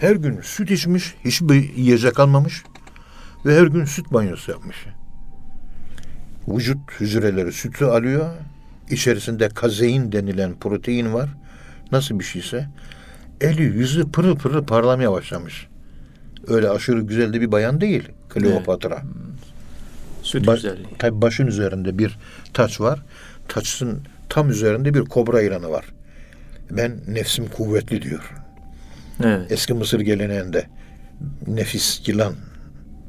Her 0.00 0.16
gün 0.16 0.40
süt 0.42 0.70
içmiş, 0.70 1.14
hiçbir 1.24 1.74
yiyecek 1.76 2.20
almamış 2.20 2.64
ve 3.46 3.56
her 3.56 3.66
gün 3.66 3.84
süt 3.84 4.12
banyosu 4.12 4.50
yapmış. 4.50 4.86
Vücut 6.48 7.00
hücreleri 7.00 7.52
sütü 7.52 7.84
alıyor. 7.84 8.34
İçerisinde 8.90 9.48
kazein 9.48 10.12
denilen 10.12 10.54
protein 10.60 11.12
var. 11.12 11.28
Nasıl 11.92 12.18
bir 12.18 12.24
şeyse. 12.24 12.68
Eli 13.40 13.62
yüzü 13.62 14.10
pırıl 14.10 14.36
pırıl 14.36 14.64
parlamaya 14.64 15.12
başlamış. 15.12 15.68
Öyle 16.46 16.70
aşırı 16.70 17.00
güzel 17.00 17.32
de 17.32 17.40
bir 17.40 17.52
bayan 17.52 17.80
değil 17.80 18.08
Kleopatra. 18.28 19.02
Süt 20.28 20.46
Ba- 20.46 20.54
güzelliği. 20.54 20.86
Tabi 20.98 21.22
başın 21.22 21.46
üzerinde 21.46 21.98
bir 21.98 22.18
taç 22.54 22.80
var. 22.80 23.02
Taçın 23.48 24.02
tam 24.28 24.50
üzerinde 24.50 24.94
bir 24.94 25.00
kobra 25.00 25.40
yılanı 25.40 25.70
var. 25.70 25.84
Ben 26.70 27.00
nefsim 27.08 27.48
kuvvetli 27.48 28.02
diyor. 28.02 28.34
Evet. 29.24 29.52
Eski 29.52 29.74
Mısır 29.74 30.00
geleneğinde 30.00 30.66
nefis 31.46 32.08
yılan. 32.08 32.34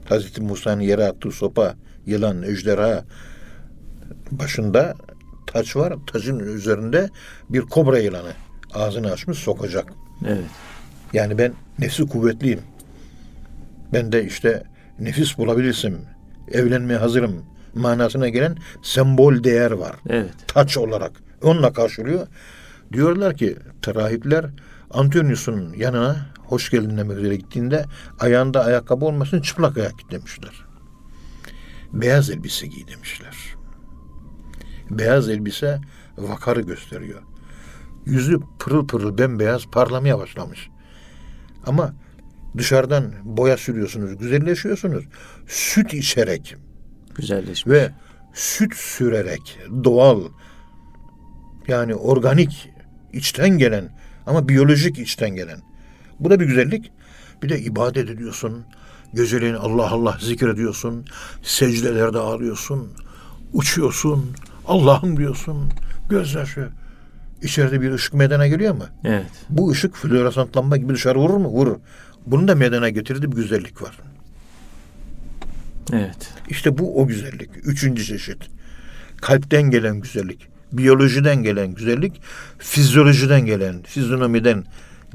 Hazreti 0.10 0.42
Musa'nın 0.42 0.82
yere 0.82 1.06
attığı 1.06 1.32
sopa, 1.32 1.76
yılan, 2.06 2.44
ejderha 2.44 3.04
başında 4.32 4.96
taç 5.48 5.76
var. 5.76 5.94
Tacın 6.14 6.40
üzerinde 6.40 7.10
bir 7.50 7.62
kobra 7.62 8.00
yılanı. 8.00 8.32
Ağzını 8.74 9.12
açmış 9.12 9.38
sokacak. 9.38 9.94
Evet. 10.28 10.44
Yani 11.14 11.38
ben 11.38 11.54
nefsi 11.80 12.08
kuvvetliyim. 12.08 12.62
Ben 13.94 14.12
de 14.12 14.26
işte 14.26 14.64
nefis 15.00 15.38
bulabilirsem, 15.38 15.94
evlenmeye 16.52 17.00
hazırım 17.00 17.46
manasına 17.76 18.30
gelen 18.30 18.58
sembol 18.82 19.44
değer 19.44 19.72
var. 19.72 19.96
Evet. 20.10 20.34
Taç 20.48 20.78
olarak. 20.78 21.12
Onunla 21.44 21.74
karşılıyor. 21.74 22.28
Diyorlar 22.94 23.38
ki 23.38 23.58
rahipler 23.88 24.46
Antonius'un 24.92 25.74
yanına 25.74 26.30
hoş 26.46 26.70
geldin 26.70 26.98
demek 26.98 27.18
üzere 27.18 27.36
gittiğinde 27.36 27.86
ayağında 28.20 28.66
ayakkabı 28.66 29.06
olmasın 29.06 29.42
çıplak 29.42 29.78
ayak 29.78 30.00
git 30.00 30.12
demişler. 30.12 30.66
Beyaz 31.94 32.30
elbise 32.30 32.68
giy 32.68 32.88
demişler. 32.88 33.36
Beyaz 34.90 35.30
elbise 35.30 35.82
vakarı 36.18 36.62
gösteriyor. 36.62 37.22
Yüzü 38.06 38.40
pırıl 38.60 38.88
pırıl 38.88 39.18
bembeyaz 39.18 39.66
parlamaya 39.66 40.20
başlamış. 40.20 40.70
Ama 41.66 41.94
dışarıdan 42.58 43.14
boya 43.24 43.58
sürüyorsunuz, 43.58 44.18
güzelleşiyorsunuz. 44.18 45.04
Süt 45.48 45.94
içerek 45.94 46.56
Güzelleşmiş. 47.16 47.68
ve 47.68 47.92
süt 48.34 48.76
sürerek 48.76 49.60
doğal 49.84 50.22
yani 51.68 51.96
organik 51.96 52.70
içten 53.14 53.50
gelen 53.50 53.90
ama 54.26 54.50
biyolojik 54.50 55.00
içten 55.00 55.30
gelen. 55.30 55.60
Bu 56.20 56.30
da 56.30 56.40
bir 56.40 56.46
güzellik. 56.46 56.92
Bir 57.44 57.50
de 57.50 57.60
ibadet 57.60 58.10
ediyorsun. 58.10 58.66
Geceleyin 59.14 59.54
Allah 59.54 59.90
Allah 59.92 60.18
zikrediyorsun. 60.22 61.06
Secdelerde 61.44 62.18
ağlıyorsun. 62.18 62.92
Uçuyorsun. 63.54 64.32
Allah'ım 64.68 65.18
diyorsun. 65.18 65.70
Gözyaşı. 66.10 66.70
İçeride 67.42 67.82
bir 67.82 67.92
ışık 67.92 68.14
meydana 68.14 68.48
geliyor 68.48 68.74
mu? 68.76 68.84
Evet. 69.04 69.26
Bu 69.50 69.72
ışık 69.72 69.96
floresan 69.96 70.48
lamba 70.58 70.78
gibi 70.78 70.94
dışarı 70.94 71.20
vurur 71.20 71.38
mu? 71.38 71.48
Vurur. 71.50 71.78
Bunun 72.32 72.48
da 72.48 72.56
meydana 72.56 72.90
getirdiği 72.90 73.32
bir 73.32 73.36
güzellik 73.36 73.82
var. 73.82 74.00
Evet. 75.94 76.34
İşte 76.50 76.78
bu 76.78 77.02
o 77.02 77.08
güzellik. 77.08 77.50
Üçüncü 77.64 78.04
çeşit. 78.04 78.50
Kalpten 79.22 79.62
gelen 79.64 80.00
güzellik. 80.00 80.48
Biyolojiden 80.72 81.44
gelen 81.44 81.74
güzellik. 81.74 82.22
Fizyolojiden 82.60 83.46
gelen, 83.46 83.82
fizyonomiden 83.82 84.64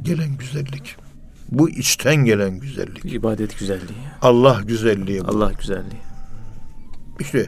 gelen 0.02 0.36
güzellik. 0.36 0.96
Bu 1.48 1.70
içten 1.70 2.16
gelen 2.16 2.58
güzellik. 2.58 3.04
İbadet 3.04 3.58
güzelliği. 3.58 3.98
Allah 4.22 4.60
güzelliği 4.64 5.20
bu. 5.20 5.28
Allah 5.28 5.52
güzelliği. 5.60 6.00
İşte 7.20 7.46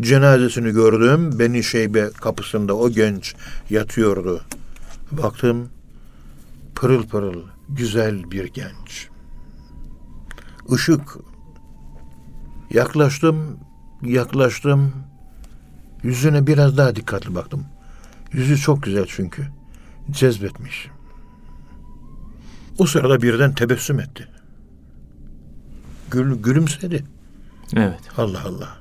cenazesini 0.00 0.70
gördüm. 0.70 1.38
Beni 1.38 1.64
Şeybe 1.64 2.10
kapısında 2.10 2.76
o 2.76 2.90
genç 2.90 3.34
yatıyordu. 3.70 4.44
Baktım 5.12 5.68
pırıl 6.74 7.06
pırıl 7.06 7.42
güzel 7.70 8.30
bir 8.30 8.44
genç. 8.44 9.08
Işık. 10.74 11.16
Yaklaştım, 12.70 13.58
yaklaştım. 14.02 14.92
Yüzüne 16.02 16.46
biraz 16.46 16.76
daha 16.76 16.96
dikkatli 16.96 17.34
baktım. 17.34 17.66
Yüzü 18.32 18.58
çok 18.58 18.82
güzel 18.82 19.06
çünkü. 19.08 19.46
Cezbetmiş. 20.10 20.88
O 22.78 22.86
sırada 22.86 23.22
birden 23.22 23.54
tebessüm 23.54 24.00
etti. 24.00 24.28
Gül, 26.10 26.42
gülümsedi. 26.42 27.04
Evet. 27.76 28.00
Allah 28.16 28.44
Allah. 28.44 28.78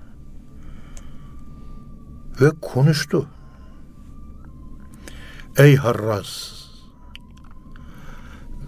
Ve 2.42 2.50
konuştu. 2.62 3.28
Ey 5.58 5.76
Harraz! 5.76 6.59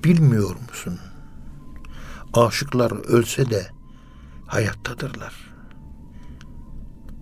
Bilmiyor 0.03 0.55
musun? 0.69 0.99
Aşıklar 2.33 2.91
ölse 2.91 3.49
de 3.49 3.67
hayattadırlar. 4.47 5.33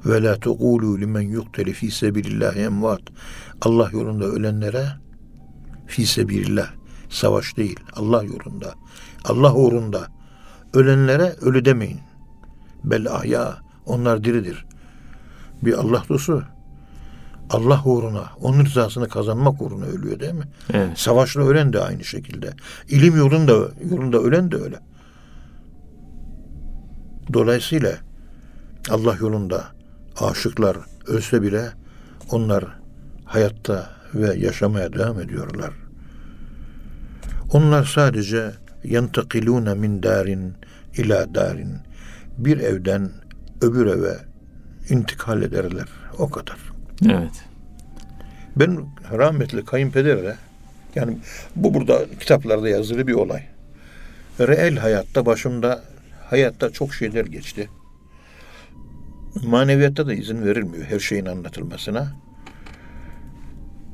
Ve 0.05 0.23
la 0.23 0.39
tequlu 0.39 0.99
limen 0.99 1.21
yuqteli 1.21 1.73
fi 1.73 1.91
sebilillahi 1.91 2.59
emvat. 2.59 3.01
Allah 3.61 3.89
yolunda 3.93 4.25
ölenlere 4.25 4.87
fi 5.87 6.05
sebilillah 6.05 6.73
savaş 7.09 7.57
değil 7.57 7.79
Allah 7.95 8.23
yolunda 8.23 8.73
Allah 9.25 9.53
uğrunda 9.53 10.07
ölenlere 10.73 11.35
ölü 11.41 11.65
demeyin. 11.65 11.99
Bel 12.83 13.11
ahya 13.11 13.57
onlar 13.85 14.23
diridir. 14.23 14.65
Bir 15.61 15.73
Allah 15.73 16.03
dostu 16.09 16.43
Allah 17.49 17.81
uğruna, 17.85 18.23
onun 18.41 18.65
rızasını 18.65 19.09
kazanmak 19.09 19.61
uğruna 19.61 19.85
ölüyor 19.85 20.19
değil 20.19 20.33
mi? 20.33 20.47
Evet. 20.73 20.99
Savaşla 20.99 21.41
ölen 21.41 21.73
de 21.73 21.79
aynı 21.79 22.03
şekilde. 22.03 22.53
İlim 22.89 23.17
yolunda 23.17 23.53
yolunda 23.89 24.17
ölen 24.17 24.51
de 24.51 24.55
öyle. 24.55 24.79
Dolayısıyla 27.33 27.91
Allah 28.89 29.15
yolunda 29.21 29.63
aşıklar 30.19 30.77
ölse 31.07 31.41
bile 31.41 31.69
onlar 32.31 32.65
hayatta 33.25 33.89
ve 34.13 34.35
yaşamaya 34.35 34.93
devam 34.93 35.19
ediyorlar. 35.19 35.71
Onlar 37.53 37.83
sadece 37.83 38.51
yentakilune 38.83 39.73
min 39.73 40.03
darin 40.03 40.53
ila 40.97 41.35
darin 41.35 41.77
bir 42.37 42.59
evden 42.59 43.11
öbür 43.61 43.85
eve 43.85 44.17
intikal 44.89 45.41
ederler. 45.41 45.87
O 46.17 46.29
kadar. 46.29 46.68
Evet. 47.05 47.43
Ben 48.55 48.85
rahmetli 49.11 49.65
kayınpederle 49.65 50.35
yani 50.95 51.17
bu 51.55 51.73
burada 51.73 52.05
kitaplarda 52.19 52.69
yazılı 52.69 53.07
bir 53.07 53.13
olay. 53.13 53.43
Reel 54.39 54.77
hayatta 54.77 55.25
başımda 55.25 55.83
hayatta 56.29 56.69
çok 56.69 56.93
şeyler 56.93 57.25
geçti. 57.25 57.69
Maneviyatta 59.43 60.07
da 60.07 60.13
izin 60.13 60.45
verilmiyor 60.45 60.85
her 60.85 60.99
şeyin 60.99 61.25
anlatılmasına. 61.25 62.15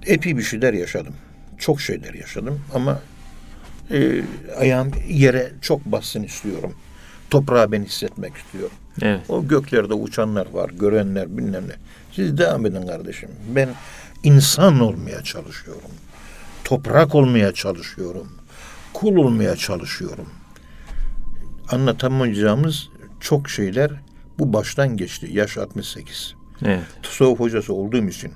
Epey 0.06 0.38
bir 0.38 0.44
şeyler 0.44 0.74
yaşadım. 0.74 1.14
Çok 1.58 1.82
şeyler 1.82 2.14
yaşadım 2.14 2.62
ama 2.74 3.00
e, 3.92 4.22
ayağım 4.58 4.92
yere 5.08 5.52
çok 5.62 5.86
bassın 5.86 6.24
istiyorum. 6.24 6.74
Toprağa 7.30 7.72
ben 7.72 7.84
hissetmek 7.84 8.36
istiyorum. 8.36 8.76
Evet. 9.02 9.22
O 9.30 9.48
göklerde 9.48 9.94
uçanlar 9.94 10.48
var, 10.54 10.70
görenler 10.70 11.38
bilmem 11.38 11.68
ne. 11.68 11.74
Siz 12.16 12.38
devam 12.38 12.66
edin 12.66 12.88
kardeşim. 12.88 13.30
Ben 13.56 13.70
insan 14.24 14.80
olmaya 14.80 15.24
çalışıyorum. 15.24 15.92
Toprak 16.64 17.16
olmaya 17.16 17.52
çalışıyorum. 17.54 18.28
Kul 18.94 19.16
olmaya 19.16 19.56
çalışıyorum. 19.56 20.30
Anlatamayacağımız 21.72 22.90
çok 23.20 23.50
şeyler 23.50 23.92
bu 24.40 24.54
baştan 24.54 24.98
geçti. 24.98 25.30
Yaş 25.32 25.58
68. 25.58 26.36
Evet. 26.66 26.84
Tasavvuf 27.04 27.40
hocası 27.40 27.74
olduğum 27.74 28.08
için 28.08 28.32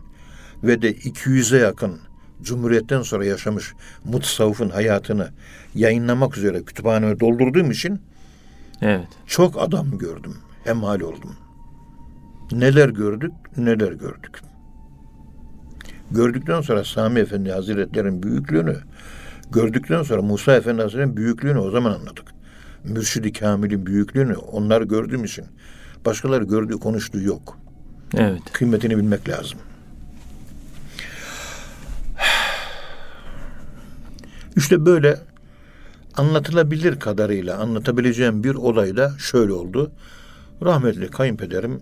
ve 0.64 0.82
de 0.82 0.92
200'e 0.94 1.60
yakın 1.60 2.00
Cumhuriyet'ten 2.42 3.02
sonra 3.02 3.26
yaşamış 3.26 3.74
mutasavvıfın 4.06 4.70
hayatını 4.70 5.32
yayınlamak 5.76 6.38
üzere 6.38 6.64
kütüphanemi 6.64 7.20
doldurduğum 7.20 7.72
için 7.72 8.02
Evet. 8.82 9.08
çok 9.28 9.62
adam 9.62 9.98
gördüm. 9.98 10.38
hemhal 10.64 11.00
oldum. 11.00 11.36
Neler 12.52 12.90
gördük, 12.90 13.32
neler 13.58 13.92
gördük. 13.92 14.42
Gördükten 16.12 16.62
sonra 16.62 16.84
Sami 16.84 17.20
Efendi 17.20 17.52
Hazretleri'nin 17.52 18.24
büyüklüğünü, 18.24 18.78
gördükten 19.52 20.04
sonra 20.04 20.22
Musa 20.22 20.56
Efendi 20.56 20.82
Hazretleri'nin 20.82 21.18
büyüklüğünü 21.18 21.60
o 21.60 21.72
zaman 21.72 21.92
anladık. 21.92 22.26
Mürşid-i 22.84 23.34
Kamil'in 23.34 23.86
büyüklüğünü 23.86 24.36
onlar 24.36 24.82
gördüğüm 24.82 25.24
için 25.24 25.46
başkaları 26.06 26.44
gördüğü 26.44 26.80
konuştuğu 26.80 27.22
yok. 27.22 27.58
Evet. 28.18 28.42
Kıymetini 28.54 28.98
bilmek 28.98 29.30
lazım. 29.30 29.60
İşte 34.56 34.86
böyle 34.86 35.20
anlatılabilir 36.18 37.00
kadarıyla 37.00 37.58
anlatabileceğim 37.58 38.44
bir 38.44 38.56
olay 38.56 38.98
da 38.98 39.14
şöyle 39.18 39.54
oldu. 39.54 39.92
Rahmetli 40.64 41.08
kayınpederim 41.08 41.82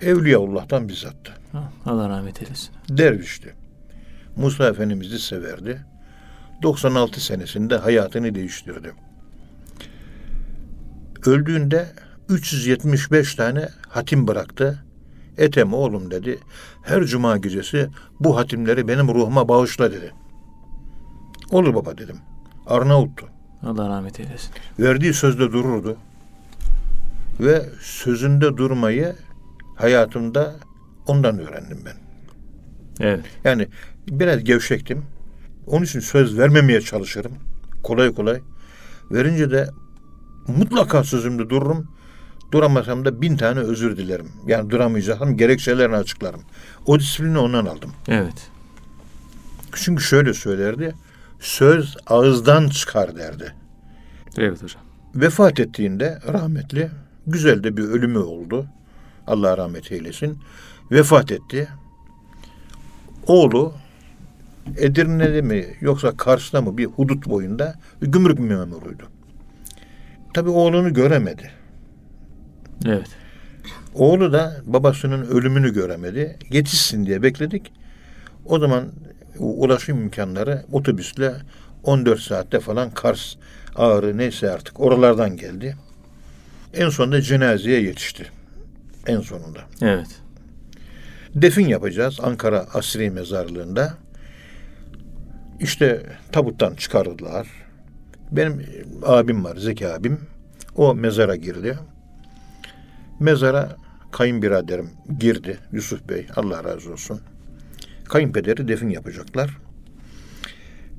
Evliyaullah'tan 0.00 0.88
bizzattı. 0.88 1.32
Allah 1.86 2.08
rahmet 2.08 2.42
eylesin. 2.42 2.70
Dervişti. 2.88 3.54
Musa 4.36 4.68
Efendimiz'i 4.68 5.18
severdi. 5.18 5.84
96 6.62 7.20
senesinde 7.24 7.76
hayatını 7.76 8.34
değiştirdi. 8.34 8.92
Öldüğünde 11.26 11.86
375 12.28 13.34
tane 13.34 13.68
hatim 13.88 14.28
bıraktı. 14.28 14.84
Etem 15.38 15.74
oğlum 15.74 16.10
dedi. 16.10 16.38
Her 16.82 17.04
cuma 17.04 17.36
gecesi 17.36 17.88
bu 18.20 18.36
hatimleri 18.36 18.88
benim 18.88 19.08
ruhuma 19.08 19.48
bağışla 19.48 19.92
dedi. 19.92 20.12
Olur 21.50 21.74
baba 21.74 21.98
dedim. 21.98 22.16
Arnavuttu. 22.66 23.26
Allah 23.62 23.88
rahmet 23.88 24.20
eylesin. 24.20 24.50
Verdiği 24.78 25.14
sözde 25.14 25.52
dururdu. 25.52 25.96
Ve 27.40 27.66
sözünde 27.80 28.56
durmayı 28.56 29.16
hayatımda 29.76 30.56
ondan 31.06 31.38
öğrendim 31.38 31.78
ben. 31.84 31.96
Evet. 33.00 33.24
Yani 33.44 33.68
biraz 34.08 34.44
gevşektim. 34.44 35.04
Onun 35.66 35.84
için 35.84 36.00
söz 36.00 36.38
vermemeye 36.38 36.80
çalışırım. 36.80 37.32
Kolay 37.82 38.14
kolay. 38.14 38.40
Verince 39.10 39.50
de 39.50 39.70
mutlaka 40.46 41.04
sözümde 41.04 41.50
dururum. 41.50 41.88
Duramasam 42.52 43.04
da 43.04 43.22
bin 43.22 43.36
tane 43.36 43.60
özür 43.60 43.96
dilerim. 43.96 44.28
Yani 44.46 44.70
duramayacaksam 44.70 45.36
gerekçelerini 45.36 45.96
açıklarım. 45.96 46.40
O 46.86 46.98
disiplini 46.98 47.38
ondan 47.38 47.66
aldım. 47.66 47.90
Evet. 48.08 48.50
Çünkü 49.72 50.04
şöyle 50.04 50.34
söylerdi. 50.34 50.94
Söz 51.40 51.96
ağızdan 52.06 52.68
çıkar 52.68 53.16
derdi. 53.16 53.52
Evet 54.38 54.62
hocam. 54.62 54.82
Vefat 55.14 55.60
ettiğinde 55.60 56.18
rahmetli 56.32 56.90
güzel 57.26 57.64
de 57.64 57.76
bir 57.76 57.82
ölümü 57.82 58.18
oldu. 58.18 58.66
Allah 59.26 59.56
rahmet 59.56 59.92
eylesin. 59.92 60.38
Vefat 60.90 61.32
etti. 61.32 61.68
Oğlu 63.26 63.74
Edirne'de 64.76 65.42
mi 65.42 65.66
yoksa 65.80 66.16
Kars'ta 66.16 66.62
mı 66.62 66.78
bir 66.78 66.84
hudut 66.84 67.28
boyunda 67.28 67.74
bir 68.02 68.06
gümrük 68.06 68.38
memuruydu. 68.38 69.02
Tabi 70.34 70.50
oğlunu 70.50 70.94
göremedi. 70.94 71.50
Evet. 72.86 73.08
Oğlu 73.94 74.32
da 74.32 74.56
babasının 74.64 75.26
ölümünü 75.26 75.74
göremedi. 75.74 76.38
Yetişsin 76.50 77.06
diye 77.06 77.22
bekledik. 77.22 77.72
O 78.44 78.58
zaman 78.58 78.92
ulaşım 79.38 80.02
imkanları 80.02 80.64
otobüsle 80.72 81.34
14 81.82 82.20
saatte 82.20 82.60
falan 82.60 82.90
Kars, 82.90 83.34
Ağrı 83.76 84.18
neyse 84.18 84.50
artık 84.50 84.80
oralardan 84.80 85.36
geldi. 85.36 85.76
En 86.74 86.88
sonunda 86.88 87.22
cenazeye 87.22 87.82
yetişti. 87.82 88.30
En 89.06 89.20
sonunda. 89.20 89.60
Evet. 89.82 90.20
Defin 91.34 91.66
yapacağız 91.66 92.18
Ankara 92.22 92.66
Asri 92.74 93.10
Mezarlığı'nda. 93.10 93.94
İşte 95.60 96.06
tabuttan 96.32 96.74
çıkardılar. 96.74 97.48
Benim 98.30 98.66
abim 99.02 99.44
var, 99.44 99.56
Zeki 99.56 99.88
abim. 99.88 100.20
O 100.76 100.94
mezara 100.94 101.36
girdi. 101.36 101.78
Mezara 103.20 103.76
kayınbiraderim 104.12 104.90
girdi. 105.18 105.58
Yusuf 105.72 106.08
Bey, 106.08 106.26
Allah 106.36 106.64
razı 106.64 106.92
olsun. 106.92 107.20
Kayınpederi 108.04 108.68
defin 108.68 108.88
yapacaklar. 108.88 109.58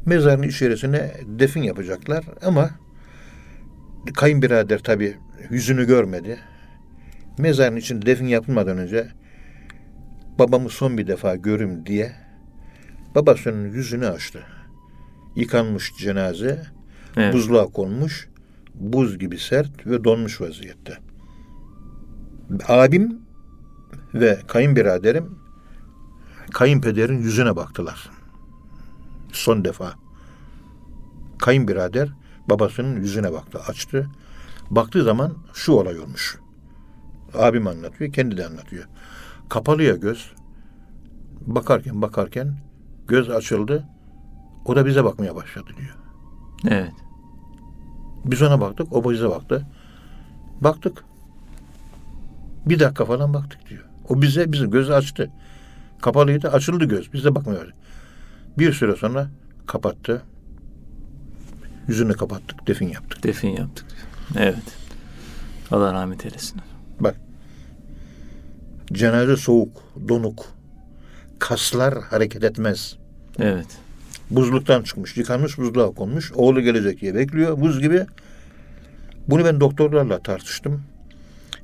Mezarın 0.06 0.44
içerisine 0.44 1.14
defin 1.26 1.62
yapacaklar 1.62 2.26
ama 2.42 2.70
kayınbirader 4.14 4.80
tabi 4.80 5.18
yüzünü 5.50 5.88
görmedi. 5.88 6.40
Mezarın 7.38 7.76
için 7.76 8.02
defin 8.02 8.26
yapılmadan 8.28 8.78
önce 8.78 9.08
babamı 10.40 10.70
son 10.70 10.98
bir 10.98 11.08
defa 11.08 11.36
görüm 11.36 11.86
diye 11.86 12.16
babasının 13.16 13.72
yüzünü 13.72 14.08
açtı. 14.08 14.44
Yıkanmış 15.36 15.94
cenaze, 16.00 16.66
Evet. 17.18 17.34
buzluğa 17.34 17.66
konmuş, 17.66 18.30
buz 18.74 19.20
gibi 19.20 19.38
sert 19.38 19.88
ve 19.88 20.04
donmuş 20.04 20.42
vaziyette. 20.42 20.98
Abim 22.68 23.20
ve 24.14 24.40
kayınbiraderim 24.48 25.40
kayınpederin 26.54 27.18
yüzüne 27.18 27.56
baktılar. 27.56 28.10
Son 29.32 29.66
defa. 29.66 29.94
Kayınbirader 31.40 32.10
babasının 32.50 33.02
yüzüne 33.02 33.34
baktı, 33.34 33.60
açtı. 33.68 34.10
Baktığı 34.70 35.04
zaman 35.04 35.38
şu 35.54 35.72
olay 35.72 36.00
olmuş. 36.00 36.38
Abim 37.34 37.68
anlatıyor, 37.68 38.14
kendi 38.14 38.38
de 38.38 38.46
anlatıyor. 38.46 38.86
Kapalıya 39.50 39.96
göz. 39.96 40.32
Bakarken 41.42 42.02
bakarken 42.02 42.58
göz 43.08 43.30
açıldı. 43.30 43.84
O 44.66 44.76
da 44.76 44.86
bize 44.86 45.04
bakmaya 45.04 45.36
başladı 45.36 45.70
diyor. 45.78 45.96
Evet. 46.68 46.94
Biz 48.26 48.42
ona 48.42 48.62
baktık, 48.62 48.94
o 48.94 49.12
bize 49.12 49.30
baktı. 49.30 49.68
Baktık. 50.62 51.04
Bir 52.66 52.80
dakika 52.80 53.06
falan 53.06 53.34
baktık 53.34 53.70
diyor. 53.70 53.84
O 54.10 54.22
bize, 54.22 54.52
bizim 54.52 54.72
gözü 54.72 54.94
açtı. 54.94 55.32
Kapalıydı, 56.02 56.52
açıldı 56.52 56.86
göz. 56.86 57.14
Biz 57.14 57.24
de 57.24 57.36
bakmıyoruz. 57.36 57.74
Bir 58.58 58.74
süre 58.74 58.96
sonra 58.96 59.30
kapattı. 59.68 60.22
Yüzünü 61.88 62.14
kapattık, 62.14 62.68
defin 62.68 62.88
yaptık. 62.88 63.24
Defin 63.24 63.50
yaptık. 63.50 63.86
Evet. 64.38 64.78
Allah 65.72 65.94
rahmet 65.94 66.26
eylesin. 66.26 66.62
Bak. 67.00 67.16
Cenaze 68.94 69.38
soğuk, 69.38 69.84
donuk. 70.08 70.46
Kaslar 71.40 72.02
hareket 72.02 72.44
etmez. 72.44 72.98
Evet. 73.40 73.68
Buzluktan 74.32 74.84
çıkmış, 74.84 75.18
yıkanmış 75.18 75.58
buzluğa 75.58 75.92
konmuş. 75.92 76.32
Oğlu 76.36 76.62
gelecek 76.62 77.02
diye 77.02 77.16
bekliyor, 77.16 77.62
buz 77.62 77.80
gibi. 77.80 78.06
Bunu 79.28 79.46
ben 79.46 79.60
doktorlarla 79.60 80.20
tartıştım. 80.20 80.84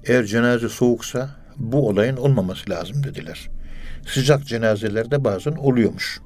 Eğer 0.05 0.23
cenaze 0.23 0.69
soğuksa 0.69 1.29
bu 1.57 1.88
olayın 1.88 2.17
olmaması 2.17 2.69
lazım 2.69 3.03
dediler. 3.03 3.49
Sıcak 4.07 4.45
cenazelerde 4.45 5.23
bazen 5.23 5.51
oluyormuş. 5.51 6.21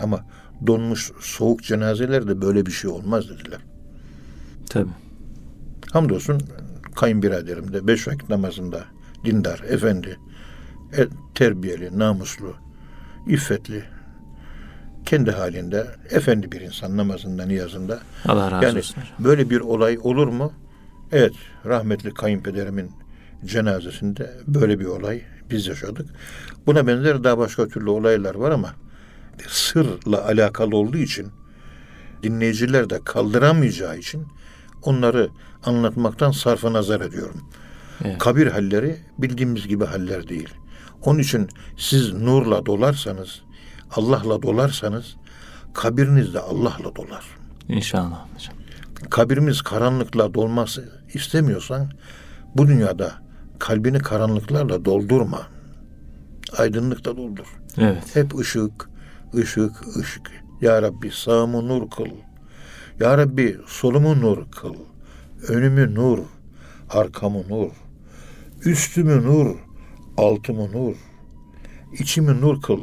Ama 0.00 0.26
donmuş 0.66 1.12
soğuk 1.20 1.62
cenazelerde 1.62 2.42
böyle 2.42 2.66
bir 2.66 2.72
şey 2.72 2.90
olmaz 2.90 3.28
dediler. 3.28 3.60
Tabii. 4.68 4.90
Hamdolsun 5.92 6.42
kayınbiraderim 6.96 7.72
de 7.72 7.86
beş 7.86 8.08
vakit 8.08 8.28
namazında 8.28 8.84
dindar, 9.24 9.60
efendi, 9.68 10.18
e, 10.98 11.06
terbiyeli, 11.34 11.98
namuslu, 11.98 12.54
iffetli, 13.26 13.82
kendi 15.06 15.30
halinde 15.30 15.86
efendi 16.10 16.52
bir 16.52 16.60
insan 16.60 16.96
namazında, 16.96 17.46
niyazında. 17.46 18.00
Allah 18.28 18.50
razı 18.50 18.64
Yani 18.64 18.78
olsun 18.78 19.02
böyle 19.18 19.50
bir 19.50 19.60
olay 19.60 19.98
olur 20.02 20.26
mu? 20.26 20.52
Evet, 21.12 21.34
rahmetli 21.66 22.14
kayınpederimin 22.14 22.90
cenazesinde 23.44 24.30
böyle 24.46 24.78
bir 24.78 24.84
olay 24.84 25.22
biz 25.50 25.66
yaşadık. 25.66 26.06
Buna 26.66 26.86
benzer 26.86 27.24
daha 27.24 27.38
başka 27.38 27.68
türlü 27.68 27.90
olaylar 27.90 28.34
var 28.34 28.50
ama 28.50 28.74
sırla 29.48 30.24
alakalı 30.24 30.76
olduğu 30.76 30.96
için 30.96 31.26
dinleyiciler 32.22 32.90
de 32.90 33.00
kaldıramayacağı 33.04 33.98
için 33.98 34.26
onları 34.86 35.28
anlatmaktan 35.64 36.30
sarfa 36.30 36.72
nazar 36.72 37.00
ediyorum. 37.00 37.50
Evet. 38.04 38.18
Kabir 38.18 38.46
halleri 38.46 38.96
bildiğimiz 39.18 39.68
gibi 39.68 39.84
haller 39.84 40.28
değil. 40.28 40.48
Onun 41.04 41.18
için 41.18 41.48
siz 41.76 42.12
nurla 42.12 42.66
dolarsanız, 42.66 43.42
Allah'la 43.96 44.42
dolarsanız 44.42 45.16
kabiriniz 45.74 46.34
de 46.34 46.40
Allah'la 46.40 46.96
dolar. 46.96 47.24
İnşallah 47.68 48.26
hocam. 48.34 48.54
Kabirimiz 49.10 49.62
karanlıkla 49.62 50.34
dolması 50.34 50.88
istemiyorsan 51.14 51.90
bu 52.54 52.68
dünyada 52.68 53.12
kalbini 53.58 53.98
karanlıklarla 53.98 54.84
doldurma. 54.84 55.42
Aydınlıkla 56.58 57.16
doldur. 57.16 57.46
Evet. 57.78 58.16
Hep 58.16 58.38
ışık, 58.38 58.90
ışık, 59.34 59.96
ışık. 59.96 60.30
Ya 60.60 60.82
Rabbi 60.82 61.10
sağımı 61.10 61.68
nur 61.68 61.90
kıl. 61.90 62.06
Ya 63.00 63.18
Rabbi 63.18 63.56
solumu 63.66 64.20
nur 64.20 64.50
kıl. 64.50 64.74
Önümü 65.48 65.94
nur, 65.94 66.18
arkamı 66.90 67.48
nur, 67.48 67.70
üstümü 68.64 69.22
nur, 69.22 69.56
altımı 70.16 70.72
nur, 70.72 70.94
içimi 71.92 72.40
nur 72.40 72.62
kıl, 72.62 72.80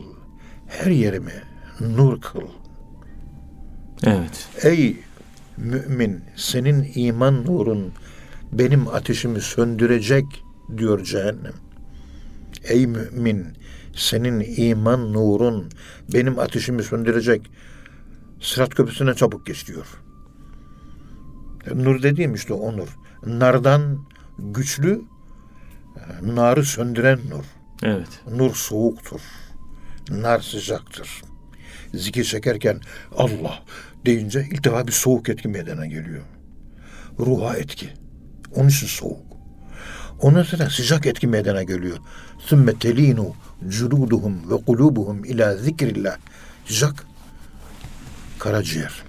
her 0.67 0.91
yerimi 0.91 1.33
nur 1.79 2.21
kıl. 2.21 2.47
Evet. 4.03 4.49
Ey 4.63 4.97
mümin 5.57 6.23
senin 6.35 6.91
iman 6.95 7.45
nurun 7.45 7.91
benim 8.51 8.87
ateşimi 8.87 9.41
söndürecek 9.41 10.25
diyor 10.77 11.03
cehennem. 11.03 11.53
Ey 12.63 12.87
mümin 12.87 13.45
senin 13.95 14.43
iman 14.57 15.13
nurun 15.13 15.69
benim 16.13 16.39
ateşimi 16.39 16.83
söndürecek. 16.83 17.51
Sırat 18.43 18.75
köprüsüne 18.75 19.13
çabuk 19.13 19.45
geç 19.45 19.67
diyor. 19.67 19.85
Nur 21.73 22.03
dediğim 22.03 22.33
işte 22.33 22.53
o 22.53 22.77
nur. 22.77 22.87
Nardan 23.25 24.05
güçlü, 24.39 25.01
e, 25.95 26.35
narı 26.35 26.65
söndüren 26.65 27.19
nur. 27.29 27.43
Evet. 27.83 28.07
Nur 28.31 28.55
soğuktur. 28.55 29.21
Nar 30.09 30.39
sıcaktır. 30.39 31.21
Zikir 31.93 32.23
çekerken 32.23 32.79
Allah 33.17 33.63
deyince 34.05 34.47
ilk 34.51 34.63
defa 34.63 34.87
bir 34.87 34.91
soğuk 34.91 35.29
etki 35.29 35.47
meydana 35.47 35.85
geliyor. 35.85 36.23
Ruha 37.19 37.57
etki. 37.57 37.89
Onun 38.55 38.69
için 38.69 38.87
soğuk. 38.87 39.33
Ondan 40.21 40.43
sonra 40.43 40.69
sıcak 40.69 41.05
etki 41.05 41.27
meydana 41.27 41.63
geliyor. 41.63 41.97
Sümme 42.39 42.79
telinu 42.79 43.33
culuduhum 43.67 44.51
ve 44.51 44.65
kulubuhum 44.65 45.25
ila 45.25 45.57
zikrillah. 45.57 46.17
Sıcak. 46.65 47.12
Karaciğer. 48.43 49.03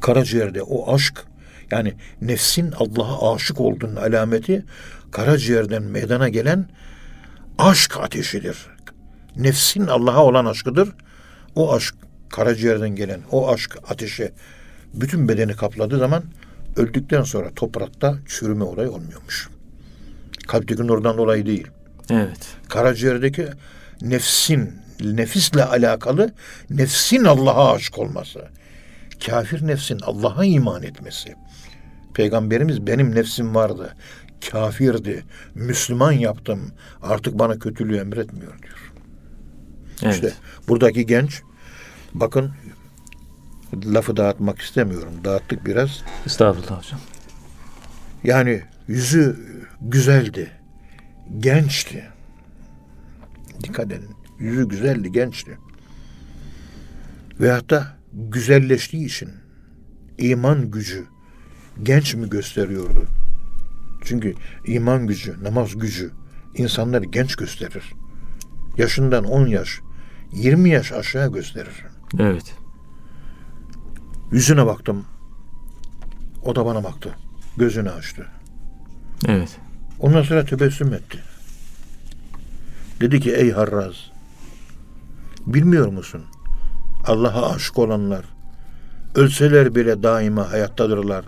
Karaciğerde 0.00 0.62
o 0.62 0.94
aşk 0.94 1.24
yani 1.70 1.94
nefsin 2.20 2.72
Allah'a 2.72 3.34
aşık 3.34 3.60
olduğunun 3.60 3.96
alameti 3.96 4.64
karaciğerden 5.10 5.82
meydana 5.82 6.28
gelen 6.28 6.68
aşk 7.58 7.96
ateşidir. 7.96 8.56
Nefsin 9.36 9.86
Allah'a 9.86 10.24
olan 10.24 10.44
aşkıdır. 10.44 10.88
O 11.54 11.74
aşk 11.74 11.94
karaciğerden 12.28 12.90
gelen 12.90 13.20
o 13.30 13.52
aşk 13.52 13.78
ateşi 13.88 14.32
bütün 14.94 15.28
bedeni 15.28 15.56
kapladığı 15.56 15.98
zaman 15.98 16.22
öldükten 16.76 17.22
sonra 17.22 17.50
toprakta 17.56 18.18
çürüme 18.26 18.64
olayı 18.64 18.90
olmuyormuş. 18.90 19.48
Kalpteki 20.48 20.86
nurdan 20.86 21.18
dolayı 21.18 21.46
değil. 21.46 21.66
Evet. 22.10 22.56
Karaciğerdeki 22.68 23.48
nefsin, 24.02 24.72
nefisle 25.02 25.64
alakalı 25.64 26.32
nefsin 26.70 27.24
Allah'a 27.24 27.74
aşık 27.74 27.98
olması. 27.98 28.48
Kafir 29.26 29.66
nefsin 29.66 30.00
Allah'a 30.02 30.44
iman 30.44 30.82
etmesi. 30.82 31.34
Peygamberimiz 32.14 32.86
benim 32.86 33.14
nefsim 33.14 33.54
vardı. 33.54 33.96
Kafirdi. 34.50 35.24
Müslüman 35.54 36.12
yaptım. 36.12 36.72
Artık 37.02 37.38
bana 37.38 37.58
kötülüğü 37.58 37.96
emretmiyor 37.96 38.62
diyor. 38.62 38.92
Evet. 40.02 40.14
İşte 40.14 40.32
buradaki 40.68 41.06
genç 41.06 41.42
bakın 42.14 42.52
lafı 43.74 44.16
dağıtmak 44.16 44.58
istemiyorum. 44.58 45.12
Dağıttık 45.24 45.66
biraz. 45.66 46.02
Estağfurullah 46.26 46.78
hocam. 46.78 47.00
Yani 48.24 48.62
yüzü 48.88 49.36
güzeldi. 49.80 50.50
Gençti. 51.38 52.04
Dikkat 53.62 53.86
edin. 53.86 54.21
Yüzü 54.42 54.68
güzeldi, 54.68 55.12
gençti. 55.12 55.58
Veyahut 57.40 57.70
da 57.70 57.96
güzelleştiği 58.12 59.06
için 59.06 59.30
iman 60.18 60.70
gücü 60.70 61.04
genç 61.82 62.14
mi 62.14 62.30
gösteriyordu? 62.30 63.06
Çünkü 64.04 64.34
iman 64.66 65.06
gücü, 65.06 65.44
namaz 65.44 65.78
gücü 65.78 66.10
insanları 66.54 67.04
genç 67.04 67.36
gösterir. 67.36 67.92
Yaşından 68.76 69.24
10 69.24 69.46
yaş, 69.46 69.80
20 70.32 70.70
yaş 70.70 70.92
aşağı 70.92 71.32
gösterir. 71.32 71.84
Evet. 72.18 72.54
Yüzüne 74.32 74.66
baktım. 74.66 75.04
O 76.44 76.56
da 76.56 76.66
bana 76.66 76.84
baktı. 76.84 77.14
Gözünü 77.56 77.90
açtı. 77.90 78.26
Evet. 79.28 79.58
Ondan 80.00 80.22
sonra 80.22 80.44
tebessüm 80.44 80.94
etti. 80.94 81.18
Dedi 83.00 83.20
ki 83.20 83.32
ey 83.32 83.50
Harraz 83.50 84.11
bilmiyor 85.46 85.88
musun? 85.88 86.22
Allah'a 87.06 87.54
aşık 87.54 87.78
olanlar 87.78 88.24
ölseler 89.14 89.74
bile 89.74 90.02
daima 90.02 90.52
hayattadırlar. 90.52 91.24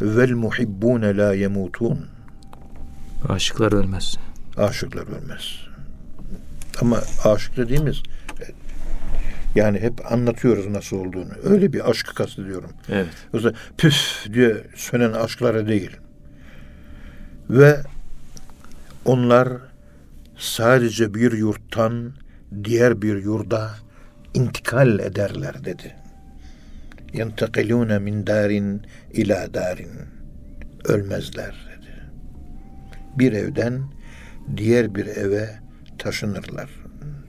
Vel 0.00 0.32
muhibbune 0.32 1.16
la 1.16 1.34
yemutun. 1.34 2.06
Aşıklar 3.28 3.72
ölmez. 3.72 4.16
Aşıklar 4.56 5.06
ölmez. 5.06 5.58
Ama 6.80 6.98
aşık 7.24 7.56
dediğimiz 7.56 8.02
yani 9.54 9.80
hep 9.80 10.12
anlatıyoruz 10.12 10.66
nasıl 10.66 10.96
olduğunu. 10.96 11.30
Öyle 11.44 11.72
bir 11.72 11.90
aşkı 11.90 12.14
kastediyorum. 12.14 12.70
Evet. 12.88 13.08
Yoksa 13.34 13.52
püf 13.78 14.26
diye 14.32 14.66
sönen 14.76 15.12
aşkları 15.12 15.68
değil. 15.68 15.96
Ve 17.50 17.80
onlar 19.04 19.48
sadece 20.38 21.14
bir 21.14 21.32
yurttan 21.32 22.12
diğer 22.64 23.02
bir 23.02 23.22
yurda 23.22 23.70
intikal 24.34 24.98
ederler 24.98 25.64
dedi. 25.64 25.96
Yentekilune 27.12 27.98
min 27.98 28.26
darin 28.26 28.82
ila 29.12 29.54
darin. 29.54 29.90
Ölmezler 30.84 31.66
dedi. 31.76 32.10
Bir 33.18 33.32
evden 33.32 33.82
diğer 34.56 34.94
bir 34.94 35.06
eve 35.06 35.50
taşınırlar. 35.98 36.70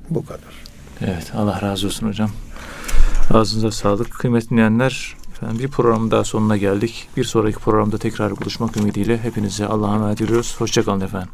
Bu 0.10 0.26
kadar. 0.26 0.54
Evet. 1.02 1.32
Allah 1.36 1.62
razı 1.62 1.88
olsun 1.88 2.08
hocam. 2.08 2.32
Ağzınıza 3.30 3.72
sağlık. 3.72 4.12
Kıymetli 4.12 4.50
dinleyenler, 4.50 5.16
efendim 5.32 5.60
bir 5.60 5.68
programın 5.68 6.12
daha 6.12 6.24
sonuna 6.24 6.58
geldik. 6.58 7.10
Bir 7.18 7.24
sonraki 7.24 7.58
programda 7.58 7.98
tekrar 7.98 8.38
buluşmak 8.38 8.78
ümidiyle 8.78 9.18
hepinize 9.18 9.66
Allah'a 9.66 9.96
emanet 9.96 10.22
ediyoruz. 10.22 10.56
Hoşçakalın 10.58 11.02
efendim. 11.02 11.30